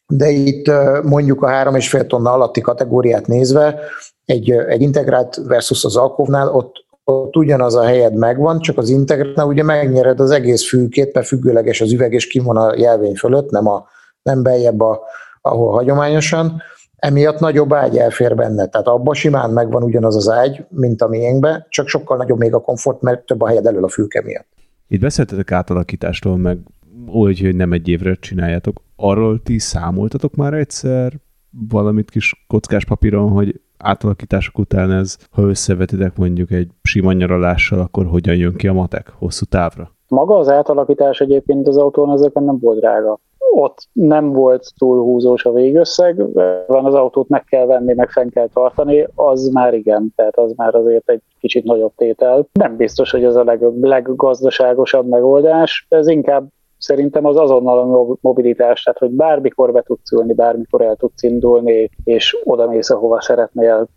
de 0.07 0.29
itt 0.29 0.71
mondjuk 1.03 1.41
a 1.41 1.47
három 1.47 1.75
és 1.75 1.89
fél 1.89 2.07
tonna 2.07 2.31
alatti 2.31 2.61
kategóriát 2.61 3.27
nézve, 3.27 3.79
egy, 4.25 4.51
egy 4.51 4.81
integrált 4.81 5.35
versus 5.35 5.83
az 5.83 5.95
Alkovnál, 5.95 6.47
ott, 6.47 6.85
ott 7.09 7.35
ugyanaz 7.35 7.75
a 7.75 7.83
helyed 7.83 8.15
megvan, 8.15 8.59
csak 8.59 8.77
az 8.77 8.89
integrálnál 8.89 9.47
ugye 9.47 9.63
megnyered 9.63 10.19
az 10.19 10.31
egész 10.31 10.67
fülkét, 10.67 11.13
mert 11.13 11.27
függőleges 11.27 11.81
az 11.81 11.93
üveg, 11.93 12.13
és 12.13 12.27
kimon 12.27 12.57
a 12.57 12.73
jelvény 12.77 13.15
fölött, 13.15 13.49
nem, 13.49 13.67
a, 13.67 13.87
nem 14.21 14.43
beljebb, 14.43 14.81
a, 14.81 14.99
ahol 15.41 15.71
hagyományosan, 15.71 16.61
emiatt 16.95 17.39
nagyobb 17.39 17.73
ágy 17.73 17.97
elfér 17.97 18.35
benne. 18.35 18.67
Tehát 18.67 18.87
abban 18.87 19.13
simán 19.13 19.49
megvan 19.49 19.83
ugyanaz 19.83 20.15
az 20.15 20.29
ágy, 20.29 20.65
mint 20.69 21.01
a 21.01 21.07
miénkben, 21.07 21.65
csak 21.69 21.87
sokkal 21.87 22.17
nagyobb 22.17 22.39
még 22.39 22.53
a 22.53 22.59
komfort, 22.59 23.01
mert 23.01 23.25
több 23.25 23.41
a 23.41 23.47
helyed 23.47 23.65
elől 23.65 23.83
a 23.83 23.89
fülke 23.89 24.21
miatt. 24.25 24.47
Itt 24.87 25.01
beszéltetek 25.01 25.51
átalakítástól, 25.51 26.37
meg 26.37 26.57
úgy, 27.07 27.39
hogy 27.41 27.55
nem 27.55 27.71
egy 27.71 27.87
évre 27.87 28.15
csináljátok. 28.15 28.81
Arról 28.95 29.41
ti 29.43 29.59
számoltatok 29.59 30.35
már 30.35 30.53
egyszer 30.53 31.13
valamit 31.69 32.09
kis 32.09 32.45
kockás 32.47 32.85
papíron, 32.85 33.29
hogy 33.29 33.61
átalakítások 33.79 34.57
után 34.57 34.91
ez, 34.91 35.17
ha 35.31 35.41
összevetitek 35.41 36.17
mondjuk 36.17 36.51
egy 36.51 36.69
sima 36.81 37.13
nyaralással, 37.13 37.79
akkor 37.79 38.05
hogyan 38.05 38.35
jön 38.35 38.55
ki 38.55 38.67
a 38.67 38.73
matek 38.73 39.13
hosszú 39.17 39.45
távra? 39.45 39.91
Maga 40.07 40.37
az 40.37 40.49
átalakítás 40.49 41.19
egyébként 41.19 41.67
az 41.67 41.77
autón 41.77 42.11
ezeken 42.11 42.43
nem 42.43 42.59
volt 42.59 42.79
drága 42.79 43.19
ott 43.51 43.87
nem 43.91 44.31
volt 44.31 44.71
túl 44.77 45.03
húzós 45.03 45.45
a 45.45 45.51
végösszeg, 45.51 46.25
van 46.67 46.85
az 46.85 46.93
autót 46.93 47.27
meg 47.27 47.43
kell 47.43 47.65
venni, 47.65 47.93
meg 47.93 48.09
fenn 48.09 48.29
kell 48.29 48.47
tartani, 48.53 49.07
az 49.15 49.47
már 49.47 49.73
igen, 49.73 50.13
tehát 50.15 50.37
az 50.37 50.53
már 50.55 50.75
azért 50.75 51.09
egy 51.09 51.21
kicsit 51.39 51.63
nagyobb 51.63 51.91
tétel. 51.95 52.47
Nem 52.51 52.75
biztos, 52.75 53.11
hogy 53.11 53.23
ez 53.23 53.35
a 53.35 53.43
leg, 53.43 53.61
leggazdaságosabb 53.81 55.07
megoldás, 55.07 55.85
ez 55.89 56.07
inkább 56.07 56.47
szerintem 56.79 57.25
az 57.25 57.37
azonnal 57.37 57.77
a 57.79 58.17
mobilitás, 58.21 58.83
tehát 58.83 58.99
hogy 58.99 59.09
bármikor 59.09 59.71
be 59.71 59.81
tudsz 59.81 60.11
ülni, 60.11 60.33
bármikor 60.33 60.81
el 60.81 60.95
tudsz 60.95 61.23
indulni, 61.23 61.89
és 62.03 62.37
oda 62.43 62.67
mész, 62.67 62.89
ahova 62.89 63.21
szeretnél. 63.21 63.87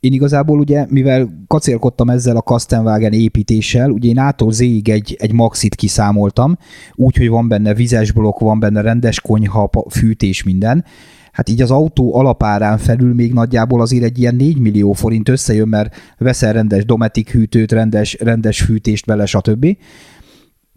Én 0.00 0.12
igazából 0.12 0.58
ugye, 0.58 0.86
mivel 0.88 1.28
kacérkodtam 1.46 2.10
ezzel 2.10 2.36
a 2.36 2.42
Kastenwagen 2.42 3.12
építéssel, 3.12 3.90
ugye 3.90 4.08
én 4.08 4.18
ától 4.18 4.52
zéig 4.52 4.88
egy, 4.88 5.16
egy 5.18 5.32
maxit 5.32 5.74
kiszámoltam, 5.74 6.56
úgyhogy 6.94 7.28
van 7.28 7.48
benne 7.48 7.74
vizes 7.74 8.12
blokk, 8.12 8.38
van 8.38 8.60
benne 8.60 8.80
rendes 8.80 9.20
konyha, 9.20 9.70
fűtés, 9.90 10.44
minden. 10.44 10.84
Hát 11.32 11.48
így 11.48 11.62
az 11.62 11.70
autó 11.70 12.14
alapárán 12.14 12.78
felül 12.78 13.14
még 13.14 13.32
nagyjából 13.32 13.80
azért 13.80 14.04
egy 14.04 14.18
ilyen 14.18 14.34
4 14.34 14.58
millió 14.58 14.92
forint 14.92 15.28
összejön, 15.28 15.68
mert 15.68 15.94
veszel 16.18 16.52
rendes 16.52 16.84
dometik 16.84 17.30
hűtőt, 17.30 17.72
rendes, 17.72 18.16
rendes 18.20 18.62
fűtést 18.62 19.06
vele, 19.06 19.26
stb. 19.26 19.66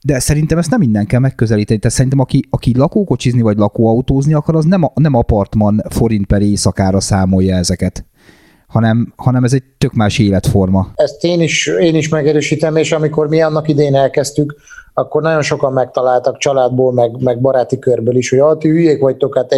De 0.05 0.19
szerintem 0.19 0.57
ezt 0.57 0.69
nem 0.69 0.79
minden 0.79 1.05
kell 1.05 1.19
megközelíteni. 1.19 1.79
Tehát 1.79 1.95
szerintem 1.95 2.19
aki, 2.19 2.47
aki 2.49 2.77
lakókocsizni 2.77 3.41
vagy 3.41 3.57
lakóautózni 3.57 4.33
akar, 4.33 4.55
az 4.55 4.65
nem, 4.65 4.89
nem 4.93 5.13
apartman 5.13 5.81
forint 5.89 6.25
per 6.25 6.41
éjszakára 6.41 6.99
számolja 6.99 7.55
ezeket 7.55 8.05
hanem, 8.67 9.13
hanem 9.15 9.43
ez 9.43 9.53
egy 9.53 9.63
tök 9.77 9.93
más 9.93 10.19
életforma. 10.19 10.91
Ezt 10.95 11.23
én 11.23 11.41
is, 11.41 11.67
én 11.67 11.95
is 11.95 12.09
megerősítem, 12.09 12.75
és 12.75 12.91
amikor 12.91 13.27
mi 13.27 13.41
annak 13.41 13.67
idén 13.67 13.95
elkezdtük, 13.95 14.55
akkor 14.93 15.21
nagyon 15.21 15.41
sokan 15.41 15.73
megtaláltak 15.73 16.37
családból, 16.37 16.93
meg, 16.93 17.23
meg 17.23 17.41
baráti 17.41 17.79
körből 17.79 18.15
is, 18.15 18.29
hogy 18.29 18.39
ah, 18.39 18.57
ti 18.57 18.67
hülyék 18.67 19.01
vagytok, 19.01 19.35
hát 19.35 19.51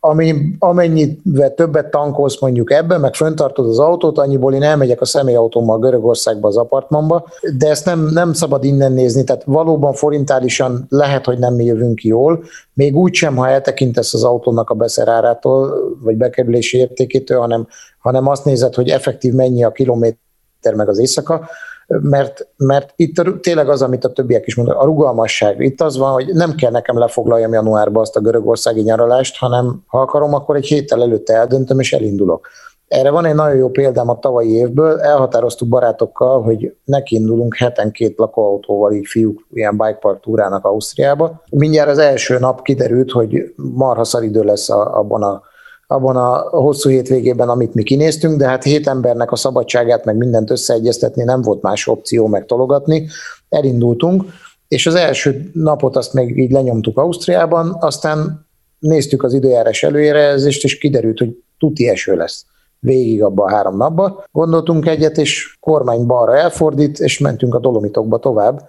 ami, 0.00 0.34
amennyit 0.58 1.20
többet 1.54 1.90
tankolsz 1.90 2.40
mondjuk 2.40 2.72
ebben, 2.72 3.00
meg 3.00 3.14
föntartod 3.14 3.68
az 3.68 3.78
autót, 3.78 4.18
annyiból 4.18 4.54
én 4.54 4.62
elmegyek 4.62 5.00
a 5.00 5.04
személyautómmal 5.04 5.78
Görögországba 5.78 6.48
az 6.48 6.56
apartmanba, 6.56 7.28
de 7.58 7.68
ezt 7.68 7.84
nem, 7.84 8.08
nem 8.12 8.32
szabad 8.32 8.64
innen 8.64 8.92
nézni, 8.92 9.24
tehát 9.24 9.44
valóban 9.44 9.92
forintálisan 9.92 10.86
lehet, 10.88 11.24
hogy 11.24 11.38
nem 11.38 11.54
mi 11.54 11.64
jövünk 11.64 12.02
jól, 12.02 12.44
még 12.72 12.96
úgy 12.96 13.14
sem, 13.14 13.36
ha 13.36 13.48
eltekintesz 13.48 14.14
az 14.14 14.24
autónak 14.24 14.70
a 14.70 14.74
beszerárától, 14.74 15.74
vagy 16.02 16.16
bekerülési 16.16 16.78
értékétől, 16.78 17.40
hanem, 17.40 17.66
hanem 17.98 18.26
azt 18.26 18.44
nézed, 18.44 18.74
hogy 18.74 18.88
effektív 18.88 19.32
mennyi 19.32 19.64
a 19.64 19.72
kilométer 19.72 20.74
meg 20.74 20.88
az 20.88 20.98
éjszaka, 20.98 21.48
mert, 21.88 22.48
mert 22.56 22.92
itt 22.96 23.40
tényleg 23.40 23.68
az, 23.68 23.82
amit 23.82 24.04
a 24.04 24.12
többiek 24.12 24.46
is 24.46 24.56
mondanak, 24.56 24.82
a 24.82 24.84
rugalmasság. 24.84 25.60
Itt 25.60 25.80
az 25.80 25.98
van, 25.98 26.12
hogy 26.12 26.26
nem 26.26 26.54
kell 26.54 26.70
nekem 26.70 26.98
lefoglaljam 26.98 27.52
januárba 27.52 28.00
azt 28.00 28.16
a 28.16 28.20
görögországi 28.20 28.80
nyaralást, 28.80 29.38
hanem 29.38 29.82
ha 29.86 30.00
akarom, 30.00 30.34
akkor 30.34 30.56
egy 30.56 30.66
héttel 30.66 31.02
előtte 31.02 31.34
eldöntöm 31.34 31.80
és 31.80 31.92
elindulok. 31.92 32.48
Erre 32.88 33.10
van 33.10 33.24
egy 33.24 33.34
nagyon 33.34 33.56
jó 33.56 33.68
példám 33.68 34.08
a 34.08 34.18
tavalyi 34.18 34.54
évből, 34.54 35.00
elhatároztuk 35.00 35.68
barátokkal, 35.68 36.42
hogy 36.42 36.74
nekiindulunk 36.84 37.56
heten 37.56 37.90
két 37.90 38.18
lakóautóval, 38.18 38.92
így 38.92 39.06
fiúk 39.06 39.46
ilyen 39.52 39.76
bikepark 39.76 40.20
túrának 40.20 40.64
Ausztriába. 40.64 41.42
Mindjárt 41.50 41.90
az 41.90 41.98
első 41.98 42.38
nap 42.38 42.62
kiderült, 42.62 43.10
hogy 43.10 43.54
marha 43.56 44.04
szaridő 44.04 44.42
lesz 44.42 44.70
a, 44.70 44.98
abban 44.98 45.22
a 45.22 45.42
abban 45.90 46.16
a 46.16 46.38
hosszú 46.38 46.90
hétvégében, 46.90 47.48
amit 47.48 47.74
mi 47.74 47.82
kinéztünk, 47.82 48.38
de 48.38 48.48
hát 48.48 48.64
hét 48.64 48.88
embernek 48.88 49.32
a 49.32 49.36
szabadságát, 49.36 50.04
meg 50.04 50.16
mindent 50.16 50.50
összeegyeztetni 50.50 51.22
nem 51.22 51.42
volt 51.42 51.62
más 51.62 51.86
opció 51.86 52.26
megtologatni. 52.26 53.08
Elindultunk, 53.48 54.24
és 54.68 54.86
az 54.86 54.94
első 54.94 55.50
napot 55.52 55.96
azt 55.96 56.12
még 56.12 56.38
így 56.38 56.50
lenyomtuk 56.50 56.98
Ausztriában, 56.98 57.76
aztán 57.80 58.46
néztük 58.78 59.22
az 59.22 59.34
időjárás 59.34 59.82
előjelzést, 59.82 60.64
és 60.64 60.78
kiderült, 60.78 61.18
hogy 61.18 61.42
tuti 61.58 61.88
eső 61.88 62.16
lesz 62.16 62.44
végig 62.80 63.22
abban 63.22 63.46
a 63.46 63.54
három 63.54 63.76
napban. 63.76 64.24
Gondoltunk 64.32 64.86
egyet, 64.86 65.16
és 65.16 65.56
kormány 65.60 66.06
balra 66.06 66.36
elfordít, 66.36 66.98
és 66.98 67.18
mentünk 67.18 67.54
a 67.54 67.58
Dolomitokba 67.58 68.18
tovább. 68.18 68.68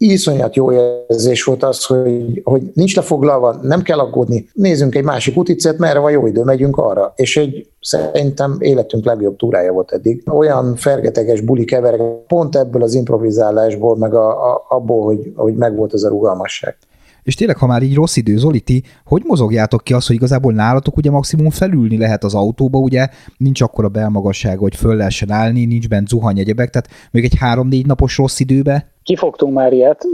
Iszonyat 0.00 0.56
jó 0.56 0.72
érzés 0.72 1.44
volt 1.44 1.62
az, 1.62 1.84
hogy, 1.84 2.40
hogy 2.44 2.62
nincs 2.74 2.96
lefoglalva, 2.96 3.58
nem 3.62 3.82
kell 3.82 3.98
aggódni, 3.98 4.48
nézzünk 4.52 4.94
egy 4.94 5.04
másik 5.04 5.36
uticet, 5.36 5.78
merre 5.78 5.98
van 5.98 6.10
jó 6.10 6.26
idő, 6.26 6.42
megyünk 6.42 6.76
arra. 6.76 7.12
És 7.16 7.36
egy 7.36 7.68
szerintem 7.80 8.56
életünk 8.58 9.04
legjobb 9.04 9.36
túrája 9.36 9.72
volt 9.72 9.92
eddig. 9.92 10.22
Olyan 10.30 10.76
fergeteges 10.76 11.40
buli 11.40 11.64
keverek, 11.64 12.00
pont 12.26 12.56
ebből 12.56 12.82
az 12.82 12.94
improvizálásból, 12.94 13.96
meg 13.96 14.14
a, 14.14 14.52
a, 14.52 14.64
abból, 14.68 15.04
hogy, 15.04 15.32
hogy 15.34 15.54
megvolt 15.54 15.94
ez 15.94 16.02
a 16.02 16.08
rugalmasság. 16.08 16.76
És 17.22 17.34
tényleg, 17.34 17.56
ha 17.56 17.66
már 17.66 17.82
így 17.82 17.94
rossz 17.94 18.16
idő, 18.16 18.36
Zoli, 18.36 18.62
hogy 19.04 19.22
mozogjátok 19.26 19.84
ki 19.84 19.92
azt, 19.92 20.06
hogy 20.06 20.16
igazából 20.16 20.52
nálatok 20.52 20.96
ugye 20.96 21.10
maximum 21.10 21.50
felülni 21.50 21.98
lehet 21.98 22.24
az 22.24 22.34
autóba, 22.34 22.78
ugye 22.78 23.08
nincs 23.36 23.60
akkor 23.60 23.84
a 23.84 23.88
belmagasság, 23.88 24.58
hogy 24.58 24.76
föl 24.76 24.96
lehessen 24.96 25.30
állni, 25.30 25.64
nincs 25.64 25.88
bent 25.88 26.08
zuhany 26.08 26.38
egyebek, 26.38 26.70
tehát 26.70 26.88
még 27.10 27.24
egy 27.24 27.36
három-négy 27.38 27.86
napos 27.86 28.16
rossz 28.16 28.40
időbe? 28.40 28.88
Kifogtunk 29.08 29.54
már 29.54 29.72
ilyet, 29.72 30.04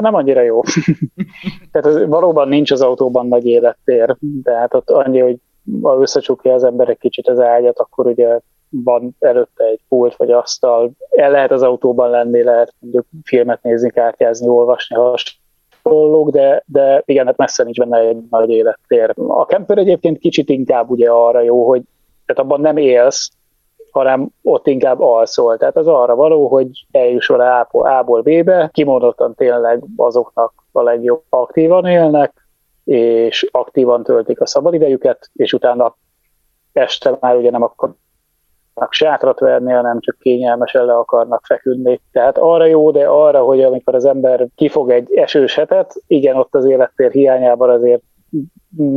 nem 0.00 0.14
annyira 0.14 0.40
jó. 0.40 0.60
tehát 1.72 1.86
az, 1.86 2.06
valóban 2.06 2.48
nincs 2.48 2.70
az 2.70 2.80
autóban 2.80 3.26
nagy 3.26 3.46
élettér, 3.46 4.16
de 4.42 4.52
hát 4.52 4.74
ott 4.74 4.90
annyi, 4.90 5.20
hogy 5.20 5.36
ha 5.82 6.00
összecsukja 6.00 6.54
az 6.54 6.64
ember 6.64 6.88
egy 6.88 6.98
kicsit 6.98 7.28
az 7.28 7.40
ágyat, 7.40 7.78
akkor 7.78 8.06
ugye 8.06 8.38
van 8.70 9.16
előtte 9.18 9.64
egy 9.64 9.80
pult 9.88 10.16
vagy 10.16 10.30
asztal, 10.30 10.90
el 11.10 11.30
lehet 11.30 11.50
az 11.50 11.62
autóban 11.62 12.10
lenni, 12.10 12.42
lehet 12.42 12.74
mondjuk 12.78 13.06
filmet 13.22 13.62
nézni, 13.62 13.90
kártyázni, 13.90 14.48
olvasni, 14.48 14.96
has 14.96 15.40
hasonlók, 15.82 16.30
de, 16.30 16.62
de 16.66 17.02
igen, 17.04 17.26
hát 17.26 17.36
messze 17.36 17.64
nincs 17.64 17.78
benne 17.78 17.98
egy 17.98 18.18
nagy 18.30 18.50
élettér. 18.50 19.14
A 19.16 19.42
camper 19.42 19.78
egyébként 19.78 20.18
kicsit 20.18 20.48
inkább 20.48 20.90
ugye 20.90 21.10
arra 21.10 21.40
jó, 21.40 21.68
hogy 21.68 21.82
tehát 22.26 22.42
abban 22.42 22.60
nem 22.60 22.76
élsz, 22.76 23.30
hanem 23.98 24.28
ott 24.42 24.66
inkább 24.66 25.00
alszol. 25.00 25.56
Tehát 25.56 25.76
az 25.76 25.86
arra 25.86 26.14
való, 26.14 26.48
hogy 26.48 26.86
eljusson 26.90 27.40
A-ból 27.70 28.22
B-be, 28.22 28.70
kimondottan 28.72 29.34
tényleg 29.34 29.84
azoknak 29.96 30.52
a 30.72 30.82
legjobb 30.82 31.22
aktívan 31.28 31.86
élnek, 31.86 32.32
és 32.84 33.48
aktívan 33.50 34.02
töltik 34.02 34.40
a 34.40 34.46
szabadidejüket, 34.46 35.30
és 35.34 35.52
utána 35.52 35.96
este 36.72 37.16
már 37.20 37.36
ugye 37.36 37.50
nem 37.50 37.62
akarnak 37.62 38.92
sátrat 38.92 39.38
verni, 39.38 39.72
hanem 39.72 40.00
csak 40.00 40.16
kényelmesen 40.18 40.84
le 40.84 40.96
akarnak 40.96 41.44
feküdni. 41.44 42.00
Tehát 42.12 42.38
arra 42.38 42.64
jó, 42.64 42.90
de 42.90 43.06
arra, 43.06 43.42
hogy 43.42 43.62
amikor 43.62 43.94
az 43.94 44.04
ember 44.04 44.46
kifog 44.54 44.90
egy 44.90 45.14
esős 45.14 45.54
hetet, 45.54 45.94
igen, 46.06 46.36
ott 46.36 46.54
az 46.54 46.64
élettér 46.64 47.10
hiányában 47.10 47.70
azért 47.70 48.02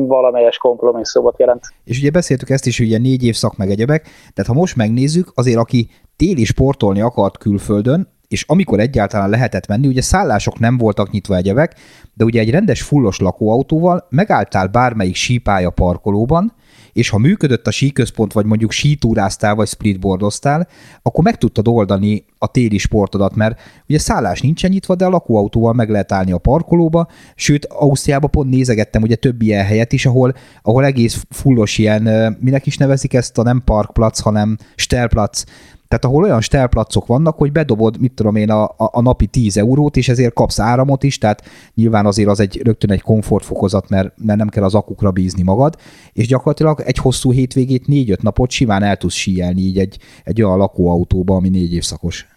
valamelyes 0.08 0.58
kompromisszumot 0.58 1.40
jelent. 1.40 1.64
És 1.84 2.00
ugye 2.00 2.10
beszéltük 2.10 2.50
ezt 2.50 2.66
is, 2.66 2.80
ugye 2.80 2.98
négy 2.98 3.24
évszak 3.24 3.58
meg 3.58 3.70
egyebek, 3.70 4.02
tehát 4.34 4.52
ha 4.52 4.54
most 4.54 4.76
megnézzük, 4.76 5.32
azért 5.36 5.58
aki 5.58 5.90
téli 6.16 6.44
sportolni 6.44 7.02
akart 7.02 7.38
külföldön, 7.38 8.08
és 8.28 8.44
amikor 8.48 8.80
egyáltalán 8.80 9.30
lehetett 9.30 9.68
menni, 9.68 9.88
ugye 9.88 10.02
szállások 10.02 10.60
nem 10.60 10.78
voltak 10.78 11.12
nyitva 11.12 11.36
egyebek, 11.36 11.76
de 12.14 12.24
ugye 12.24 12.40
egy 12.40 12.50
rendes 12.50 12.82
fullos 12.82 13.20
lakóautóval 13.20 14.08
megálltál 14.10 14.68
bármelyik 14.68 15.16
sípája 15.16 15.70
parkolóban, 15.70 16.54
és 16.94 17.10
ha 17.10 17.18
működött 17.18 17.68
a 17.68 17.72
síközpont, 17.72 18.34
vagy 18.34 18.46
mondjuk 18.46 18.72
sítúráztál, 18.72 19.56
vagy 19.56 19.68
splitboardoztál, 19.68 20.68
akkor 21.02 21.24
meg 21.24 21.38
tudtad 21.38 21.68
oldani 21.68 22.26
a 22.38 22.48
téli 22.48 22.78
sportodat, 22.78 23.36
mert 23.36 23.60
ugye 23.88 24.00
szállás 24.00 24.42
nincsen 24.42 24.70
nyitva, 24.70 24.96
de 24.96 25.06
a 25.06 25.10
lakóautóval 25.10 25.74
meg 25.74 25.90
lehet 25.90 26.12
állni 26.12 26.32
a 26.32 26.38
parkolóba, 26.38 27.08
sőt, 27.36 27.66
Ausztriában 27.66 28.30
pont 28.30 28.50
nézegettem 28.50 29.02
ugye 29.02 29.16
több 29.16 29.42
ilyen 29.42 29.66
helyet 29.66 29.94
is, 29.94 30.06
ahol, 30.06 30.34
ahol 30.62 30.86
egész 30.86 31.24
fullos 31.30 31.78
ilyen, 31.78 32.38
minek 32.40 32.66
is 32.66 32.78
nevezik 32.78 33.14
ezt 33.14 33.38
a 33.38 33.44
nem 33.44 33.62
parkplac, 33.66 34.20
hanem 34.20 34.58
stellplac, 34.76 35.44
tehát 35.92 36.06
ahol 36.06 36.24
olyan 36.24 36.42
stelplacok 36.42 37.06
vannak, 37.06 37.38
hogy 37.38 37.52
bedobod, 37.52 38.00
mit 38.00 38.14
tudom 38.14 38.36
én, 38.36 38.50
a, 38.50 38.64
a, 38.78 39.02
napi 39.02 39.26
10 39.26 39.58
eurót, 39.58 39.98
és 39.98 40.10
ezért 40.10 40.34
kapsz 40.34 40.60
áramot 40.60 41.04
is, 41.04 41.18
tehát 41.18 41.44
nyilván 41.76 42.06
azért 42.06 42.30
az 42.30 42.40
egy 42.40 42.62
rögtön 42.64 42.92
egy 42.92 43.02
komfortfokozat, 43.02 43.90
mert, 43.90 44.14
mert 44.18 44.38
nem 44.38 44.50
kell 44.50 44.64
az 44.64 44.76
akukra 44.76 45.12
bízni 45.12 45.44
magad, 45.44 45.76
és 46.14 46.28
gyakorlatilag 46.28 46.82
egy 46.86 46.98
hosszú 46.98 47.32
hétvégét, 47.32 47.88
négy-öt 47.88 48.22
napot 48.22 48.50
simán 48.50 48.84
el 48.84 48.98
tudsz 48.98 49.14
síelni 49.14 49.62
így 49.62 49.80
egy, 49.80 49.98
egy 50.24 50.42
olyan 50.42 50.58
lakóautóba, 50.58 51.36
ami 51.36 51.50
négy 51.50 51.74
évszakos. 51.74 52.28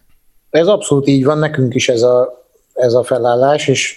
Ez 0.51 0.67
abszolút 0.67 1.07
így 1.07 1.25
van, 1.25 1.39
nekünk 1.39 1.75
is 1.75 1.89
ez 1.89 2.03
a, 2.03 2.44
ez 2.75 2.93
a 2.93 3.03
felállás, 3.03 3.69
és 3.69 3.97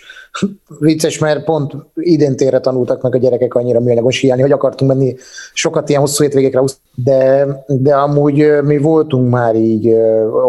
vicces, 0.80 1.20
mert 1.20 1.44
pont 1.44 1.74
idén 1.94 2.36
térre 2.36 2.60
tanultak 2.60 3.02
meg 3.02 3.16
a 3.16 3.18
gyerekek 3.18 3.56
annyira 3.56 3.80
műanyagos 3.80 4.20
hiáni, 4.20 4.42
hogy 4.42 4.52
akartunk 4.52 4.92
menni 4.92 5.16
sokat 5.54 5.90
ilyen 5.90 6.02
hosszú 6.02 6.24
hétvégékre, 6.24 6.64
de, 6.96 7.48
de 7.68 7.96
amúgy 7.96 8.62
mi 8.64 8.78
voltunk 8.78 9.30
már 9.30 9.56
így 9.56 9.96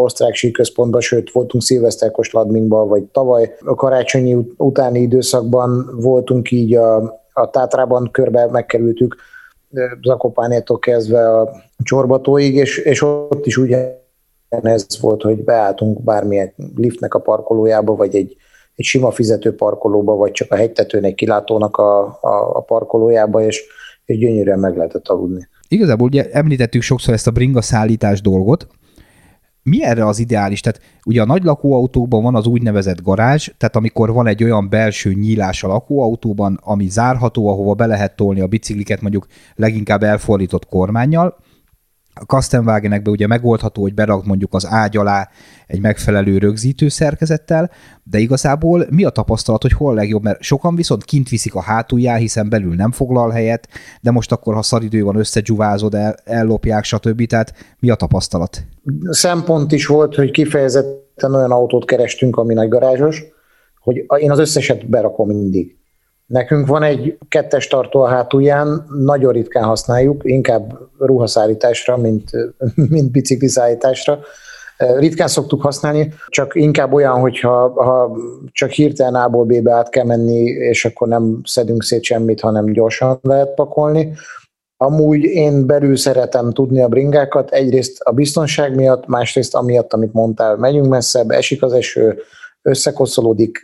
osztrák 0.02 0.34
síközpontban, 0.34 1.00
sőt 1.00 1.32
voltunk 1.32 1.62
szilveszterkos 1.62 2.32
Ladmingban, 2.32 2.88
vagy 2.88 3.02
tavaly 3.02 3.56
a 3.64 3.74
karácsonyi 3.74 4.36
utáni 4.56 5.00
időszakban 5.00 5.90
voltunk 6.00 6.50
így 6.50 6.74
a, 6.74 6.96
a 7.32 7.50
Tátrában 7.50 8.08
körbe 8.12 8.46
megkerültük, 8.50 9.16
Zakopánétól 10.02 10.78
kezdve 10.78 11.40
a 11.40 11.50
Csorbatóig, 11.82 12.54
és, 12.54 12.78
és 12.78 13.02
ott 13.02 13.46
is 13.46 13.56
ugye 13.56 13.97
ez 14.48 14.86
volt, 15.00 15.22
hogy 15.22 15.44
beálltunk 15.44 16.02
bármilyen 16.02 16.52
liftnek 16.76 17.14
a 17.14 17.18
parkolójába, 17.18 17.94
vagy 17.94 18.16
egy 18.16 18.36
egy 18.78 18.84
sima 18.84 19.10
fizető 19.10 19.54
parkolóba, 19.54 20.14
vagy 20.14 20.30
csak 20.30 20.52
a 20.52 20.56
hegytetőn 20.56 21.04
egy 21.04 21.14
kilátónak 21.14 21.76
a, 21.76 22.06
a, 22.06 22.56
a 22.56 22.60
parkolójába, 22.60 23.42
és, 23.42 23.64
és 24.04 24.18
gyönyörűen 24.18 24.58
meg 24.58 24.76
lehetett 24.76 25.08
aludni. 25.08 25.48
Igazából 25.68 26.06
ugye 26.06 26.30
említettük 26.30 26.82
sokszor 26.82 27.14
ezt 27.14 27.26
a 27.26 27.30
bringa 27.30 27.62
szállítás 27.62 28.20
dolgot, 28.20 28.66
mi 29.62 29.84
erre 29.84 30.06
az 30.06 30.18
ideális? 30.18 30.60
Tehát 30.60 30.80
ugye 31.04 31.22
a 31.22 31.26
nagy 31.26 31.42
lakóautóban 31.42 32.22
van 32.22 32.34
az 32.34 32.46
úgynevezett 32.46 33.02
garázs, 33.02 33.48
tehát 33.56 33.76
amikor 33.76 34.12
van 34.12 34.26
egy 34.26 34.44
olyan 34.44 34.68
belső 34.68 35.12
nyílás 35.12 35.62
a 35.62 35.68
lakóautóban, 35.68 36.60
ami 36.62 36.88
zárható, 36.88 37.48
ahova 37.48 37.74
be 37.74 37.86
lehet 37.86 38.16
tolni 38.16 38.40
a 38.40 38.46
bicikliket 38.46 39.00
mondjuk 39.00 39.26
leginkább 39.54 40.02
elfordított 40.02 40.66
kormányjal, 40.66 41.36
a 42.20 42.26
Kastenwagenekbe 42.26 43.10
ugye 43.10 43.26
megoldható, 43.26 43.82
hogy 43.82 43.94
berak 43.94 44.24
mondjuk 44.24 44.54
az 44.54 44.66
ágy 44.66 44.96
alá 44.96 45.28
egy 45.66 45.80
megfelelő 45.80 46.38
rögzítő 46.38 46.88
szerkezettel, 46.88 47.70
de 48.02 48.18
igazából 48.18 48.86
mi 48.90 49.04
a 49.04 49.10
tapasztalat, 49.10 49.62
hogy 49.62 49.72
hol 49.72 49.90
a 49.90 49.94
legjobb, 49.94 50.22
mert 50.22 50.42
sokan 50.42 50.74
viszont 50.74 51.04
kint 51.04 51.28
viszik 51.28 51.54
a 51.54 51.62
hátuljá, 51.62 52.16
hiszen 52.16 52.48
belül 52.48 52.74
nem 52.74 52.92
foglal 52.92 53.30
helyet, 53.30 53.68
de 54.00 54.10
most 54.10 54.32
akkor, 54.32 54.54
ha 54.54 54.62
szaridő 54.62 55.02
van, 55.02 55.16
összegyuvázod, 55.16 55.94
el, 55.94 56.14
ellopják, 56.24 56.84
stb. 56.84 57.26
Tehát 57.26 57.54
mi 57.78 57.90
a 57.90 57.94
tapasztalat? 57.94 58.64
Szempont 59.10 59.72
is 59.72 59.86
volt, 59.86 60.14
hogy 60.14 60.30
kifejezetten 60.30 61.34
olyan 61.34 61.50
autót 61.50 61.84
kerestünk, 61.84 62.36
ami 62.36 62.54
nagy 62.54 62.68
garázsos, 62.68 63.24
hogy 63.80 64.04
én 64.18 64.30
az 64.30 64.38
összeset 64.38 64.88
berakom 64.88 65.28
mindig. 65.28 65.77
Nekünk 66.28 66.66
van 66.66 66.82
egy 66.82 67.18
kettes 67.28 67.66
tartó 67.66 68.00
a 68.00 68.08
hátulján, 68.08 68.86
nagyon 68.88 69.32
ritkán 69.32 69.64
használjuk, 69.64 70.20
inkább 70.24 70.78
ruhaszállításra, 70.98 71.96
mint, 71.96 72.30
mint 72.94 73.10
bicikliszállításra. 73.10 74.18
Ritkán 74.76 75.28
szoktuk 75.28 75.62
használni, 75.62 76.14
csak 76.26 76.54
inkább 76.54 76.92
olyan, 76.92 77.20
hogyha 77.20 77.82
ha 77.82 78.16
csak 78.52 78.70
hirtelen 78.70 79.14
A-ból 79.14 79.44
B-be 79.44 79.72
át 79.72 79.88
kell 79.88 80.04
menni, 80.04 80.40
és 80.44 80.84
akkor 80.84 81.08
nem 81.08 81.40
szedünk 81.44 81.82
szét 81.82 82.02
semmit, 82.02 82.40
hanem 82.40 82.72
gyorsan 82.72 83.18
lehet 83.22 83.54
pakolni. 83.54 84.14
Amúgy 84.76 85.22
én 85.22 85.66
belül 85.66 85.96
szeretem 85.96 86.52
tudni 86.52 86.82
a 86.82 86.88
bringákat, 86.88 87.50
egyrészt 87.50 88.00
a 88.00 88.12
biztonság 88.12 88.74
miatt, 88.74 89.06
másrészt 89.06 89.54
amiatt, 89.54 89.92
amit 89.92 90.12
mondtál, 90.12 90.56
megyünk 90.56 90.88
messzebb, 90.88 91.30
esik 91.30 91.62
az 91.62 91.72
eső, 91.72 92.18
összekoszolódik, 92.62 93.60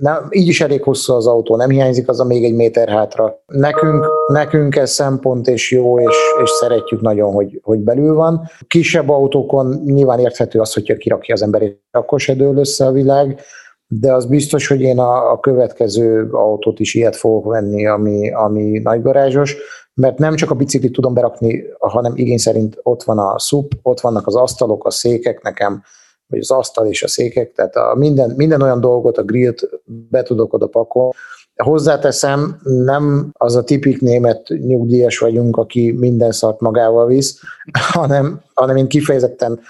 nem, 0.00 0.26
így 0.30 0.48
is 0.48 0.60
elég 0.60 0.82
hosszú 0.82 1.12
az 1.12 1.26
autó, 1.26 1.56
nem 1.56 1.70
hiányzik 1.70 2.08
az 2.08 2.20
a 2.20 2.24
még 2.24 2.44
egy 2.44 2.54
méter 2.54 2.88
hátra. 2.88 3.42
Nekünk, 3.46 4.06
nekünk 4.26 4.76
ez 4.76 4.90
szempont 4.90 5.46
és 5.46 5.70
jó, 5.70 6.00
és, 6.00 6.16
és 6.42 6.50
szeretjük 6.50 7.00
nagyon, 7.00 7.32
hogy, 7.32 7.60
hogy 7.62 7.78
belül 7.78 8.14
van. 8.14 8.42
Kisebb 8.66 9.08
autókon 9.08 9.82
nyilván 9.84 10.18
érthető 10.18 10.60
az, 10.60 10.72
hogyha 10.72 10.96
kirakja 10.96 11.34
az 11.34 11.42
ember, 11.42 11.62
akkor 11.90 12.20
se 12.20 12.34
dől 12.34 12.56
össze 12.56 12.86
a 12.86 12.92
világ, 12.92 13.40
de 13.86 14.12
az 14.12 14.26
biztos, 14.26 14.66
hogy 14.66 14.80
én 14.80 14.98
a, 14.98 15.30
a 15.30 15.40
következő 15.40 16.28
autót 16.32 16.80
is 16.80 16.94
ilyet 16.94 17.16
fogok 17.16 17.44
venni, 17.44 17.86
ami, 17.86 18.32
ami 18.32 18.78
nagygarázsos, 18.78 19.56
mert 19.94 20.18
nem 20.18 20.34
csak 20.34 20.50
a 20.50 20.54
biciklit 20.54 20.92
tudom 20.92 21.14
berakni, 21.14 21.62
hanem 21.78 22.12
igény 22.16 22.38
szerint 22.38 22.78
ott 22.82 23.02
van 23.02 23.18
a 23.18 23.38
szup, 23.38 23.72
ott 23.82 24.00
vannak 24.00 24.26
az 24.26 24.36
asztalok, 24.36 24.84
a 24.84 24.90
székek 24.90 25.42
nekem, 25.42 25.82
vagy 26.30 26.38
az 26.38 26.50
asztal 26.50 26.86
és 26.86 27.02
a 27.02 27.08
székek, 27.08 27.52
tehát 27.52 27.76
a 27.76 27.94
minden, 27.94 28.32
minden 28.36 28.62
olyan 28.62 28.80
dolgot, 28.80 29.18
a 29.18 29.22
grillt 29.22 29.68
be 29.84 30.22
tudok 30.22 30.52
oda 30.52 30.66
pakolni, 30.66 31.14
Hozzáteszem, 31.62 32.60
nem 32.62 33.30
az 33.32 33.56
a 33.56 33.64
tipik 33.64 34.00
német 34.00 34.48
nyugdíjas 34.48 35.18
vagyunk, 35.18 35.56
aki 35.56 35.92
minden 35.92 36.32
szart 36.32 36.60
magával 36.60 37.06
visz, 37.06 37.40
hanem, 37.92 38.40
hanem 38.54 38.76
én 38.76 38.88
kifejezetten 38.88 39.60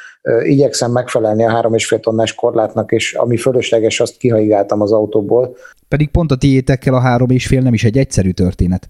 igyekszem 0.43 0.93
megfelelni 0.93 1.45
a 1.45 1.51
három 1.51 1.75
és 1.75 1.87
fél 1.87 2.01
tonnás 2.01 2.35
korlátnak, 2.35 2.93
és 2.93 3.15
ami 3.15 3.37
fölösleges, 3.37 4.01
azt 4.01 4.17
kihaigáltam 4.17 4.81
az 4.81 4.93
autóból. 4.93 5.57
Pedig 5.89 6.11
pont 6.11 6.31
a 6.31 6.37
tiétekkel 6.37 6.95
a 6.95 7.01
három 7.01 7.31
és 7.31 7.47
fél 7.47 7.61
nem 7.61 7.75
is 7.75 7.85
egy 7.85 7.99
egyszerű 7.99 8.31
történet. 8.31 8.89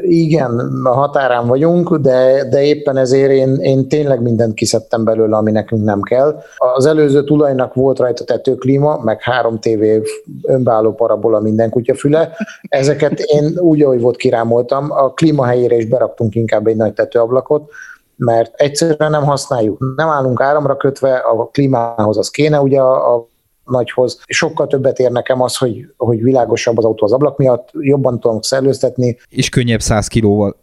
Igen, 0.00 0.58
a 0.84 0.92
határán 0.92 1.46
vagyunk, 1.46 1.96
de, 1.96 2.48
de 2.48 2.62
éppen 2.62 2.96
ezért 2.96 3.30
én, 3.30 3.54
én 3.54 3.88
tényleg 3.88 4.22
mindent 4.22 4.54
kiszedtem 4.54 5.04
belőle, 5.04 5.36
ami 5.36 5.50
nekünk 5.50 5.84
nem 5.84 6.00
kell. 6.00 6.38
Az 6.56 6.86
előző 6.86 7.24
tulajnak 7.24 7.74
volt 7.74 7.98
rajta 7.98 8.24
tetőklíma, 8.24 9.00
meg 9.02 9.22
három 9.22 9.58
tévé 9.58 10.02
önbeálló 10.42 10.92
parabola 10.92 11.40
minden 11.40 11.70
kutyafüle. 11.70 12.36
Ezeket 12.68 13.18
én 13.20 13.58
úgy, 13.58 13.82
ahogy 13.82 14.00
volt 14.00 14.16
kirámoltam, 14.16 14.90
a 14.90 15.12
klíma 15.12 15.44
helyére 15.44 15.76
is 15.76 15.86
beraktunk 15.86 16.34
inkább 16.34 16.66
egy 16.66 16.76
nagy 16.76 16.92
tetőablakot, 16.92 17.70
mert 18.16 18.54
egyszerűen 18.54 19.10
nem 19.10 19.24
használjuk. 19.24 19.94
Nem 19.96 20.08
állunk 20.08 20.40
áramra 20.40 20.76
kötve, 20.76 21.16
a 21.16 21.48
klímához 21.52 22.18
az 22.18 22.28
kéne 22.30 22.60
ugye 22.60 22.80
a, 22.80 23.14
a 23.14 23.28
nagyhoz. 23.66 24.20
Sokkal 24.26 24.66
többet 24.66 24.98
ér 24.98 25.10
nekem 25.10 25.42
az, 25.42 25.56
hogy, 25.56 25.86
hogy 25.96 26.22
világosabb 26.22 26.78
az 26.78 26.84
autó 26.84 27.04
az 27.04 27.12
ablak 27.12 27.36
miatt, 27.36 27.68
jobban 27.72 28.20
tudom 28.20 28.40
szellőztetni. 28.40 29.18
És 29.28 29.48
könnyebb 29.48 29.80
100 29.80 30.06
kilóval. 30.06 30.56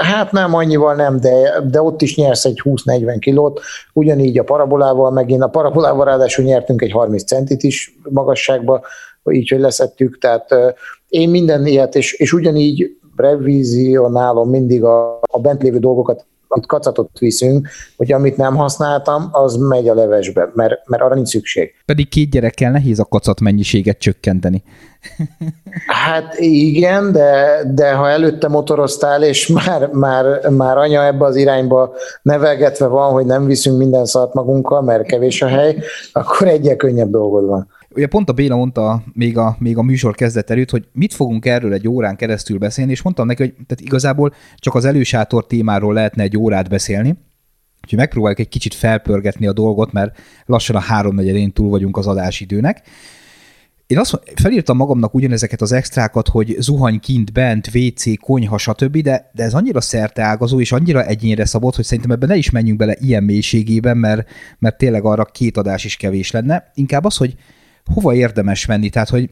Hát 0.00 0.32
nem, 0.32 0.54
annyival 0.54 0.94
nem, 0.94 1.20
de, 1.20 1.60
de 1.70 1.82
ott 1.82 2.02
is 2.02 2.16
nyersz 2.16 2.44
egy 2.44 2.60
20-40 2.64 3.16
kilót, 3.18 3.60
ugyanígy 3.92 4.38
a 4.38 4.44
parabolával, 4.44 5.10
megint 5.10 5.42
a 5.42 5.48
parabolával 5.48 6.04
ráadásul 6.04 6.44
nyertünk 6.44 6.82
egy 6.82 6.92
30 6.92 7.24
centit 7.24 7.62
is 7.62 7.98
magasságba, 8.10 8.80
így, 9.30 9.48
hogy 9.48 9.60
leszettük, 9.60 10.18
tehát 10.18 10.54
én 11.08 11.28
minden 11.28 11.66
ilyet, 11.66 11.94
és, 11.94 12.12
és 12.12 12.32
ugyanígy 12.32 12.98
revizionálom 13.16 14.50
mindig 14.50 14.84
a, 14.84 15.18
a 15.30 15.38
bent 15.40 15.62
lévő 15.62 15.78
dolgokat 15.78 16.26
kacatot 16.66 17.18
viszünk, 17.18 17.68
hogy 17.96 18.12
amit 18.12 18.36
nem 18.36 18.56
használtam, 18.56 19.28
az 19.32 19.56
megy 19.56 19.88
a 19.88 19.94
levesbe, 19.94 20.50
mert, 20.54 20.88
mert 20.88 21.02
arra 21.02 21.14
nincs 21.14 21.28
szükség. 21.28 21.74
Pedig 21.84 22.08
két 22.08 22.30
gyerekkel 22.30 22.70
nehéz 22.70 22.98
a 22.98 23.04
kacat 23.04 23.40
mennyiséget 23.40 23.98
csökkenteni. 23.98 24.62
Hát 25.86 26.34
igen, 26.38 27.12
de, 27.12 27.60
de 27.74 27.92
ha 27.92 28.08
előtte 28.08 28.48
motoroztál, 28.48 29.22
és 29.22 29.46
már, 29.46 29.88
már, 29.92 30.50
már 30.50 30.78
anya 30.78 31.04
ebbe 31.04 31.24
az 31.24 31.36
irányba 31.36 31.94
nevelgetve 32.22 32.86
van, 32.86 33.12
hogy 33.12 33.26
nem 33.26 33.46
viszünk 33.46 33.78
minden 33.78 34.04
szart 34.04 34.34
magunkkal, 34.34 34.82
mert 34.82 35.06
kevés 35.06 35.42
a 35.42 35.46
hely, 35.46 35.76
akkor 36.12 36.48
egyel 36.48 36.76
könnyebb 36.76 37.10
dolgod 37.10 37.46
van. 37.46 37.68
Ugye 37.96 38.06
pont 38.06 38.28
a 38.28 38.32
Béla 38.32 38.56
mondta 38.56 39.02
még 39.12 39.38
a, 39.38 39.56
még 39.58 39.76
a 39.76 39.82
műsor 39.82 40.14
kezdet 40.14 40.50
előtt, 40.50 40.70
hogy 40.70 40.88
mit 40.92 41.14
fogunk 41.14 41.46
erről 41.46 41.72
egy 41.72 41.88
órán 41.88 42.16
keresztül 42.16 42.58
beszélni, 42.58 42.90
és 42.90 43.02
mondtam 43.02 43.26
neki, 43.26 43.42
hogy 43.42 43.52
tehát 43.52 43.80
igazából 43.80 44.34
csak 44.56 44.74
az 44.74 44.84
elősátor 44.84 45.46
témáról 45.46 45.94
lehetne 45.94 46.22
egy 46.22 46.36
órát 46.36 46.68
beszélni, 46.68 47.16
Úgyhogy 47.82 47.98
megpróbáljuk 47.98 48.40
egy 48.40 48.48
kicsit 48.48 48.74
felpörgetni 48.74 49.46
a 49.46 49.52
dolgot, 49.52 49.92
mert 49.92 50.18
lassan 50.46 50.76
a 50.76 50.80
háromnegyedén 50.80 51.52
túl 51.52 51.68
vagyunk 51.68 51.96
az 51.96 52.06
adásidőnek. 52.06 52.82
Én 53.86 53.98
azt 53.98 54.20
felírtam 54.34 54.76
magamnak 54.76 55.14
ugyanezeket 55.14 55.60
az 55.60 55.72
extrákat, 55.72 56.28
hogy 56.28 56.56
zuhany 56.58 57.00
kint, 57.00 57.32
bent, 57.32 57.70
WC, 57.74 58.20
konyha, 58.20 58.58
stb., 58.58 58.96
de, 58.96 59.30
de 59.34 59.42
ez 59.42 59.54
annyira 59.54 59.80
szerteágazó 59.80 60.60
és 60.60 60.72
annyira 60.72 61.04
egyénre 61.04 61.44
szabott, 61.44 61.74
hogy 61.74 61.84
szerintem 61.84 62.10
ebben 62.10 62.28
ne 62.28 62.36
is 62.36 62.50
menjünk 62.50 62.78
bele 62.78 62.96
ilyen 63.00 63.24
mélységében, 63.24 63.96
mert, 63.96 64.28
mert 64.58 64.78
tényleg 64.78 65.04
arra 65.04 65.24
két 65.24 65.56
adás 65.56 65.84
is 65.84 65.96
kevés 65.96 66.30
lenne. 66.30 66.70
Inkább 66.74 67.04
az, 67.04 67.16
hogy 67.16 67.34
hova 67.94 68.14
érdemes 68.14 68.66
menni, 68.66 68.90
tehát 68.90 69.08
hogy 69.08 69.30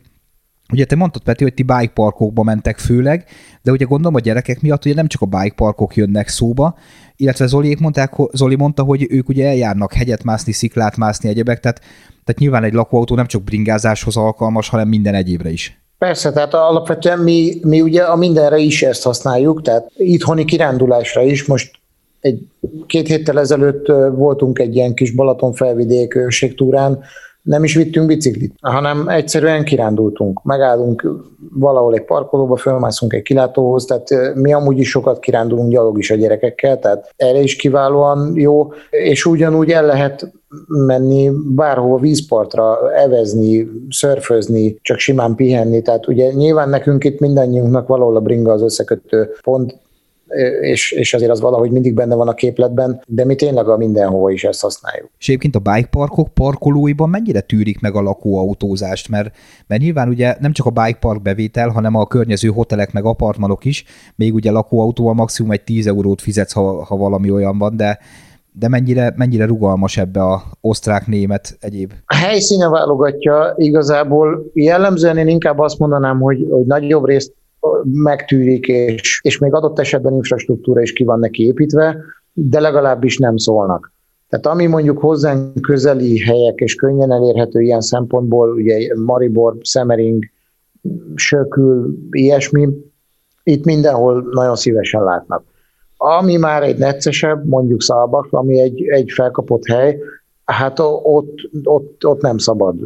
Ugye 0.72 0.84
te 0.84 0.96
mondtad, 0.96 1.22
Peti, 1.22 1.42
hogy 1.42 1.54
ti 1.54 1.62
bike 1.62 1.90
parkokba 1.94 2.42
mentek 2.42 2.78
főleg, 2.78 3.24
de 3.62 3.70
ugye 3.70 3.84
gondolom 3.84 4.14
a 4.14 4.20
gyerekek 4.20 4.60
miatt 4.60 4.84
ugye 4.84 4.94
nem 4.94 5.06
csak 5.06 5.20
a 5.20 5.26
bike 5.26 5.54
parkok 5.56 5.96
jönnek 5.96 6.28
szóba, 6.28 6.76
illetve 7.16 7.46
Zoliék 7.46 7.80
mondták, 7.80 8.12
Zoli 8.32 8.54
mondta, 8.54 8.82
hogy 8.82 9.06
ők 9.10 9.28
ugye 9.28 9.46
eljárnak 9.46 9.92
hegyet 9.92 10.24
mászni, 10.24 10.52
sziklát 10.52 10.96
mászni, 10.96 11.28
egyebek, 11.28 11.60
tehát, 11.60 11.80
tehát 12.24 12.40
nyilván 12.40 12.64
egy 12.64 12.72
lakóautó 12.72 13.14
nem 13.14 13.26
csak 13.26 13.42
bringázáshoz 13.42 14.16
alkalmas, 14.16 14.68
hanem 14.68 14.88
minden 14.88 15.14
egyébre 15.14 15.50
is. 15.50 15.82
Persze, 15.98 16.32
tehát 16.32 16.54
alapvetően 16.54 17.18
mi, 17.18 17.54
mi 17.62 17.80
ugye 17.80 18.02
a 18.02 18.16
mindenre 18.16 18.58
is 18.58 18.82
ezt 18.82 19.02
használjuk, 19.02 19.62
tehát 19.62 19.90
itthoni 19.96 20.44
kirándulásra 20.44 21.22
is. 21.22 21.44
Most 21.44 21.78
egy 22.20 22.46
két 22.86 23.06
héttel 23.06 23.38
ezelőtt 23.38 23.86
voltunk 24.16 24.58
egy 24.58 24.74
ilyen 24.74 24.94
kis 24.94 25.14
Balaton 25.14 25.52
felvidék 25.52 26.14
őrségtúrán, 26.14 26.98
nem 27.44 27.64
is 27.64 27.74
vittünk 27.74 28.06
biciklit, 28.06 28.54
hanem 28.60 29.08
egyszerűen 29.08 29.64
kirándultunk. 29.64 30.42
Megállunk 30.42 31.08
valahol 31.52 31.94
egy 31.94 32.04
parkolóba, 32.04 32.56
fölmászunk 32.56 33.12
egy 33.12 33.22
kilátóhoz, 33.22 33.84
tehát 33.84 34.34
mi 34.34 34.52
amúgy 34.52 34.78
is 34.78 34.88
sokat 34.88 35.18
kirándulunk 35.18 35.70
gyalog 35.70 35.98
is 35.98 36.10
a 36.10 36.14
gyerekekkel, 36.14 36.78
tehát 36.78 37.12
erre 37.16 37.40
is 37.40 37.56
kiválóan 37.56 38.32
jó, 38.34 38.72
és 38.90 39.24
ugyanúgy 39.24 39.70
el 39.70 39.86
lehet 39.86 40.32
menni 40.66 41.30
bárhol 41.54 41.98
vízpartra, 41.98 42.92
evezni, 42.94 43.68
szörfözni, 43.88 44.78
csak 44.82 44.98
simán 44.98 45.34
pihenni. 45.34 45.82
Tehát 45.82 46.08
ugye 46.08 46.32
nyilván 46.32 46.68
nekünk 46.68 47.04
itt 47.04 47.20
mindannyiunknak 47.20 47.86
valahol 47.86 48.16
a 48.16 48.20
bringa 48.20 48.52
az 48.52 48.62
összekötő 48.62 49.30
pont, 49.42 49.82
és, 50.60 50.92
és 50.92 51.14
azért 51.14 51.30
az 51.30 51.40
valahogy 51.40 51.70
mindig 51.70 51.94
benne 51.94 52.14
van 52.14 52.28
a 52.28 52.34
képletben, 52.34 53.02
de 53.06 53.24
mi 53.24 53.34
tényleg 53.34 53.68
a 53.68 53.76
mindenhova 53.76 54.30
is 54.30 54.44
ezt 54.44 54.60
használjuk. 54.60 55.10
És 55.18 55.28
egyébként 55.28 55.56
a 55.56 55.58
bike 55.58 55.88
parkok 55.90 56.34
parkolóiban 56.34 57.08
mennyire 57.08 57.40
tűrik 57.40 57.80
meg 57.80 57.94
a 57.94 58.00
lakóautózást, 58.00 59.08
mert, 59.08 59.36
mert 59.66 59.82
nyilván 59.82 60.08
ugye 60.08 60.36
nem 60.40 60.52
csak 60.52 60.66
a 60.66 60.70
bike 60.70 60.98
park 61.00 61.22
bevétel, 61.22 61.68
hanem 61.68 61.94
a 61.94 62.06
környező 62.06 62.48
hotelek 62.48 62.92
meg 62.92 63.04
apartmanok 63.04 63.64
is, 63.64 63.84
még 64.16 64.34
ugye 64.34 64.50
lakóautóval 64.50 65.14
maximum 65.14 65.50
egy 65.50 65.64
10 65.64 65.86
eurót 65.86 66.20
fizetsz, 66.20 66.52
ha, 66.52 66.84
ha 66.84 66.96
valami 66.96 67.30
olyan 67.30 67.58
van, 67.58 67.76
de 67.76 67.98
de 68.58 68.68
mennyire, 68.68 69.12
mennyire 69.16 69.46
rugalmas 69.46 69.96
ebbe 69.96 70.22
a 70.22 70.42
osztrák-német 70.60 71.56
egyéb? 71.60 71.92
A 72.06 72.14
helyszíne 72.14 72.68
válogatja 72.68 73.54
igazából. 73.56 74.50
Jellemzően 74.52 75.16
én 75.16 75.28
inkább 75.28 75.58
azt 75.58 75.78
mondanám, 75.78 76.20
hogy, 76.20 76.46
hogy 76.50 76.66
nagyobb 76.66 77.04
részt 77.04 77.34
megtűrik, 77.84 78.68
és, 78.68 79.20
és 79.22 79.38
még 79.38 79.54
adott 79.54 79.78
esetben 79.78 80.14
infrastruktúra 80.14 80.80
is 80.80 80.92
ki 80.92 81.04
van 81.04 81.18
neki 81.18 81.46
építve, 81.46 81.96
de 82.32 82.60
legalábbis 82.60 83.18
nem 83.18 83.36
szólnak. 83.36 83.92
Tehát 84.28 84.46
ami 84.46 84.66
mondjuk 84.66 84.98
hozzánk 84.98 85.60
közeli 85.60 86.18
helyek 86.18 86.58
és 86.58 86.74
könnyen 86.74 87.12
elérhető 87.12 87.60
ilyen 87.60 87.80
szempontból, 87.80 88.48
ugye 88.48 88.94
Maribor, 89.04 89.56
Szemering, 89.62 90.24
Sökül, 91.14 91.98
ilyesmi, 92.10 92.68
itt 93.42 93.64
mindenhol 93.64 94.28
nagyon 94.30 94.56
szívesen 94.56 95.02
látnak. 95.02 95.44
Ami 95.96 96.36
már 96.36 96.62
egy 96.62 96.78
neccesebb, 96.78 97.46
mondjuk 97.46 97.82
Szalbak, 97.82 98.26
ami 98.30 98.60
egy, 98.60 98.82
egy 98.82 99.10
felkapott 99.10 99.66
hely, 99.66 99.98
hát 100.44 100.78
ott, 101.02 101.50
ott, 101.64 102.06
ott 102.06 102.20
nem 102.20 102.38
szabad 102.38 102.76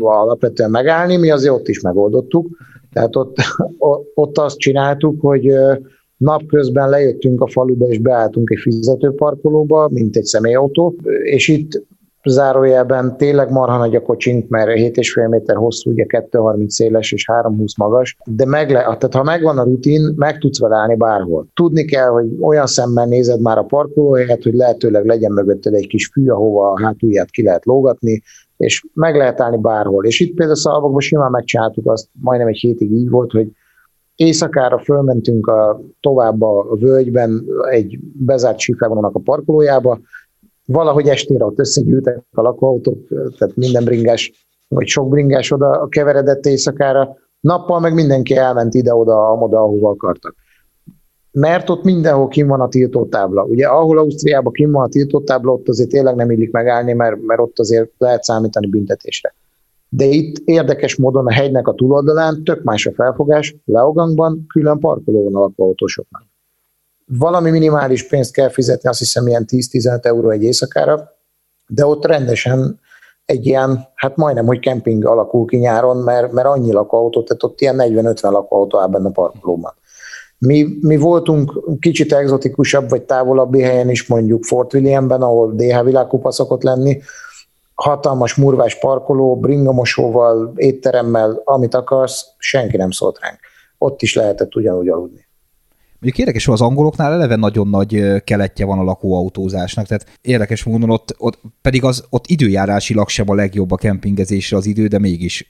alapvetően 0.00 0.70
megállni, 0.70 1.16
mi 1.16 1.30
azért 1.30 1.54
ott 1.54 1.68
is 1.68 1.80
megoldottuk, 1.80 2.48
tehát 2.94 3.16
ott, 3.16 3.36
ott 4.24 4.38
azt 4.38 4.58
csináltuk, 4.58 5.20
hogy 5.20 5.52
napközben 6.16 6.88
lejöttünk 6.88 7.40
a 7.40 7.46
faluba, 7.46 7.86
és 7.86 7.98
beálltunk 7.98 8.50
egy 8.50 8.60
fizetőparkolóba, 8.60 9.88
mint 9.92 10.16
egy 10.16 10.24
személyautó, 10.24 10.94
és 11.22 11.48
itt 11.48 11.82
zárójelben 12.24 13.16
tényleg 13.16 13.50
marha 13.50 13.76
nagy 13.76 13.96
a 13.96 14.02
kocsink, 14.02 14.48
mert 14.48 14.68
7,5 14.78 15.28
méter 15.28 15.56
hosszú, 15.56 15.90
ugye 15.90 16.04
2,30 16.08 16.68
széles 16.68 17.12
és 17.12 17.24
3,20 17.32 17.76
magas, 17.76 18.16
de 18.24 18.46
meg 18.46 18.70
le, 18.70 18.82
tehát 18.82 19.14
ha 19.14 19.22
megvan 19.22 19.58
a 19.58 19.64
rutin, 19.64 20.12
meg 20.16 20.38
tudsz 20.38 20.60
vele 20.60 20.76
állni 20.76 20.96
bárhol. 20.96 21.46
Tudni 21.54 21.84
kell, 21.84 22.08
hogy 22.08 22.26
olyan 22.40 22.66
szemmel 22.66 23.06
nézed 23.06 23.40
már 23.40 23.58
a 23.58 23.62
parkolóhelyet, 23.62 24.42
hogy 24.42 24.54
lehetőleg 24.54 25.04
legyen 25.04 25.32
mögötted 25.32 25.74
egy 25.74 25.86
kis 25.86 26.06
fű, 26.06 26.28
ahova 26.28 26.70
a 26.70 26.80
hátulját 26.82 27.30
ki 27.30 27.42
lehet 27.42 27.64
lógatni, 27.64 28.22
és 28.56 28.84
meg 28.92 29.16
lehet 29.16 29.40
állni 29.40 29.56
bárhol. 29.56 30.04
És 30.04 30.20
itt 30.20 30.34
például 30.34 30.56
Szalvakban 30.56 31.00
simán 31.00 31.30
megcsináltuk 31.30 31.90
azt, 31.90 32.08
majdnem 32.20 32.48
egy 32.48 32.58
hétig 32.58 32.92
így 32.92 33.10
volt, 33.10 33.30
hogy 33.30 33.48
éjszakára 34.14 34.78
fölmentünk 34.78 35.46
a, 35.46 35.80
tovább 36.00 36.42
a 36.42 36.76
völgyben 36.76 37.44
egy 37.70 37.98
bezárt 38.12 38.58
síkvonalnak 38.58 39.14
a 39.14 39.20
parkolójába, 39.20 39.98
valahogy 40.66 41.08
estére 41.08 41.44
ott 41.44 41.58
összegyűltek 41.58 42.22
a 42.32 42.40
lakóautók, 42.40 43.08
tehát 43.08 43.56
minden 43.56 43.84
bringás, 43.84 44.46
vagy 44.68 44.86
sok 44.86 45.08
bringás 45.08 45.50
oda 45.50 45.86
keveredett 45.88 46.46
éjszakára, 46.46 47.16
nappal 47.40 47.80
meg 47.80 47.94
mindenki 47.94 48.36
elment 48.36 48.74
ide-oda, 48.74 49.28
amoda, 49.28 49.58
ahova 49.58 49.88
akartak 49.90 50.43
mert 51.34 51.70
ott 51.70 51.84
mindenhol 51.84 52.28
kim 52.28 52.46
van 52.46 52.60
a 52.60 52.68
tiltótábla. 52.68 53.42
Ugye 53.42 53.66
ahol 53.66 53.98
Ausztriában 53.98 54.52
kim 54.52 54.70
van 54.70 54.84
a 54.84 54.88
tiltótábla, 54.88 55.52
ott 55.52 55.68
azért 55.68 55.88
tényleg 55.88 56.14
nem 56.14 56.30
illik 56.30 56.50
megállni, 56.50 56.92
mert, 56.92 57.22
mert 57.22 57.40
ott 57.40 57.58
azért 57.58 57.90
lehet 57.98 58.22
számítani 58.22 58.66
büntetésre. 58.66 59.34
de 59.88 60.04
itt 60.04 60.36
érdekes 60.44 60.96
módon 60.96 61.26
a 61.26 61.32
hegynek 61.32 61.68
a 61.68 61.74
túloldalán 61.74 62.44
tök 62.44 62.62
más 62.62 62.86
a 62.86 62.92
felfogás, 62.92 63.56
Leogangban 63.64 64.44
külön 64.48 64.78
parkoló 64.78 65.24
van 65.24 65.34
a 65.34 65.40
lakóautósoknak. 65.40 66.22
Valami 67.06 67.50
minimális 67.50 68.06
pénzt 68.06 68.32
kell 68.32 68.48
fizetni, 68.48 68.88
azt 68.88 68.98
hiszem 68.98 69.26
ilyen 69.26 69.44
10-15 69.48 70.04
euró 70.04 70.30
egy 70.30 70.42
éjszakára, 70.42 71.12
de 71.66 71.86
ott 71.86 72.04
rendesen 72.04 72.80
egy 73.24 73.46
ilyen, 73.46 73.88
hát 73.94 74.16
majdnem, 74.16 74.46
hogy 74.46 74.58
kemping 74.58 75.04
alakul 75.04 75.46
ki 75.46 75.56
nyáron, 75.56 75.96
mert, 75.96 76.32
mert 76.32 76.46
annyi 76.46 76.72
lakóautó, 76.72 77.22
tehát 77.22 77.42
ott 77.42 77.60
ilyen 77.60 77.76
40-50 77.78 78.30
lakóautó 78.30 78.78
áll 78.78 78.88
benne 78.88 79.08
a 79.08 79.10
parkolóban. 79.10 79.72
Mi, 80.46 80.66
mi 80.80 80.96
voltunk 80.96 81.78
kicsit 81.80 82.12
egzotikusabb 82.12 82.88
vagy 82.88 83.02
távolabbi 83.02 83.60
helyen 83.60 83.90
is, 83.90 84.06
mondjuk 84.06 84.44
Fort 84.44 84.74
Williamben, 84.74 85.22
ahol 85.22 85.52
DH 85.54 85.84
világkupa 85.84 86.30
szokott 86.30 86.62
lenni, 86.62 87.00
hatalmas 87.74 88.34
murvás 88.34 88.78
parkoló, 88.78 89.36
bringamosóval, 89.36 90.52
étteremmel, 90.56 91.42
amit 91.44 91.74
akarsz, 91.74 92.26
senki 92.38 92.76
nem 92.76 92.90
szólt 92.90 93.18
ránk. 93.20 93.38
Ott 93.78 94.02
is 94.02 94.14
lehetett 94.14 94.54
ugyanúgy 94.54 94.88
aludni. 94.88 95.26
Mondjuk 95.92 96.18
érdekes, 96.18 96.44
hogy 96.44 96.54
az 96.54 96.60
angoloknál 96.60 97.12
eleve 97.12 97.36
nagyon 97.36 97.68
nagy 97.68 98.22
keletje 98.24 98.64
van 98.64 98.78
a 98.78 98.82
lakóautózásnak, 98.82 99.86
tehát 99.86 100.06
érdekes 100.20 100.64
módon 100.64 100.90
ott, 100.90 101.14
ott 101.18 101.40
pedig 101.62 101.84
az 101.84 102.04
ott 102.10 102.26
időjárásilag 102.26 103.08
sem 103.08 103.30
a 103.30 103.34
legjobb 103.34 103.70
a 103.70 103.76
kempingezésre 103.76 104.56
az 104.56 104.66
idő, 104.66 104.86
de 104.86 104.98
mégis. 104.98 105.48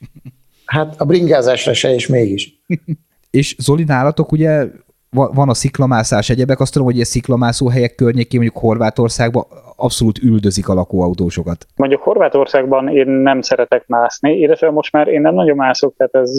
Hát 0.65 1.01
a 1.01 1.05
bringázásra 1.05 1.73
se, 1.73 1.93
és 1.93 2.07
mégis. 2.07 2.53
és 3.35 3.55
Zoli, 3.59 3.83
nálatok 3.83 4.31
ugye 4.31 4.65
van 5.09 5.49
a 5.49 5.53
sziklamászás 5.53 6.29
egyebek, 6.29 6.59
azt 6.59 6.73
tudom, 6.73 6.87
hogy 6.87 6.99
a 6.99 7.05
sziklamászó 7.05 7.67
helyek 7.67 7.95
környékén, 7.95 8.39
mondjuk 8.39 8.63
Horvátországban 8.63 9.43
abszolút 9.75 10.17
üldözik 10.17 10.67
a 10.67 10.73
lakóautósokat. 10.73 11.65
Mondjuk 11.75 12.01
Horvátországban 12.01 12.87
én 12.87 13.07
nem 13.07 13.41
szeretek 13.41 13.87
mászni, 13.87 14.37
illetve 14.37 14.71
most 14.71 14.91
már 14.91 15.07
én 15.07 15.21
nem 15.21 15.33
nagyon 15.33 15.55
mászok, 15.55 15.95
tehát 15.97 16.15
ez 16.15 16.31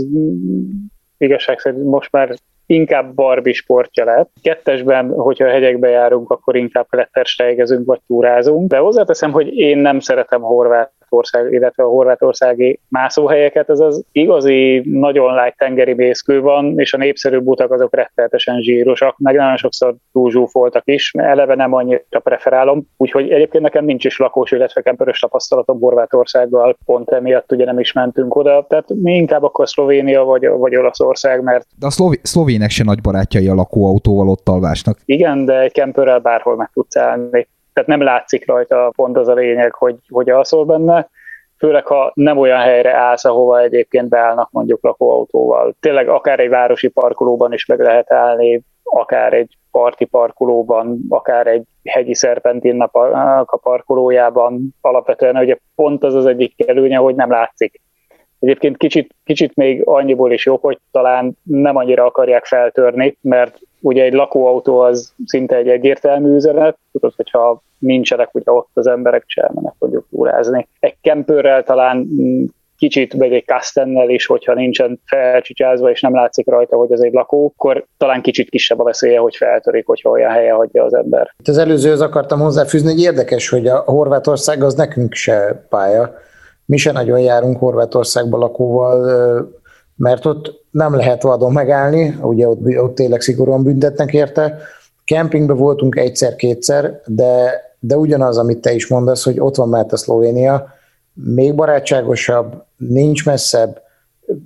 igazság 1.18 1.58
szerint 1.58 1.84
most 1.84 2.12
már 2.12 2.34
inkább 2.66 3.14
barbi 3.14 3.52
sportja 3.52 4.04
lett. 4.04 4.30
Kettesben, 4.42 5.10
hogyha 5.10 5.44
a 5.44 5.50
hegyekbe 5.50 5.88
járunk, 5.88 6.30
akkor 6.30 6.56
inkább 6.56 6.86
klettersteigezünk 6.88 7.86
vagy 7.86 8.00
túrázunk. 8.06 8.70
De 8.70 8.78
hozzáteszem, 8.78 9.32
hogy 9.32 9.56
én 9.56 9.78
nem 9.78 10.00
szeretem 10.00 10.40
horvát 10.40 10.92
Horvátország, 11.08 11.52
illetve 11.52 11.82
a 11.82 11.88
horvátországi 11.88 12.80
mászóhelyeket, 12.88 13.70
ez 13.70 13.80
az 13.80 14.04
igazi, 14.12 14.82
nagyon 14.84 15.34
lágy 15.34 15.54
tengeri 15.56 15.94
mészkő 15.94 16.40
van, 16.40 16.78
és 16.78 16.94
a 16.94 16.96
népszerűbb 16.96 17.46
utak 17.46 17.72
azok 17.72 17.94
rettenetesen 17.94 18.60
zsírosak, 18.60 19.18
meg 19.18 19.34
nagyon 19.34 19.56
sokszor 19.56 19.94
túlzsúfoltak 20.12 20.82
is, 20.84 21.12
eleve 21.14 21.54
nem 21.54 21.72
annyira 21.72 22.20
preferálom, 22.22 22.86
úgyhogy 22.96 23.30
egyébként 23.30 23.62
nekem 23.62 23.84
nincs 23.84 24.04
is 24.04 24.18
lakós, 24.18 24.50
illetve 24.50 24.80
kemperös 24.80 25.18
tapasztalatom 25.18 25.80
Horvátországgal, 25.80 26.76
pont 26.84 27.10
emiatt 27.10 27.52
ugye 27.52 27.64
nem 27.64 27.78
is 27.78 27.92
mentünk 27.92 28.34
oda, 28.34 28.66
tehát 28.68 28.88
mi 28.88 29.14
inkább 29.14 29.42
akkor 29.42 29.68
Szlovénia 29.68 30.24
vagy, 30.24 30.48
vagy 30.48 30.76
Olaszország, 30.76 31.42
mert... 31.42 31.66
De 31.78 31.86
a 31.86 31.90
szlovi- 31.90 32.20
szlovének 32.22 32.70
se 32.70 32.84
nagy 32.84 33.00
barátjai 33.00 33.48
a 33.48 33.54
lakóautóval 33.54 34.28
ott 34.28 34.48
alvásnak. 34.48 34.98
Igen, 35.04 35.44
de 35.44 35.60
egy 35.60 35.72
kemperrel 35.72 36.18
bárhol 36.18 36.56
meg 36.56 36.70
tudsz 36.72 36.96
állni 36.96 37.48
tehát 37.76 37.90
nem 37.90 38.02
látszik 38.02 38.46
rajta 38.46 38.92
pont 38.96 39.16
az 39.16 39.28
a 39.28 39.34
lényeg, 39.34 39.74
hogy, 39.74 39.96
hogy 40.08 40.30
alszol 40.30 40.64
benne, 40.64 41.08
főleg 41.58 41.86
ha 41.86 42.10
nem 42.14 42.38
olyan 42.38 42.60
helyre 42.60 42.94
állsz, 42.94 43.24
ahova 43.24 43.60
egyébként 43.60 44.08
beállnak 44.08 44.50
mondjuk 44.50 44.82
lakóautóval. 44.82 45.74
Tényleg 45.80 46.08
akár 46.08 46.40
egy 46.40 46.48
városi 46.48 46.88
parkolóban 46.88 47.52
is 47.52 47.66
meg 47.66 47.80
lehet 47.80 48.12
állni, 48.12 48.62
akár 48.82 49.32
egy 49.32 49.56
parti 49.70 50.04
parkolóban, 50.04 50.98
akár 51.08 51.46
egy 51.46 51.64
hegyi 51.84 52.14
szerpentinnak 52.14 52.94
a 53.46 53.58
parkolójában. 53.62 54.74
Alapvetően 54.80 55.36
ugye 55.36 55.56
pont 55.74 56.04
az 56.04 56.14
az 56.14 56.26
egyik 56.26 56.68
előnye, 56.68 56.96
hogy 56.96 57.14
nem 57.14 57.30
látszik. 57.30 57.80
Egyébként 58.40 58.76
kicsit, 58.76 59.14
kicsit 59.24 59.54
még 59.54 59.82
annyiból 59.84 60.32
is 60.32 60.46
jobb, 60.46 60.62
hogy 60.62 60.78
talán 60.90 61.36
nem 61.42 61.76
annyira 61.76 62.04
akarják 62.04 62.44
feltörni, 62.44 63.16
mert 63.20 63.58
ugye 63.80 64.02
egy 64.02 64.12
lakóautó 64.12 64.78
az 64.78 65.12
szinte 65.26 65.56
egy 65.56 65.68
egyértelmű 65.68 66.34
üzenet, 66.34 66.76
tudod, 66.92 67.12
hogyha 67.16 67.62
nincsenek 67.78 68.34
ugye 68.34 68.52
ott 68.52 68.70
az 68.72 68.86
emberek, 68.86 69.24
se 69.26 69.42
elmennek 69.42 69.74
mondjuk 69.78 70.06
túrázni. 70.10 70.68
Egy 70.80 70.96
kempőrrel 71.00 71.62
talán 71.62 71.96
mm, 71.96 72.44
kicsit, 72.78 73.12
vagy 73.12 73.32
egy 73.32 73.44
kastennel 73.44 74.10
is, 74.10 74.26
hogyha 74.26 74.54
nincsen 74.54 75.00
felcsicsázva, 75.06 75.90
és 75.90 76.00
nem 76.00 76.14
látszik 76.14 76.46
rajta, 76.46 76.76
hogy 76.76 76.92
ez 76.92 77.00
egy 77.00 77.12
lakó, 77.12 77.52
akkor 77.56 77.86
talán 77.96 78.22
kicsit 78.22 78.48
kisebb 78.48 78.78
a 78.80 78.84
veszélye, 78.84 79.18
hogy 79.18 79.36
feltörik, 79.36 79.86
hogyha 79.86 80.10
olyan 80.10 80.30
helyen 80.30 80.56
hagyja 80.56 80.84
az 80.84 80.94
ember. 80.94 81.34
Az 81.44 81.58
előzőhöz 81.58 82.00
akartam 82.00 82.40
hozzáfűzni, 82.40 82.90
hogy 82.92 83.00
érdekes, 83.00 83.48
hogy 83.48 83.66
a 83.66 83.78
Horvátország 83.78 84.62
az 84.62 84.74
nekünk 84.74 85.12
se 85.14 85.66
pálya. 85.68 86.14
Mi 86.66 86.76
se 86.76 86.92
nagyon 86.92 87.20
járunk 87.20 87.58
Horvátországba 87.58 88.38
lakóval, 88.38 89.54
mert 89.96 90.26
ott 90.26 90.64
nem 90.70 90.94
lehet 90.94 91.22
vadon 91.22 91.52
megállni, 91.52 92.18
ugye 92.22 92.48
ott, 92.48 92.78
ott 92.78 92.94
tényleg 92.94 93.20
szigorúan 93.20 93.62
büntetnek 93.62 94.12
érte. 94.12 94.58
Kempingbe 95.04 95.52
voltunk 95.52 95.96
egyszer-kétszer, 95.96 97.00
de, 97.06 97.60
de 97.78 97.96
ugyanaz, 97.96 98.38
amit 98.38 98.58
te 98.58 98.72
is 98.72 98.86
mondasz, 98.86 99.24
hogy 99.24 99.40
ott 99.40 99.56
van 99.56 99.72
a 99.72 99.96
Szlovénia, 99.96 100.74
még 101.12 101.54
barátságosabb, 101.54 102.64
nincs 102.76 103.24
messzebb, 103.24 103.80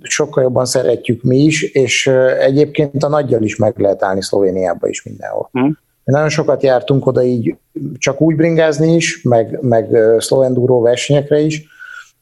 sokkal 0.03 0.43
jobban 0.43 0.64
szeretjük 0.64 1.23
mi 1.23 1.39
is, 1.39 1.62
és 1.62 2.07
egyébként 2.41 3.03
a 3.03 3.09
nagyjal 3.09 3.43
is 3.43 3.57
meg 3.57 3.79
lehet 3.79 4.03
állni 4.03 4.23
Szlovéniába 4.23 4.89
is 4.89 5.03
mindenhol. 5.03 5.49
Hmm. 5.53 5.79
Nagyon 6.05 6.29
sokat 6.29 6.62
jártunk 6.62 7.07
oda 7.07 7.23
így 7.23 7.57
csak 7.99 8.21
úgy 8.21 8.37
bringázni 8.37 8.95
is, 8.95 9.23
meg, 9.23 9.59
meg 9.61 9.99
szlovendúró 10.18 10.81
versenyekre 10.81 11.41
is, 11.41 11.66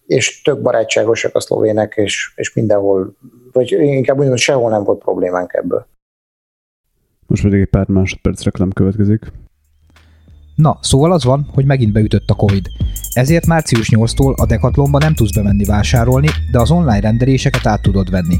és 0.08 0.42
tök 0.42 0.62
barátságosak 0.62 1.34
a 1.34 1.40
szlovének, 1.40 1.92
és, 1.96 2.32
és 2.36 2.54
mindenhol, 2.54 3.14
vagy 3.52 3.72
inkább 3.72 4.18
úgy 4.18 4.38
sehol 4.38 4.70
nem 4.70 4.84
volt 4.84 5.02
problémánk 5.02 5.52
ebből. 5.52 5.86
Most 7.26 7.42
pedig 7.42 7.60
egy 7.60 7.68
pár 7.68 7.88
másodperc 7.88 8.42
reklám 8.42 8.70
következik. 8.70 9.32
Na, 10.54 10.78
szóval 10.80 11.12
az 11.12 11.24
van, 11.24 11.48
hogy 11.54 11.64
megint 11.64 11.92
beütött 11.92 12.30
a 12.30 12.34
Covid. 12.34 12.66
Ezért 13.12 13.46
március 13.46 13.88
8-tól 13.90 14.34
a 14.34 14.46
Decathlonba 14.46 14.98
nem 14.98 15.14
tudsz 15.14 15.34
bemenni 15.34 15.64
vásárolni, 15.64 16.28
de 16.52 16.60
az 16.60 16.70
online 16.70 17.00
rendeléseket 17.00 17.66
át 17.66 17.82
tudod 17.82 18.10
venni. 18.10 18.36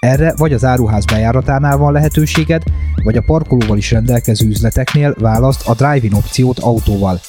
Erre 0.00 0.34
vagy 0.36 0.52
az 0.52 0.64
áruház 0.64 1.04
bejáratánál 1.04 1.76
van 1.76 1.92
lehetőséged, 1.92 2.62
vagy 3.04 3.16
a 3.16 3.22
parkolóval 3.26 3.76
is 3.76 3.90
rendelkező 3.90 4.46
üzleteknél 4.46 5.14
választ 5.18 5.68
a 5.68 5.74
drive-in 5.74 6.12
opciót 6.12 6.58
autóval. 6.58 7.20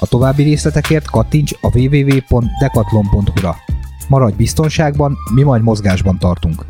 A 0.00 0.06
további 0.06 0.42
részletekért 0.42 1.10
kattints 1.10 1.52
a 1.60 1.78
www.decathlon.hu-ra. 1.78 3.56
Maradj 4.08 4.36
biztonságban, 4.36 5.16
mi 5.34 5.42
majd 5.42 5.62
mozgásban 5.62 6.18
tartunk. 6.18 6.64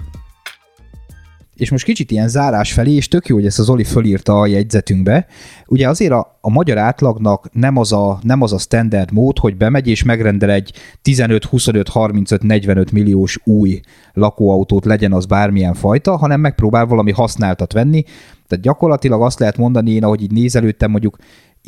És 1.55 1.71
most 1.71 1.85
kicsit 1.85 2.11
ilyen 2.11 2.29
zárás 2.29 2.73
felé, 2.73 2.93
és 2.93 3.09
tök 3.09 3.27
jó, 3.27 3.35
hogy 3.35 3.47
ezt 3.47 3.59
az 3.59 3.69
Oli 3.69 3.85
fölírta 3.85 4.41
a 4.41 4.47
jegyzetünkbe. 4.47 5.27
Ugye 5.67 5.89
azért 5.89 6.13
a, 6.13 6.39
a 6.41 6.51
magyar 6.51 6.79
átlagnak 6.79 7.49
nem 7.53 7.77
az, 7.77 7.93
a, 7.93 8.19
nem 8.23 8.43
az 8.43 8.53
a 8.53 8.59
standard 8.59 9.13
mód, 9.13 9.39
hogy 9.39 9.57
bemegy 9.57 9.89
és 9.89 10.03
megrendel 10.03 10.51
egy 10.51 10.73
15, 11.03 11.45
25, 11.45 11.89
35, 11.89 12.43
45 12.43 12.93
milliós 12.93 13.39
új 13.45 13.81
lakóautót, 14.13 14.85
legyen 14.85 15.13
az 15.13 15.27
bármilyen 15.27 15.75
fajta, 15.75 16.17
hanem 16.17 16.41
megpróbál 16.41 16.87
valami 16.87 17.13
használtat 17.13 17.73
venni. 17.73 18.03
Tehát 18.47 18.65
gyakorlatilag 18.65 19.23
azt 19.23 19.39
lehet 19.39 19.57
mondani, 19.57 19.91
én 19.91 20.05
ahogy 20.05 20.23
így 20.23 20.33
nézelődtem, 20.33 20.91
mondjuk 20.91 21.17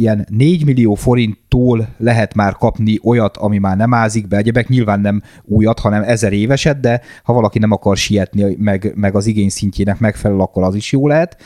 ilyen 0.01 0.27
4 0.31 0.65
millió 0.65 0.95
forinttól 0.95 1.89
lehet 1.99 2.35
már 2.35 2.53
kapni 2.53 2.99
olyat, 3.03 3.37
ami 3.37 3.59
már 3.59 3.77
nem 3.77 3.95
ázik 3.95 4.29
be, 4.29 4.37
egyebek 4.37 4.69
nyilván 4.69 5.01
nem 5.01 5.23
újat, 5.45 5.79
hanem 5.79 6.03
ezer 6.03 6.33
éveset, 6.33 6.81
de 6.81 7.01
ha 7.23 7.33
valaki 7.33 7.59
nem 7.59 7.71
akar 7.71 7.97
sietni, 7.97 8.57
meg, 8.59 8.93
meg 8.95 9.15
az 9.15 9.27
igény 9.27 9.49
szintjének 9.49 9.99
megfelel, 9.99 10.41
akkor 10.41 10.63
az 10.63 10.75
is 10.75 10.93
jó 10.93 11.09
lehet. 11.09 11.37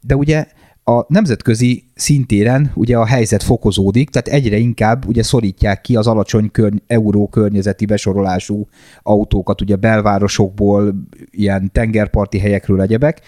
De 0.00 0.16
ugye 0.16 0.46
a 0.84 1.04
nemzetközi 1.08 1.84
szintéren 1.94 2.70
ugye 2.74 2.96
a 2.96 3.06
helyzet 3.06 3.42
fokozódik, 3.42 4.10
tehát 4.10 4.28
egyre 4.28 4.56
inkább 4.56 5.06
ugye 5.06 5.22
szorítják 5.22 5.80
ki 5.80 5.96
az 5.96 6.06
alacsony 6.06 6.50
körny- 6.50 6.82
euró 6.86 7.28
környezeti 7.28 7.86
besorolású 7.86 8.68
autókat, 9.02 9.60
ugye 9.60 9.76
belvárosokból, 9.76 10.94
ilyen 11.30 11.70
tengerparti 11.72 12.38
helyekről 12.38 12.80
egyebek, 12.80 13.20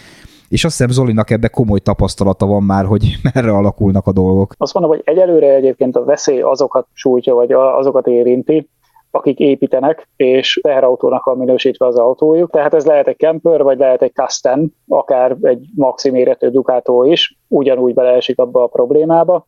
és 0.52 0.64
azt 0.64 0.76
hiszem 0.76 0.92
Zolinak 0.92 1.30
ebbe 1.30 1.48
komoly 1.48 1.78
tapasztalata 1.78 2.46
van 2.46 2.62
már, 2.62 2.84
hogy 2.84 3.16
merre 3.32 3.50
alakulnak 3.50 4.06
a 4.06 4.12
dolgok. 4.12 4.54
Azt 4.56 4.74
mondom, 4.74 4.92
hogy 4.92 5.02
egyelőre 5.04 5.54
egyébként 5.54 5.96
a 5.96 6.04
veszély 6.04 6.40
azokat 6.40 6.86
sújtja, 6.92 7.34
vagy 7.34 7.52
azokat 7.52 8.06
érinti, 8.06 8.68
akik 9.10 9.38
építenek, 9.38 10.08
és 10.16 10.60
teherautónak 10.62 11.24
van 11.24 11.38
minősítve 11.38 11.86
az 11.86 11.96
autójuk. 11.96 12.50
Tehát 12.50 12.74
ez 12.74 12.86
lehet 12.86 13.08
egy 13.08 13.16
camper, 13.16 13.62
vagy 13.62 13.78
lehet 13.78 14.02
egy 14.02 14.12
custom, 14.14 14.72
akár 14.88 15.36
egy 15.40 15.66
maximéretű 15.74 16.48
Ducato 16.48 17.04
is, 17.04 17.38
ugyanúgy 17.48 17.94
beleesik 17.94 18.38
abba 18.38 18.62
a 18.62 18.66
problémába. 18.66 19.46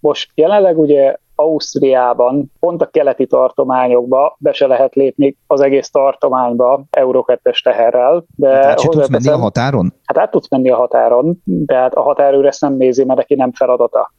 Most 0.00 0.30
jelenleg 0.34 0.78
ugye 0.78 1.16
Ausztriában, 1.40 2.52
pont 2.60 2.82
a 2.82 2.86
keleti 2.86 3.26
tartományokba 3.26 4.36
be 4.38 4.52
se 4.52 4.66
lehet 4.66 4.94
lépni 4.94 5.36
az 5.46 5.60
egész 5.60 5.90
tartományba 5.90 6.82
Euró 6.90 7.22
2 7.22 7.50
teherrel. 7.62 8.24
De 8.36 8.48
hát 8.48 8.64
át 8.64 8.76
tudsz 8.76 9.08
menni 9.08 9.28
a 9.28 9.36
határon? 9.36 9.92
Hát 10.04 10.18
át 10.18 10.30
tudsz 10.30 10.50
menni 10.50 10.70
a 10.70 10.76
határon, 10.76 11.42
de 11.44 11.74
hát 11.74 11.94
a 11.94 12.02
határőr 12.02 12.46
ezt 12.46 12.60
nem 12.60 12.76
nézi, 12.76 13.04
mert 13.04 13.18
neki 13.18 13.34
nem 13.34 13.52
feladata. 13.52 14.12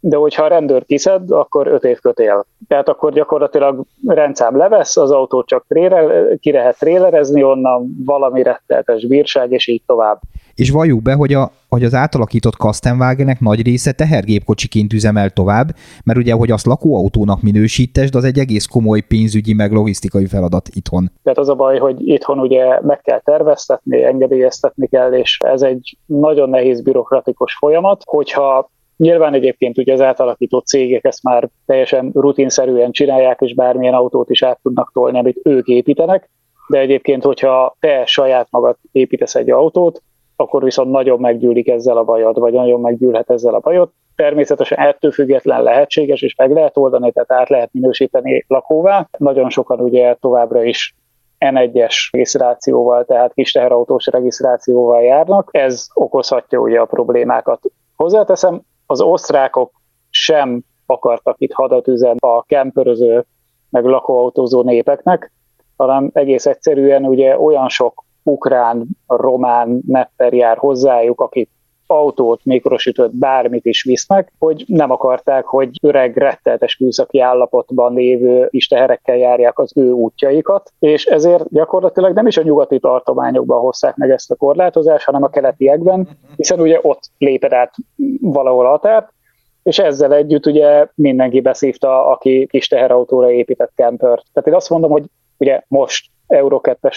de 0.00 0.16
hogyha 0.16 0.44
a 0.44 0.48
rendőr 0.48 0.84
kiszed, 0.84 1.30
akkor 1.30 1.66
5 1.66 1.84
év 1.84 1.98
kötél. 1.98 2.46
Tehát 2.68 2.88
akkor 2.88 3.12
gyakorlatilag 3.12 3.84
rendszám 4.06 4.56
levesz, 4.56 4.96
az 4.96 5.10
autót 5.10 5.46
csak 5.46 5.64
trélel, 5.68 6.36
ki 6.40 6.52
lehet 6.52 6.78
trélerezni 6.78 7.42
onnan, 7.42 7.96
valami 8.04 8.42
retteltes 8.42 9.06
bírság, 9.06 9.52
és 9.52 9.66
így 9.66 9.82
tovább. 9.86 10.20
És 10.56 10.70
valljuk 10.70 11.02
be, 11.02 11.14
hogy, 11.14 11.32
a, 11.32 11.50
hogy 11.68 11.84
az 11.84 11.94
átalakított 11.94 12.56
Kastenwagenek 12.56 13.40
nagy 13.40 13.62
része 13.62 13.92
tehergépkocsiként 13.92 14.92
üzemel 14.92 15.30
tovább, 15.30 15.74
mert 16.04 16.18
ugye, 16.18 16.32
hogy 16.32 16.50
azt 16.50 16.66
lakóautónak 16.66 17.42
minősítesd, 17.42 18.14
az 18.14 18.24
egy 18.24 18.38
egész 18.38 18.66
komoly 18.66 19.00
pénzügyi 19.00 19.52
meg 19.54 19.72
logisztikai 19.72 20.26
feladat 20.26 20.68
itthon. 20.72 21.10
Tehát 21.22 21.38
az 21.38 21.48
a 21.48 21.54
baj, 21.54 21.78
hogy 21.78 22.08
itthon 22.08 22.38
ugye 22.38 22.80
meg 22.82 23.00
kell 23.00 23.20
terveztetni, 23.20 24.04
engedélyeztetni 24.04 24.86
kell, 24.86 25.12
és 25.12 25.38
ez 25.44 25.62
egy 25.62 25.96
nagyon 26.06 26.48
nehéz 26.48 26.82
bürokratikus 26.82 27.54
folyamat, 27.54 28.02
hogyha 28.04 28.70
Nyilván 28.96 29.34
egyébként 29.34 29.78
ugye 29.78 29.92
az 29.92 30.00
átalakított 30.00 30.66
cégek 30.66 31.04
ezt 31.04 31.22
már 31.22 31.48
teljesen 31.66 32.10
rutinszerűen 32.14 32.90
csinálják, 32.90 33.40
és 33.40 33.54
bármilyen 33.54 33.94
autót 33.94 34.30
is 34.30 34.42
át 34.42 34.58
tudnak 34.62 34.90
tolni, 34.92 35.18
amit 35.18 35.40
ők 35.42 35.66
építenek, 35.66 36.30
de 36.68 36.78
egyébként, 36.78 37.22
hogyha 37.22 37.76
te 37.80 38.02
saját 38.06 38.46
magad 38.50 38.76
építesz 38.92 39.34
egy 39.34 39.50
autót, 39.50 40.02
akkor 40.36 40.62
viszont 40.62 40.90
nagyon 40.90 41.20
meggyűlik 41.20 41.68
ezzel 41.68 41.96
a 41.96 42.04
bajod, 42.04 42.38
vagy 42.38 42.52
nagyon 42.52 42.80
meggyűlhet 42.80 43.30
ezzel 43.30 43.54
a 43.54 43.58
bajod. 43.58 43.90
Természetesen 44.16 44.78
ettől 44.78 45.10
független 45.10 45.62
lehetséges, 45.62 46.22
és 46.22 46.34
meg 46.34 46.52
lehet 46.52 46.76
oldani, 46.76 47.12
tehát 47.12 47.32
át 47.32 47.48
lehet 47.48 47.72
minősíteni 47.72 48.44
lakóvá. 48.48 49.08
Nagyon 49.18 49.50
sokan 49.50 49.80
ugye 49.80 50.14
továbbra 50.20 50.62
is 50.62 50.94
N1-es 51.38 52.08
regisztrációval, 52.10 53.04
tehát 53.04 53.32
kis 53.32 53.52
teherautós 53.52 54.06
regisztrációval 54.06 55.02
járnak. 55.02 55.48
Ez 55.52 55.86
okozhatja 55.94 56.58
ugye 56.58 56.80
a 56.80 56.84
problémákat. 56.84 57.60
Hozzáteszem, 57.96 58.62
az 58.86 59.00
osztrákok 59.00 59.70
sem 60.10 60.62
akartak 60.86 61.34
itt 61.38 61.52
hadat 61.52 61.88
üzen 61.88 62.16
a 62.18 62.42
kemperöző, 62.42 63.24
meg 63.70 63.84
lakóautózó 63.84 64.62
népeknek, 64.62 65.32
hanem 65.76 66.10
egész 66.12 66.46
egyszerűen 66.46 67.04
ugye 67.04 67.38
olyan 67.38 67.68
sok 67.68 68.04
ukrán, 68.26 68.86
román 69.06 69.80
nepper 69.86 70.32
jár 70.32 70.56
hozzájuk, 70.56 71.20
akik 71.20 71.48
autót, 71.86 72.44
mikrosütőt, 72.44 73.16
bármit 73.16 73.64
is 73.64 73.82
visznek, 73.82 74.32
hogy 74.38 74.64
nem 74.66 74.90
akarták, 74.90 75.44
hogy 75.44 75.70
öreg, 75.82 76.16
retteltes 76.16 76.78
műszaki 76.78 77.20
állapotban 77.20 77.94
lévő 77.94 78.46
kis 78.46 78.66
teherekkel 78.68 79.16
járják 79.16 79.58
az 79.58 79.72
ő 79.74 79.90
útjaikat, 79.90 80.72
és 80.78 81.04
ezért 81.04 81.48
gyakorlatilag 81.48 82.14
nem 82.14 82.26
is 82.26 82.36
a 82.36 82.42
nyugati 82.42 82.78
tartományokban 82.78 83.60
hozták 83.60 83.96
meg 83.96 84.10
ezt 84.10 84.30
a 84.30 84.34
korlátozást, 84.34 85.04
hanem 85.04 85.22
a 85.22 85.28
keletiekben, 85.28 86.08
hiszen 86.36 86.60
ugye 86.60 86.78
ott 86.82 87.02
léped 87.18 87.52
át 87.52 87.74
valahol 88.20 88.66
a 88.66 88.70
határt, 88.70 89.14
és 89.62 89.78
ezzel 89.78 90.14
együtt 90.14 90.46
ugye 90.46 90.86
mindenki 90.94 91.40
beszívta, 91.40 92.06
aki 92.06 92.46
kis 92.50 92.68
teherautóra 92.68 93.30
épített 93.30 93.72
kempert. 93.74 94.24
Tehát 94.32 94.48
én 94.48 94.54
azt 94.54 94.70
mondom, 94.70 94.90
hogy 94.90 95.04
ugye 95.38 95.60
most 95.68 96.06
Euro 96.26 96.60
2 96.60 96.88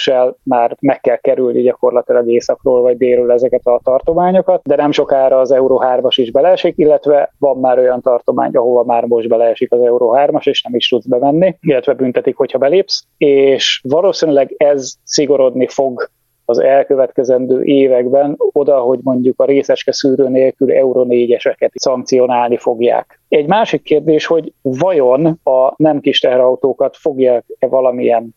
már 0.43 0.75
meg 0.81 0.99
kell 1.01 1.15
kerülni 1.15 1.61
gyakorlatilag 1.61 2.29
északról 2.29 2.81
vagy 2.81 2.97
délről 2.97 3.31
ezeket 3.31 3.65
a 3.65 3.79
tartományokat, 3.83 4.61
de 4.63 4.75
nem 4.75 4.91
sokára 4.91 5.39
az 5.39 5.51
Euro 5.51 5.79
3-as 5.81 6.13
is 6.15 6.31
beleesik, 6.31 6.73
illetve 6.77 7.33
van 7.39 7.57
már 7.57 7.77
olyan 7.77 8.01
tartomány, 8.01 8.51
ahova 8.55 8.83
már 8.83 9.05
most 9.05 9.27
beleesik 9.27 9.71
az 9.71 9.81
Euro 9.81 10.11
3-as, 10.15 10.47
és 10.47 10.61
nem 10.61 10.75
is 10.75 10.87
tudsz 10.87 11.07
bemenni, 11.07 11.57
illetve 11.61 11.93
büntetik, 11.93 12.35
hogyha 12.35 12.57
belépsz, 12.57 13.03
és 13.17 13.81
valószínűleg 13.83 14.53
ez 14.57 14.93
szigorodni 15.03 15.67
fog 15.67 16.09
az 16.49 16.59
elkövetkezendő 16.59 17.63
években 17.63 18.35
oda, 18.37 18.79
hogy 18.79 18.99
mondjuk 19.03 19.39
a 19.39 19.45
részeske 19.45 19.91
szűrő 19.91 20.27
nélkül 20.27 20.71
Euro 20.71 21.05
4-eseket 21.07 21.71
szankcionálni 21.73 22.57
fogják. 22.57 23.21
Egy 23.27 23.47
másik 23.47 23.81
kérdés, 23.81 24.25
hogy 24.25 24.53
vajon 24.61 25.39
a 25.43 25.73
nem 25.75 25.99
kis 25.99 26.19
teherautókat 26.19 26.97
fogják-e 26.97 27.67
valamilyen 27.67 28.35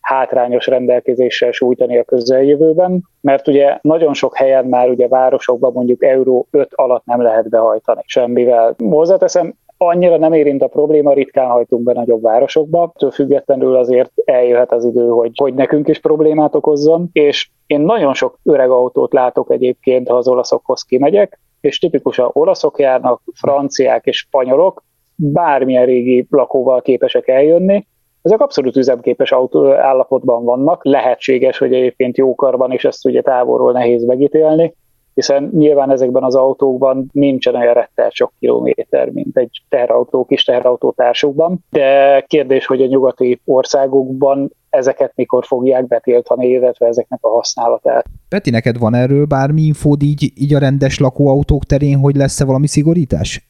hátrányos 0.00 0.66
rendelkezéssel 0.66 1.50
sújtani 1.50 1.98
a 1.98 2.04
közeljövőben, 2.04 3.02
mert 3.20 3.48
ugye 3.48 3.78
nagyon 3.80 4.14
sok 4.14 4.36
helyen 4.36 4.64
már 4.64 4.88
ugye 4.88 5.08
városokban 5.08 5.72
mondjuk 5.72 6.04
euró 6.04 6.46
5 6.50 6.68
alatt 6.74 7.04
nem 7.04 7.22
lehet 7.22 7.48
behajtani 7.48 8.02
semmivel. 8.04 8.74
Hozzáteszem, 8.78 9.54
annyira 9.86 10.16
nem 10.16 10.32
érint 10.32 10.62
a 10.62 10.66
probléma, 10.66 11.12
ritkán 11.12 11.50
hajtunk 11.50 11.82
be 11.82 11.92
nagyobb 11.92 12.22
városokba, 12.22 12.92
től 12.98 13.10
függetlenül 13.10 13.76
azért 13.76 14.12
eljöhet 14.24 14.72
az 14.72 14.84
idő, 14.84 15.08
hogy, 15.08 15.30
hogy 15.34 15.54
nekünk 15.54 15.88
is 15.88 15.98
problémát 15.98 16.54
okozzon, 16.54 17.08
és 17.12 17.50
én 17.66 17.80
nagyon 17.80 18.14
sok 18.14 18.38
öreg 18.42 18.70
autót 18.70 19.12
látok 19.12 19.52
egyébként, 19.52 20.08
ha 20.08 20.16
az 20.16 20.28
olaszokhoz 20.28 20.82
kimegyek, 20.82 21.38
és 21.60 21.78
tipikusan 21.78 22.30
olaszok 22.32 22.78
járnak, 22.78 23.22
franciák 23.34 24.06
és 24.06 24.16
spanyolok, 24.16 24.82
bármilyen 25.14 25.84
régi 25.84 26.26
lakóval 26.30 26.82
képesek 26.82 27.28
eljönni, 27.28 27.86
ezek 28.22 28.40
abszolút 28.40 28.76
üzemképes 28.76 29.32
autó 29.32 29.72
állapotban 29.72 30.44
vannak, 30.44 30.84
lehetséges, 30.84 31.58
hogy 31.58 31.74
egyébként 31.74 32.16
jókarban, 32.16 32.72
és 32.72 32.84
ezt 32.84 33.06
ugye 33.06 33.22
távolról 33.22 33.72
nehéz 33.72 34.04
megítélni, 34.04 34.74
hiszen 35.14 35.50
nyilván 35.52 35.90
ezekben 35.90 36.22
az 36.22 36.34
autókban 36.34 37.08
nincsen 37.12 37.54
olyan 37.54 37.74
rettel 37.74 38.10
sok 38.10 38.32
kilométer, 38.38 39.08
mint 39.08 39.36
egy 39.36 39.62
teherautó, 39.68 40.24
kis 40.24 40.44
teherautó 40.44 40.92
társukban, 40.96 41.64
de 41.70 42.20
kérdés, 42.26 42.66
hogy 42.66 42.82
a 42.82 42.86
nyugati 42.86 43.40
országokban 43.44 44.52
ezeket 44.70 45.12
mikor 45.14 45.44
fogják 45.44 45.86
betiltani, 45.86 46.48
illetve 46.48 46.86
ezeknek 46.86 47.18
a 47.22 47.28
használatát. 47.28 48.04
Peti, 48.28 48.50
neked 48.50 48.78
van 48.78 48.94
erről 48.94 49.24
bármi 49.24 49.62
infód 49.62 50.02
így, 50.02 50.32
így 50.34 50.54
a 50.54 50.58
rendes 50.58 50.98
lakóautók 50.98 51.64
terén, 51.64 51.98
hogy 51.98 52.16
lesz-e 52.16 52.44
valami 52.44 52.66
szigorítás? 52.66 53.48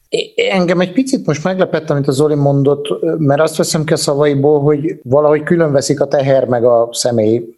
Engem 0.51 0.79
egy 0.79 0.93
picit 0.93 1.25
most 1.25 1.43
meglepett, 1.43 1.89
amit 1.89 2.07
az 2.07 2.15
Zoli 2.15 2.35
mondott, 2.35 2.87
mert 3.17 3.41
azt 3.41 3.57
veszem 3.57 3.83
ki 3.83 3.93
a 3.93 3.95
szavaiból, 3.95 4.61
hogy 4.61 4.99
valahogy 5.03 5.43
különveszik 5.43 6.01
a 6.01 6.07
teher 6.07 6.47
meg 6.47 6.65
a 6.65 6.89
személy. 6.91 7.55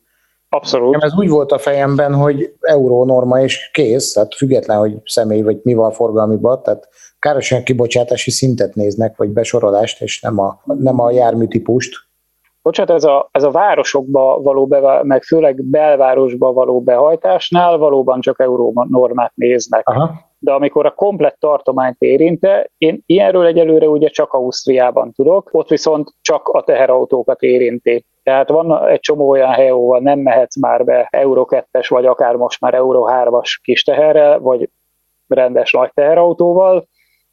Abszolút. 0.56 1.03
Ez 1.03 1.14
úgy 1.18 1.30
volt 1.30 1.51
a 1.51 1.58
fejemben, 1.58 2.14
hogy 2.14 2.53
euró 2.62 3.06
norma 3.06 3.41
és 3.41 3.70
kész, 3.74 4.14
tehát 4.14 4.36
független, 4.36 4.78
hogy 4.78 4.97
személy 5.06 5.41
vagy 5.41 5.60
mi 5.64 5.74
van 5.74 5.91
forgalmiban, 5.91 6.64
tehát 6.64 6.88
károsan 7.20 7.64
kibocsátási 7.64 8.32
szintet 8.32 8.76
néznek, 8.76 9.18
vagy 9.18 9.30
besorolást, 9.30 10.01
és 10.01 10.22
nem 10.22 10.39
a, 10.39 10.62
nem 10.66 10.99
a 10.99 11.12
járműtípust. 11.12 11.95
Bocsát, 12.62 12.89
ez 12.89 13.03
a, 13.03 13.30
ez 13.32 13.43
a 13.43 13.51
városokba 13.51 14.41
való, 14.41 14.66
be, 14.66 15.03
meg 15.03 15.24
főleg 15.24 15.64
belvárosba 15.64 16.53
való 16.53 16.82
behajtásnál 16.82 17.78
valóban 17.78 18.22
csak 18.22 18.39
euró 18.39 18.86
normát 18.89 19.32
néznek. 19.36 19.88
Aha. 19.88 20.12
De 20.46 20.52
amikor 20.52 20.86
a 20.86 20.91
komplett 20.91 21.39
tartományt 21.39 21.96
érinte, 22.00 22.70
én 22.78 23.04
ilyenről 23.06 23.46
egyelőre 23.46 23.88
ugye 23.88 24.08
csak 24.08 24.34
Ausztriában 24.34 25.12
tudok, 25.12 25.50
ott 25.52 25.70
viszont 25.70 26.10
csak 26.22 26.48
a 26.48 26.64
teherautókat 26.64 27.41
érinti. 27.41 28.06
Tehát 28.24 28.50
van 28.50 28.88
egy 28.88 29.00
csomó 29.00 29.30
olyan 29.30 29.52
hely, 29.52 29.70
ahol 29.70 30.00
nem 30.00 30.20
mehetsz 30.20 30.58
már 30.60 30.86
be 30.86 31.08
Euro 31.12 31.46
2-es, 31.50 31.86
vagy 31.89 32.06
akár 32.06 32.36
most 32.36 32.62
már 32.62 32.74
Euro 32.74 33.06
3-as 33.10 33.60
kis 33.62 33.84
teherrel, 33.84 34.39
vagy 34.39 34.70
rendes 35.28 35.72
nagy 35.72 35.91
teherautóval, 35.93 36.88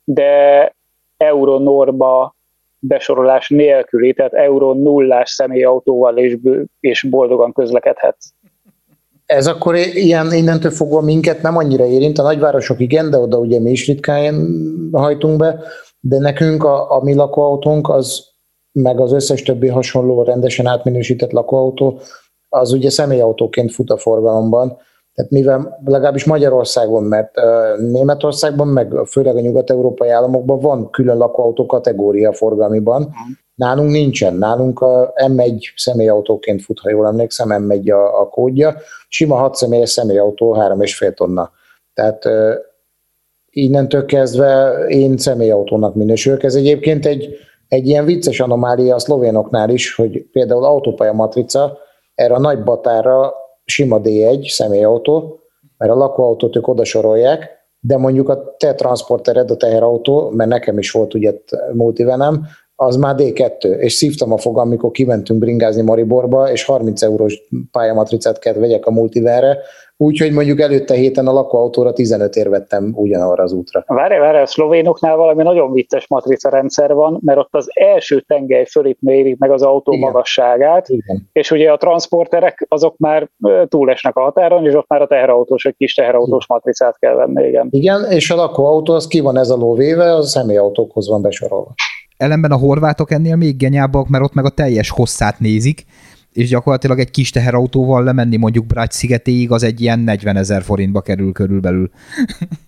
de 0.04 0.74
Euro 1.16 1.58
norma 1.58 2.34
besorolás 2.78 3.48
nélküli, 3.48 4.12
tehát 4.12 4.32
euró 4.32 4.72
nullás 4.72 5.30
személyautóval 5.30 6.18
és, 6.18 6.36
és 6.80 7.02
boldogan 7.02 7.52
közlekedhetsz. 7.52 8.32
Ez 9.26 9.46
akkor 9.46 9.76
ilyen 9.76 10.32
innentől 10.32 10.70
fogva 10.70 11.00
minket 11.00 11.42
nem 11.42 11.56
annyira 11.56 11.86
érint, 11.86 12.18
a 12.18 12.22
nagyvárosok 12.22 12.80
igen, 12.80 13.10
de 13.10 13.18
oda 13.18 13.38
ugye 13.38 13.60
mi 13.60 13.70
is 13.70 13.86
ritkán 13.86 14.48
hajtunk 14.92 15.36
be, 15.36 15.60
de 16.00 16.18
nekünk 16.18 16.64
a, 16.64 16.90
a 16.96 17.02
mi 17.02 17.14
lakóautónk 17.14 17.88
az, 17.88 18.24
meg 18.72 19.00
az 19.00 19.12
összes 19.12 19.42
többi 19.42 19.68
hasonló 19.68 20.22
rendesen 20.22 20.66
átminősített 20.66 21.30
lakóautó, 21.30 22.00
az 22.48 22.72
ugye 22.72 22.90
személyautóként 22.90 23.72
fut 23.72 23.90
a 23.90 23.96
forgalomban, 23.96 24.76
tehát 25.14 25.30
mivel 25.30 25.80
legalábbis 25.84 26.24
Magyarországon, 26.24 27.02
mert 27.02 27.34
Németországban, 27.78 28.68
meg 28.68 28.92
főleg 29.06 29.36
a 29.36 29.40
nyugat-európai 29.40 30.08
államokban 30.08 30.58
van 30.58 30.90
külön 30.90 31.16
lakóautó 31.16 31.66
kategória 31.66 32.32
forgalmiban, 32.32 33.14
nálunk 33.62 33.90
nincsen. 33.90 34.34
Nálunk 34.34 34.80
a 34.80 35.12
M1 35.26 35.72
személyautóként 35.76 36.62
fut, 36.62 36.78
ha 36.78 36.90
jól 36.90 37.06
emlékszem, 37.06 37.48
M1 37.50 37.92
a, 37.92 38.20
a 38.20 38.28
kódja. 38.28 38.76
Sima 39.08 39.36
6 39.36 39.54
személyes 39.54 39.90
személyautó, 39.90 40.54
3,5 40.54 41.14
tonna. 41.14 41.50
Tehát 41.94 42.28
innentől 43.50 44.04
kezdve 44.04 44.84
én 44.88 45.16
személyautónak 45.16 45.94
minősülök. 45.94 46.42
Ez 46.42 46.54
egyébként 46.54 47.06
egy, 47.06 47.34
egy 47.68 47.86
ilyen 47.86 48.04
vicces 48.04 48.40
anomália 48.40 48.94
a 48.94 48.98
szlovénoknál 48.98 49.70
is, 49.70 49.94
hogy 49.94 50.22
például 50.32 50.64
autópálya 50.64 51.12
matrica 51.12 51.78
erre 52.14 52.34
a 52.34 52.40
nagy 52.40 52.62
batára 52.62 53.34
sima 53.64 54.00
D1 54.00 54.48
személyautó, 54.48 55.40
mert 55.78 55.92
a 55.92 55.96
lakóautót 55.96 56.56
ők 56.56 56.68
oda 56.68 56.84
sorolják, 56.84 57.50
de 57.80 57.96
mondjuk 57.96 58.28
a 58.28 58.56
te 58.56 58.74
transportered, 58.74 59.50
a 59.50 59.56
teherautó, 59.56 60.30
mert 60.30 60.50
nekem 60.50 60.78
is 60.78 60.90
volt 60.90 61.14
ugye 61.14 61.32
multivenem, 61.72 62.46
az 62.76 62.96
már 62.96 63.14
D2, 63.18 63.76
és 63.76 63.92
szívtam 63.92 64.32
a 64.32 64.38
fogam, 64.38 64.66
amikor 64.66 64.90
kimentünk 64.90 65.38
bringázni 65.38 65.82
Mariborba, 65.82 66.50
és 66.50 66.64
30 66.64 67.02
eurós 67.02 67.40
pályamatricát 67.70 68.38
kellett 68.38 68.60
vegyek 68.60 68.86
a 68.86 68.90
multiverre, 68.90 69.58
úgyhogy 69.96 70.32
mondjuk 70.32 70.60
előtte 70.60 70.94
héten 70.94 71.26
a 71.26 71.32
lakóautóra 71.32 71.92
15 71.92 72.36
ér 72.36 72.48
vettem 72.48 72.92
ugyanarra 72.94 73.42
az 73.42 73.52
útra. 73.52 73.84
Várj, 73.86 74.18
várj, 74.18 74.38
a 74.38 74.46
szlovénoknál 74.46 75.16
valami 75.16 75.42
nagyon 75.42 75.72
vicces 75.72 76.08
matrica 76.08 76.50
rendszer 76.50 76.94
van, 76.94 77.20
mert 77.24 77.38
ott 77.38 77.54
az 77.54 77.66
első 77.72 78.20
tengely 78.20 78.64
fölé 78.64 78.96
mérik 79.00 79.38
meg 79.38 79.50
az 79.50 79.62
autó 79.62 79.92
Igen. 79.92 80.04
magasságát, 80.04 80.88
Igen. 80.88 81.28
és 81.32 81.50
ugye 81.50 81.70
a 81.70 81.76
transporterek 81.76 82.66
azok 82.68 82.96
már 82.96 83.28
túlesnek 83.68 84.16
a 84.16 84.20
határon, 84.20 84.66
és 84.66 84.74
ott 84.74 84.88
már 84.88 85.02
a 85.02 85.06
teherautós, 85.06 85.62
vagy 85.62 85.74
kis 85.76 85.94
teherautós 85.94 86.44
Igen. 86.44 86.56
matricát 86.56 86.98
kell 86.98 87.14
venni, 87.14 87.48
igen. 87.48 87.68
Igen, 87.70 88.04
és 88.10 88.30
a 88.30 88.36
lakóautó 88.36 88.92
az 88.92 89.06
ki 89.06 89.20
van 89.20 89.36
ez 89.36 89.50
a 89.50 89.56
lóvéve, 89.56 90.14
az 90.14 90.24
a 90.24 90.28
személyautókhoz 90.28 91.08
van 91.08 91.22
besorolva. 91.22 91.74
Ellenben 92.16 92.50
a 92.50 92.56
horvátok 92.56 93.10
ennél 93.10 93.36
még 93.36 93.56
genyábbak, 93.56 94.08
mert 94.08 94.24
ott 94.24 94.34
meg 94.34 94.44
a 94.44 94.50
teljes 94.50 94.90
hosszát 94.90 95.40
nézik, 95.40 95.84
és 96.32 96.48
gyakorlatilag 96.48 96.98
egy 96.98 97.10
kis 97.10 97.30
teherautóval 97.30 98.04
lemenni 98.04 98.36
mondjuk 98.36 98.66
Brács 98.66 98.92
szigetéig, 98.92 99.50
az 99.50 99.62
egy 99.62 99.80
ilyen 99.80 99.98
40 99.98 100.36
ezer 100.36 100.62
forintba 100.62 101.00
kerül 101.00 101.32
körülbelül. 101.32 101.90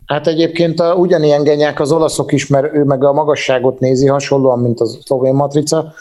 Hát 0.06 0.26
egyébként 0.26 0.80
a, 0.80 0.94
ugyanilyen 0.94 1.42
genyák 1.42 1.80
az 1.80 1.92
olaszok 1.92 2.32
is, 2.32 2.46
mert 2.46 2.74
ő 2.74 2.82
meg 2.82 3.04
a 3.04 3.12
magasságot 3.12 3.80
nézi 3.80 4.06
hasonlóan, 4.06 4.58
mint 4.58 4.80
a 4.80 4.86
szlovén 4.86 5.34
matrica, 5.34 5.92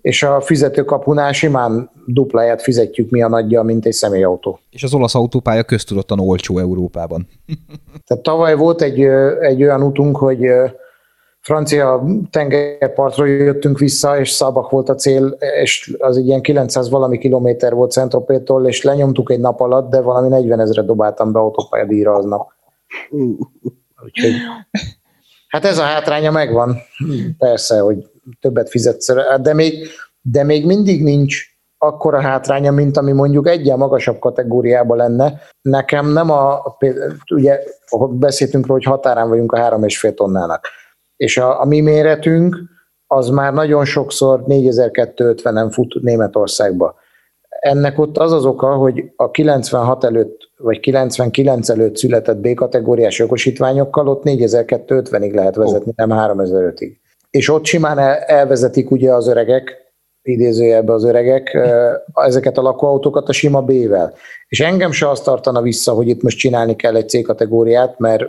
és 0.00 0.22
a 0.22 0.40
fizetőkapunál 0.40 1.32
simán 1.32 1.90
dupláját 2.06 2.62
fizetjük 2.62 3.10
mi 3.10 3.22
a 3.22 3.28
nagyja, 3.28 3.62
mint 3.62 3.86
egy 3.86 3.92
személyautó. 3.92 4.58
És 4.70 4.82
az 4.82 4.94
olasz 4.94 5.14
autópálya 5.14 5.62
köztudottan 5.62 6.20
olcsó 6.20 6.58
Európában. 6.58 7.28
Tehát 8.06 8.22
tavaly 8.22 8.54
volt 8.54 8.82
egy, 8.82 9.00
egy 9.40 9.62
olyan 9.62 9.82
utunk, 9.82 10.16
hogy 10.16 10.40
francia 11.46 12.04
tengerpartról 12.30 13.28
jöttünk 13.28 13.78
vissza, 13.78 14.18
és 14.18 14.30
Szabak 14.30 14.70
volt 14.70 14.88
a 14.88 14.94
cél, 14.94 15.36
és 15.62 15.96
az 15.98 16.16
egy 16.16 16.26
ilyen 16.26 16.42
900 16.42 16.90
valami 16.90 17.18
kilométer 17.18 17.74
volt 17.74 17.90
Szentropétól, 17.90 18.66
és 18.66 18.82
lenyomtuk 18.82 19.30
egy 19.30 19.40
nap 19.40 19.60
alatt, 19.60 19.90
de 19.90 20.00
valami 20.00 20.28
40 20.28 20.60
ezre 20.60 20.82
dobáltam 20.82 21.32
be 21.32 21.38
autópályadíjra 21.38 22.12
aznap. 22.12 22.52
Úgyhogy, 24.04 24.32
hát 25.48 25.64
ez 25.64 25.78
a 25.78 25.82
hátránya 25.82 26.30
megvan. 26.30 26.76
Persze, 27.38 27.78
hogy 27.78 28.10
többet 28.40 28.68
fizetsz, 28.68 29.12
de 29.40 29.54
még, 29.54 29.88
de 30.20 30.44
még 30.44 30.66
mindig 30.66 31.02
nincs 31.02 31.42
akkora 31.78 32.20
hátránya, 32.20 32.70
mint 32.70 32.96
ami 32.96 33.12
mondjuk 33.12 33.48
egyen 33.48 33.78
magasabb 33.78 34.18
kategóriában 34.18 34.96
lenne. 34.96 35.40
Nekem 35.60 36.12
nem 36.12 36.30
a, 36.30 36.76
ugye 37.34 37.58
beszéltünk 38.10 38.66
róla, 38.66 38.80
hogy 38.82 38.92
határán 38.92 39.28
vagyunk 39.28 39.52
a 39.52 39.58
három 39.58 39.84
és 39.84 39.98
fél 39.98 40.14
tonnának 40.14 40.68
és 41.16 41.38
a, 41.38 41.60
a 41.60 41.64
mi 41.64 41.80
méretünk 41.80 42.56
az 43.06 43.28
már 43.28 43.52
nagyon 43.52 43.84
sokszor 43.84 44.44
4250-en 44.48 45.68
fut 45.72 46.02
Németországba. 46.02 46.94
Ennek 47.48 47.98
ott 47.98 48.18
az 48.18 48.32
az 48.32 48.44
oka, 48.44 48.74
hogy 48.74 49.04
a 49.16 49.30
96 49.30 50.04
előtt, 50.04 50.50
vagy 50.56 50.80
99 50.80 51.68
előtt 51.68 51.96
született 51.96 52.36
B-kategóriás 52.36 53.18
jogosítványokkal 53.18 54.08
ott 54.08 54.22
4250-ig 54.24 55.34
lehet 55.34 55.56
vezetni, 55.56 55.92
oh. 55.96 56.06
nem 56.06 56.36
3005-ig. 56.36 56.92
És 57.30 57.48
ott 57.48 57.64
simán 57.64 57.98
elvezetik 58.26 58.90
ugye 58.90 59.12
az 59.12 59.28
öregek, 59.28 59.84
idézőjelbe 60.22 60.92
az 60.92 61.04
öregek, 61.04 61.58
ezeket 62.14 62.58
a 62.58 62.62
lakóautókat 62.62 63.28
a 63.28 63.32
sima 63.32 63.62
B-vel. 63.62 64.14
És 64.48 64.60
engem 64.60 64.90
se 64.90 65.08
azt 65.08 65.24
tartana 65.24 65.62
vissza, 65.62 65.92
hogy 65.92 66.08
itt 66.08 66.22
most 66.22 66.38
csinálni 66.38 66.76
kell 66.76 66.96
egy 66.96 67.08
C-kategóriát, 67.08 67.98
mert 67.98 68.24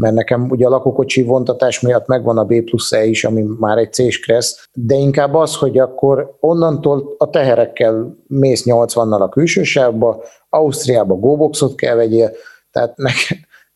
mert 0.00 0.14
nekem 0.14 0.50
ugye 0.50 0.66
a 0.66 0.70
lakókocsi 0.70 1.22
vontatás 1.22 1.80
miatt 1.80 2.06
megvan 2.06 2.38
a 2.38 2.44
B 2.44 2.62
plusz 2.64 2.92
E 2.92 3.04
is, 3.04 3.24
ami 3.24 3.44
már 3.58 3.78
egy 3.78 3.92
C-s 3.92 4.20
kressz, 4.20 4.68
de 4.72 4.94
inkább 4.94 5.34
az, 5.34 5.56
hogy 5.56 5.78
akkor 5.78 6.36
onnantól 6.40 7.14
a 7.18 7.30
teherekkel 7.30 8.16
mész 8.26 8.62
80-nal 8.66 9.20
a 9.20 9.28
külső 9.28 9.62
sávba, 9.62 10.22
Ausztriába 10.48 11.14
góboxot 11.14 11.74
kell 11.74 11.94
vegyél, 11.94 12.30
tehát 12.70 12.94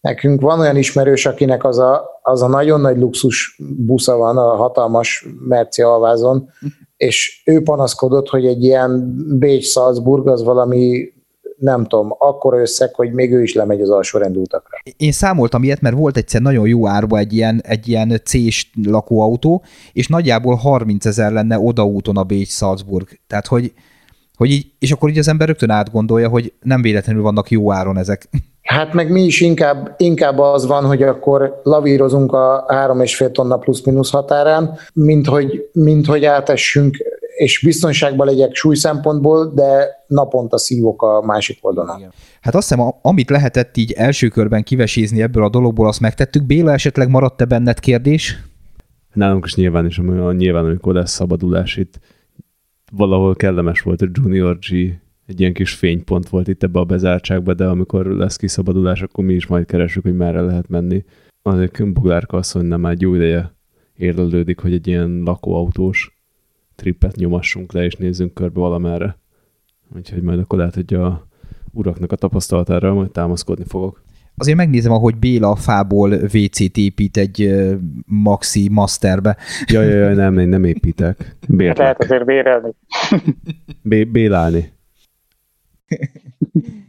nekünk 0.00 0.40
van 0.40 0.60
olyan 0.60 0.76
ismerős, 0.76 1.26
akinek 1.26 1.64
az 1.64 1.78
a, 1.78 2.20
az 2.22 2.42
a 2.42 2.48
nagyon 2.48 2.80
nagy 2.80 2.98
luxus 2.98 3.60
busza 3.86 4.16
van, 4.16 4.36
a 4.36 4.56
hatalmas 4.56 5.26
Merci 5.48 5.82
alvázon, 5.82 6.48
és 6.96 7.42
ő 7.46 7.62
panaszkodott, 7.62 8.28
hogy 8.28 8.46
egy 8.46 8.62
ilyen 8.62 9.14
Bécs-Salzburg 9.38 10.28
az 10.28 10.42
valami 10.42 11.12
nem 11.56 11.84
tudom, 11.84 12.14
akkor 12.18 12.54
összeg, 12.54 12.94
hogy 12.94 13.12
még 13.12 13.32
ő 13.32 13.42
is 13.42 13.54
lemegy 13.54 13.80
az 13.80 13.90
alsó 13.90 14.18
utakra. 14.18 14.78
Én 14.96 15.12
számoltam 15.12 15.62
ilyet, 15.62 15.80
mert 15.80 15.96
volt 15.96 16.16
egyszer 16.16 16.40
nagyon 16.40 16.66
jó 16.66 16.88
árba 16.88 17.18
egy 17.18 17.32
ilyen, 17.32 17.60
egy 17.64 17.88
ilyen 17.88 18.20
C-s 18.24 18.66
lakóautó, 18.84 19.64
és 19.92 20.06
nagyjából 20.06 20.54
30 20.54 21.06
ezer 21.06 21.32
lenne 21.32 21.58
odaúton 21.58 22.16
a 22.16 22.22
Bécs-Salzburg. 22.22 23.08
Tehát, 23.26 23.46
hogy, 23.46 23.72
hogy 24.36 24.50
így, 24.50 24.66
és 24.78 24.92
akkor 24.92 25.10
így 25.10 25.18
az 25.18 25.28
ember 25.28 25.46
rögtön 25.46 25.70
átgondolja, 25.70 26.28
hogy 26.28 26.52
nem 26.62 26.82
véletlenül 26.82 27.22
vannak 27.22 27.50
jó 27.50 27.72
áron 27.72 27.98
ezek. 27.98 28.28
Hát 28.62 28.92
meg 28.92 29.10
mi 29.10 29.22
is 29.22 29.40
inkább, 29.40 29.94
inkább 29.96 30.38
az 30.38 30.66
van, 30.66 30.84
hogy 30.84 31.02
akkor 31.02 31.60
lavírozunk 31.62 32.32
a 32.32 32.64
három 32.68 33.00
és 33.00 33.16
fél 33.16 33.30
tonna 33.30 33.56
plusz-minusz 33.56 34.10
határán, 34.10 34.78
mint 34.92 35.26
hogy, 35.26 35.68
mint 35.72 36.06
hogy 36.06 36.24
átessünk 36.24 36.96
és 37.34 37.62
biztonságban 37.64 38.26
legyek 38.26 38.54
súly 38.54 38.74
szempontból, 38.74 39.52
de 39.54 39.88
naponta 40.06 40.58
szívok 40.58 41.02
a 41.02 41.22
másik 41.22 41.58
oldalon. 41.60 41.98
Igen. 41.98 42.12
Hát 42.40 42.54
azt 42.54 42.68
hiszem, 42.68 42.94
amit 43.02 43.30
lehetett 43.30 43.76
így 43.76 43.92
első 43.92 44.28
körben 44.28 44.62
kivesézni 44.62 45.22
ebből 45.22 45.44
a 45.44 45.48
dologból, 45.48 45.86
azt 45.86 46.00
megtettük. 46.00 46.46
Béla, 46.46 46.72
esetleg 46.72 47.08
maradt-e 47.08 47.44
benned 47.44 47.80
kérdés? 47.80 48.38
Nálunk 49.12 49.44
is 49.44 49.54
nyilván 49.54 49.86
is, 49.86 50.00
nyilván 50.32 50.64
amikor 50.64 50.94
lesz 50.94 51.10
szabadulás 51.10 51.76
itt, 51.76 51.98
valahol 52.92 53.34
kellemes 53.34 53.80
volt 53.80 54.02
a 54.02 54.08
Junior 54.12 54.58
G, 54.58 54.72
egy 55.26 55.40
ilyen 55.40 55.52
kis 55.52 55.74
fénypont 55.74 56.28
volt 56.28 56.48
itt 56.48 56.62
ebbe 56.62 56.78
a 56.78 56.84
bezártságba, 56.84 57.54
de 57.54 57.64
amikor 57.64 58.06
lesz 58.06 58.36
kiszabadulás, 58.36 59.02
akkor 59.02 59.24
mi 59.24 59.34
is 59.34 59.46
majd 59.46 59.66
keresünk, 59.66 60.04
hogy 60.04 60.16
merre 60.16 60.40
lehet 60.40 60.68
menni. 60.68 61.04
Azért 61.42 61.92
Boglárka 61.92 62.36
asszony 62.36 62.64
nem 62.64 62.86
egy 62.86 63.00
jó 63.00 63.14
ideje 63.14 63.54
érlelődik, 63.96 64.60
hogy 64.60 64.72
egy 64.72 64.86
ilyen 64.86 65.22
lakóautós 65.24 66.13
trippet 66.74 67.16
nyomassunk 67.16 67.72
le, 67.72 67.84
és 67.84 67.94
nézzünk 67.94 68.34
körbe 68.34 68.60
valamerre. 68.60 69.18
Úgyhogy 69.96 70.22
majd 70.22 70.38
akkor 70.38 70.58
lehet, 70.58 70.74
hogy 70.74 70.94
a 70.94 71.26
uraknak 71.72 72.12
a 72.12 72.16
tapasztalatára 72.16 72.94
majd 72.94 73.10
támaszkodni 73.10 73.64
fogok. 73.66 74.02
Azért 74.36 74.56
megnézem, 74.56 74.92
ahogy 74.92 75.16
Béla 75.16 75.50
a 75.50 75.56
fából 75.56 76.10
WC-t 76.12 76.76
épít 76.76 77.16
egy 77.16 77.54
Maxi 78.06 78.68
Masterbe. 78.68 79.36
Jaj, 79.66 79.86
jaj, 79.86 79.98
jaj 79.98 80.14
nem, 80.14 80.38
én 80.38 80.48
nem 80.48 80.64
építek. 80.64 81.36
Bérlek. 81.48 81.78
Lehet 81.78 82.02
azért 82.02 82.24
bérelni. 82.24 82.70
B- 83.82 84.08
bélálni. 84.10 84.72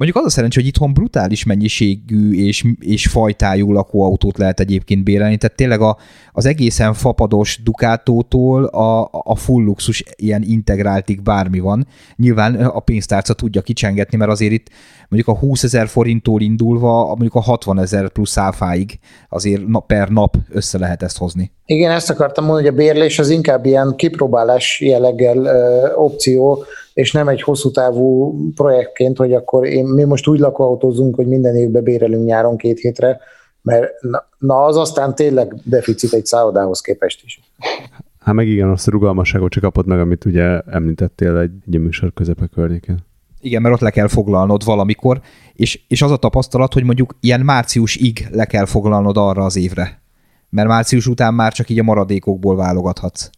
Mondjuk 0.00 0.20
az 0.20 0.30
a 0.30 0.34
szerencsé, 0.34 0.60
hogy 0.60 0.68
itthon 0.68 0.92
brutális 0.92 1.44
mennyiségű 1.44 2.32
és, 2.32 2.64
és 2.78 3.06
fajtájú 3.06 3.72
lakóautót 3.72 4.38
lehet 4.38 4.60
egyébként 4.60 5.04
bérelni, 5.04 5.36
tehát 5.36 5.56
tényleg 5.56 5.80
a, 5.80 5.96
az 6.32 6.46
egészen 6.46 6.94
fapados 6.94 7.60
Ducatótól 7.64 8.64
a, 8.64 9.08
a 9.12 9.34
full 9.36 9.64
luxus 9.64 10.04
ilyen 10.16 10.42
integráltig 10.42 11.22
bármi 11.22 11.58
van. 11.58 11.86
Nyilván 12.16 12.54
a 12.54 12.80
pénztárca 12.80 13.34
tudja 13.34 13.60
kicsengetni, 13.60 14.16
mert 14.16 14.30
azért 14.30 14.52
itt 14.52 14.68
mondjuk 15.08 15.36
a 15.36 15.38
20 15.38 15.62
ezer 15.62 15.88
forinttól 15.88 16.40
indulva, 16.40 17.06
mondjuk 17.06 17.34
a 17.34 17.40
60 17.40 17.78
ezer 17.78 18.08
plusz 18.08 18.36
áfáig 18.36 18.98
azért 19.28 19.62
per 19.86 20.08
nap 20.08 20.36
össze 20.50 20.78
lehet 20.78 21.02
ezt 21.02 21.18
hozni. 21.18 21.52
Igen, 21.64 21.90
ezt 21.90 22.10
akartam 22.10 22.44
mondani, 22.44 22.66
hogy 22.66 22.76
a 22.76 22.78
bérlés 22.78 23.18
az 23.18 23.30
inkább 23.30 23.66
ilyen 23.66 23.94
kipróbálás 23.96 24.80
jelleggel 24.80 25.44
ö, 25.44 25.92
opció, 25.94 26.64
és 26.94 27.12
nem 27.12 27.28
egy 27.28 27.42
hosszú 27.42 27.70
távú 27.70 28.34
projektként, 28.54 29.16
hogy 29.16 29.32
akkor 29.32 29.66
én, 29.66 29.84
mi 29.84 30.04
most 30.04 30.28
úgy 30.28 30.38
lakóautózunk, 30.38 31.14
hogy 31.14 31.26
minden 31.26 31.56
évben 31.56 31.82
bérelünk 31.82 32.24
nyáron 32.24 32.56
két 32.56 32.78
hétre, 32.78 33.20
mert 33.62 34.00
na, 34.00 34.28
na 34.38 34.64
az 34.64 34.76
aztán 34.76 35.14
tényleg 35.14 35.54
deficit 35.64 36.12
egy 36.12 36.26
szállodához 36.26 36.80
képest 36.80 37.24
is. 37.24 37.40
Hát 38.20 38.34
meg 38.34 38.48
igen, 38.48 38.68
azt 38.68 38.88
a 38.88 38.90
rugalmasságot 38.90 39.50
csak 39.50 39.62
kapod 39.62 39.86
meg, 39.86 40.00
amit 40.00 40.24
ugye 40.24 40.60
említettél 40.60 41.38
egy, 41.38 41.52
egy 41.66 41.78
műsor 41.78 42.12
közepe 42.12 42.46
környéken. 42.46 42.98
Igen, 43.40 43.62
mert 43.62 43.74
ott 43.74 43.80
le 43.80 43.90
kell 43.90 44.08
foglalnod 44.08 44.64
valamikor, 44.64 45.20
és, 45.54 45.80
és 45.88 46.02
az 46.02 46.10
a 46.10 46.16
tapasztalat, 46.16 46.72
hogy 46.72 46.84
mondjuk 46.84 47.16
ilyen 47.20 47.40
márciusig 47.40 48.28
le 48.32 48.44
kell 48.44 48.64
foglalnod 48.64 49.16
arra 49.16 49.44
az 49.44 49.56
évre. 49.56 50.00
Mert 50.48 50.68
március 50.68 51.06
után 51.06 51.34
már 51.34 51.52
csak 51.52 51.68
így 51.68 51.78
a 51.78 51.82
maradékokból 51.82 52.56
válogathatsz. 52.56 53.30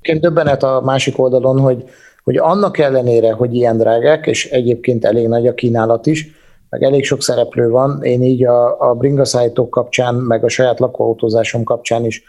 Én 0.00 0.20
döbbenet 0.20 0.62
a 0.62 0.80
másik 0.84 1.18
oldalon, 1.18 1.60
hogy 1.60 1.84
hogy 2.24 2.36
annak 2.36 2.78
ellenére, 2.78 3.32
hogy 3.32 3.54
ilyen 3.54 3.78
drágák, 3.78 4.26
és 4.26 4.50
egyébként 4.50 5.04
elég 5.04 5.28
nagy 5.28 5.46
a 5.46 5.54
kínálat 5.54 6.06
is, 6.06 6.26
meg 6.68 6.82
elég 6.82 7.04
sok 7.04 7.22
szereplő 7.22 7.68
van, 7.68 8.02
én 8.02 8.22
így 8.22 8.44
a, 8.44 8.90
a 8.90 8.94
bringaszállítók 8.94 9.70
kapcsán, 9.70 10.14
meg 10.14 10.44
a 10.44 10.48
saját 10.48 10.78
lakóautózásom 10.78 11.64
kapcsán 11.64 12.04
is 12.04 12.22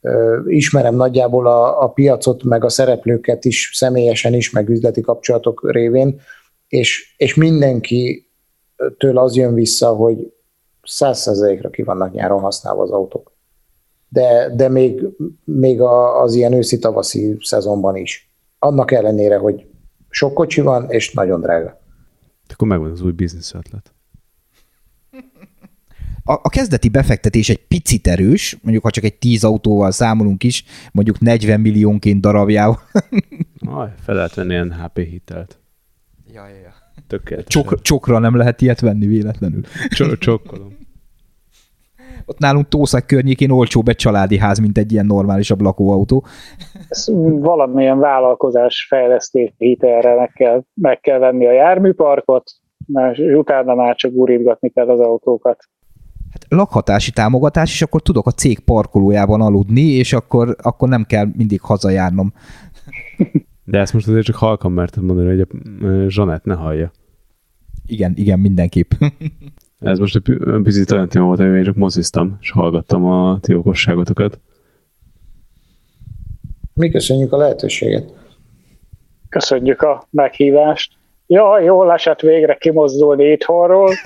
ö, 0.00 0.40
ismerem 0.46 0.94
nagyjából 0.94 1.46
a, 1.46 1.82
a 1.82 1.88
piacot, 1.88 2.42
meg 2.42 2.64
a 2.64 2.68
szereplőket 2.68 3.44
is 3.44 3.70
személyesen 3.74 4.34
is, 4.34 4.50
meg 4.50 4.68
üzleti 4.68 5.00
kapcsolatok 5.00 5.70
révén, 5.70 6.20
és, 6.68 7.14
és 7.16 7.34
mindenki 7.34 8.28
től 8.98 9.18
az 9.18 9.36
jön 9.36 9.54
vissza, 9.54 9.88
hogy 9.88 10.32
százszerzelékre 10.82 11.68
ki 11.70 11.82
vannak 11.82 12.12
nyáron 12.12 12.40
használva 12.40 12.82
az 12.82 12.90
autók. 12.90 13.32
de, 14.08 14.52
de 14.54 14.68
még, 14.68 15.02
még 15.44 15.80
a, 15.80 16.22
az 16.22 16.34
ilyen 16.34 16.52
őszi-tavaszi 16.52 17.36
szezonban 17.40 17.96
is. 17.96 18.27
Annak 18.58 18.90
ellenére, 18.90 19.36
hogy 19.36 19.66
sok 20.08 20.34
kocsi 20.34 20.60
van, 20.60 20.90
és 20.90 21.12
nagyon 21.12 21.40
drága. 21.40 21.80
Akkor 22.48 22.68
megvan 22.68 22.90
az 22.90 23.00
új 23.00 23.12
biznisz 23.12 23.54
ötlet. 23.54 23.92
A, 26.24 26.32
a 26.32 26.48
kezdeti 26.48 26.88
befektetés 26.88 27.48
egy 27.48 27.66
picit 27.66 28.06
erős, 28.06 28.58
mondjuk 28.62 28.84
ha 28.84 28.90
csak 28.90 29.04
egy 29.04 29.14
10 29.14 29.44
autóval 29.44 29.90
számolunk 29.90 30.42
is, 30.44 30.64
mondjuk 30.92 31.20
40 31.20 31.60
milliónként 31.60 32.20
darabjával. 32.20 32.80
Aj, 33.66 33.92
fel 34.02 34.14
lehet 34.14 34.34
venni 34.34 34.52
ilyen 34.52 34.82
HP 34.82 34.98
hitelt. 34.98 35.58
Ja, 36.32 36.48
ja, 36.48 36.54
ja. 36.54 36.74
Tökéletes. 37.06 37.54
Csok, 37.54 37.82
csokra 37.82 38.18
nem 38.18 38.36
lehet 38.36 38.60
ilyet 38.60 38.80
venni 38.80 39.06
véletlenül. 39.06 39.62
Cso- 39.88 40.18
csokkolom. 40.18 40.76
Ott 42.28 42.38
nálunk 42.38 42.68
Tószak 42.68 43.06
környékén 43.06 43.50
olcsóbb 43.50 43.88
egy 43.88 43.96
családi 43.96 44.38
ház, 44.38 44.58
mint 44.58 44.78
egy 44.78 44.92
ilyen 44.92 45.06
normálisabb 45.06 45.60
lakóautó. 45.60 46.24
Ez 46.88 47.06
valamilyen 47.40 47.98
vállalkozás 47.98 48.86
fejlesztés 48.88 49.52
hitelre 49.56 50.14
meg 50.14 50.32
kell, 50.34 50.62
meg 50.74 51.00
kell 51.00 51.18
venni 51.18 51.46
a 51.46 51.52
járműparkot, 51.52 52.50
és 53.12 53.18
utána 53.18 53.74
már 53.74 53.94
csak 53.94 54.12
gurítgatni 54.12 54.68
kell 54.68 54.88
az 54.88 55.00
autókat. 55.00 55.56
Hát 56.32 56.46
lakhatási 56.48 57.10
támogatás, 57.10 57.72
és 57.72 57.82
akkor 57.82 58.02
tudok 58.02 58.26
a 58.26 58.30
cég 58.30 58.58
parkolójában 58.60 59.40
aludni, 59.40 59.82
és 59.82 60.12
akkor, 60.12 60.56
akkor 60.62 60.88
nem 60.88 61.04
kell 61.04 61.26
mindig 61.36 61.60
hazajárnom. 61.60 62.32
De 63.64 63.78
ezt 63.78 63.92
most 63.92 64.08
azért 64.08 64.24
csak 64.24 64.36
halkan 64.36 64.72
merted 64.72 65.02
mondani, 65.02 65.28
hogy 65.28 65.40
a 65.40 65.46
Zsanett 66.08 66.44
ne 66.44 66.54
hallja. 66.54 66.90
Igen, 67.86 68.12
igen, 68.16 68.38
mindenképp. 68.38 68.90
Ez 69.80 69.98
most 69.98 70.16
egy 70.16 70.22
pi- 70.22 70.62
picit 70.62 70.90
olyan 70.90 71.08
téma 71.08 71.24
volt, 71.24 71.38
amivel 71.38 71.58
én 71.58 71.64
csak 71.64 71.76
moziztam, 71.76 72.36
és 72.40 72.50
hallgattam 72.50 73.04
a 73.04 73.38
ti 73.40 73.54
okosságotokat. 73.54 74.40
Mi 76.74 76.90
köszönjük 76.90 77.32
a 77.32 77.36
lehetőséget. 77.36 78.12
Köszönjük 79.28 79.82
a 79.82 80.06
meghívást. 80.10 80.92
Ja, 81.26 81.60
jól 81.60 81.92
esett 81.92 82.20
végre 82.20 82.54
kimozdulni 82.54 83.24
itthonról. 83.24 83.90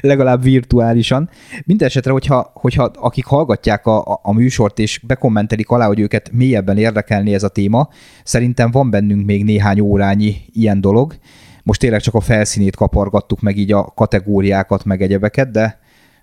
legalább 0.00 0.42
virtuálisan. 0.42 1.30
Mindenesetre, 1.64 2.12
hogyha, 2.12 2.50
hogyha 2.54 2.90
akik 2.94 3.24
hallgatják 3.24 3.86
a, 3.86 3.98
a, 3.98 4.20
a 4.22 4.32
műsort 4.32 4.78
és 4.78 5.00
bekommentelik 5.06 5.68
alá, 5.68 5.86
hogy 5.86 6.00
őket 6.00 6.30
mélyebben 6.32 6.78
érdekelni 6.78 7.34
ez 7.34 7.42
a 7.42 7.48
téma, 7.48 7.88
szerintem 8.24 8.70
van 8.70 8.90
bennünk 8.90 9.26
még 9.26 9.44
néhány 9.44 9.80
órányi 9.80 10.36
ilyen 10.52 10.80
dolog. 10.80 11.14
Most 11.62 11.80
tényleg 11.80 12.00
csak 12.00 12.14
a 12.14 12.20
felszínét 12.20 12.76
kapargattuk 12.76 13.40
meg 13.40 13.56
így 13.56 13.72
a 13.72 13.84
kategóriákat, 13.84 14.84
meg 14.84 15.02
egyebeket, 15.02 15.50
de 15.50 15.78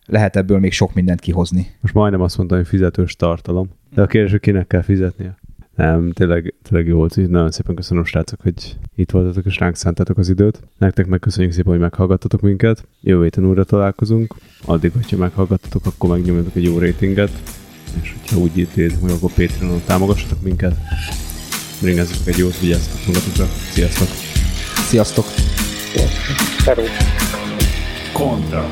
lehet 0.06 0.36
ebből 0.36 0.60
még 0.60 0.72
sok 0.72 0.94
mindent 0.94 1.20
kihozni. 1.20 1.68
Most 1.82 1.94
majdnem 1.94 2.22
azt 2.22 2.38
mondtam, 2.38 2.58
hogy 2.58 2.68
fizetős 2.68 3.16
tartalom. 3.16 3.70
De 3.94 4.02
a 4.02 4.08
kérdés, 4.08 4.32
hogy 4.32 4.40
kinek 4.40 4.68
kell 4.68 4.82
fizetnie. 4.82 5.38
Nem, 5.76 6.12
tényleg, 6.12 6.54
tényleg 6.64 6.88
jó 6.88 6.98
volt. 6.98 7.16
Nagyon 7.16 7.52
szépen 7.52 7.76
köszönöm, 7.76 8.04
srácok, 8.04 8.42
hogy 8.42 8.78
itt 8.96 9.12
voltatok 9.12 9.46
és 9.46 9.58
ránk 9.58 9.76
szántatok 9.76 10.18
az 10.18 10.30
időt. 10.30 10.60
Nektek 10.78 11.08
meg 11.08 11.20
köszönjük 11.20 11.54
szépen, 11.54 11.72
hogy 11.72 11.82
meghallgattatok 11.82 12.42
minket. 12.42 12.88
Jövő 13.02 13.24
héten 13.24 13.46
újra 13.46 13.64
találkozunk. 13.64 14.36
Addig, 14.66 14.92
hogyha 14.92 15.18
meghallgattatok, 15.18 15.86
akkor 15.86 16.10
megnyomjatok 16.10 16.56
egy 16.56 16.64
jó 16.64 16.80
ratinget. 16.80 17.32
És 18.02 18.16
hogyha 18.20 18.38
úgy 18.38 18.58
ítélitek 18.58 19.02
meg, 19.02 19.12
akkor 19.12 19.32
Patreonon 19.32 19.82
támogassatok 19.86 20.42
minket. 20.42 20.76
Bringázzatok 21.82 22.28
egy 22.28 22.38
jót, 22.38 22.60
vigyázzatok 22.60 23.06
magatokra. 23.06 23.46
Sziasztok! 23.46 24.37
Sziasztok! 24.88 25.26
Szervusz! 26.64 26.90
Kontra. 28.14 28.70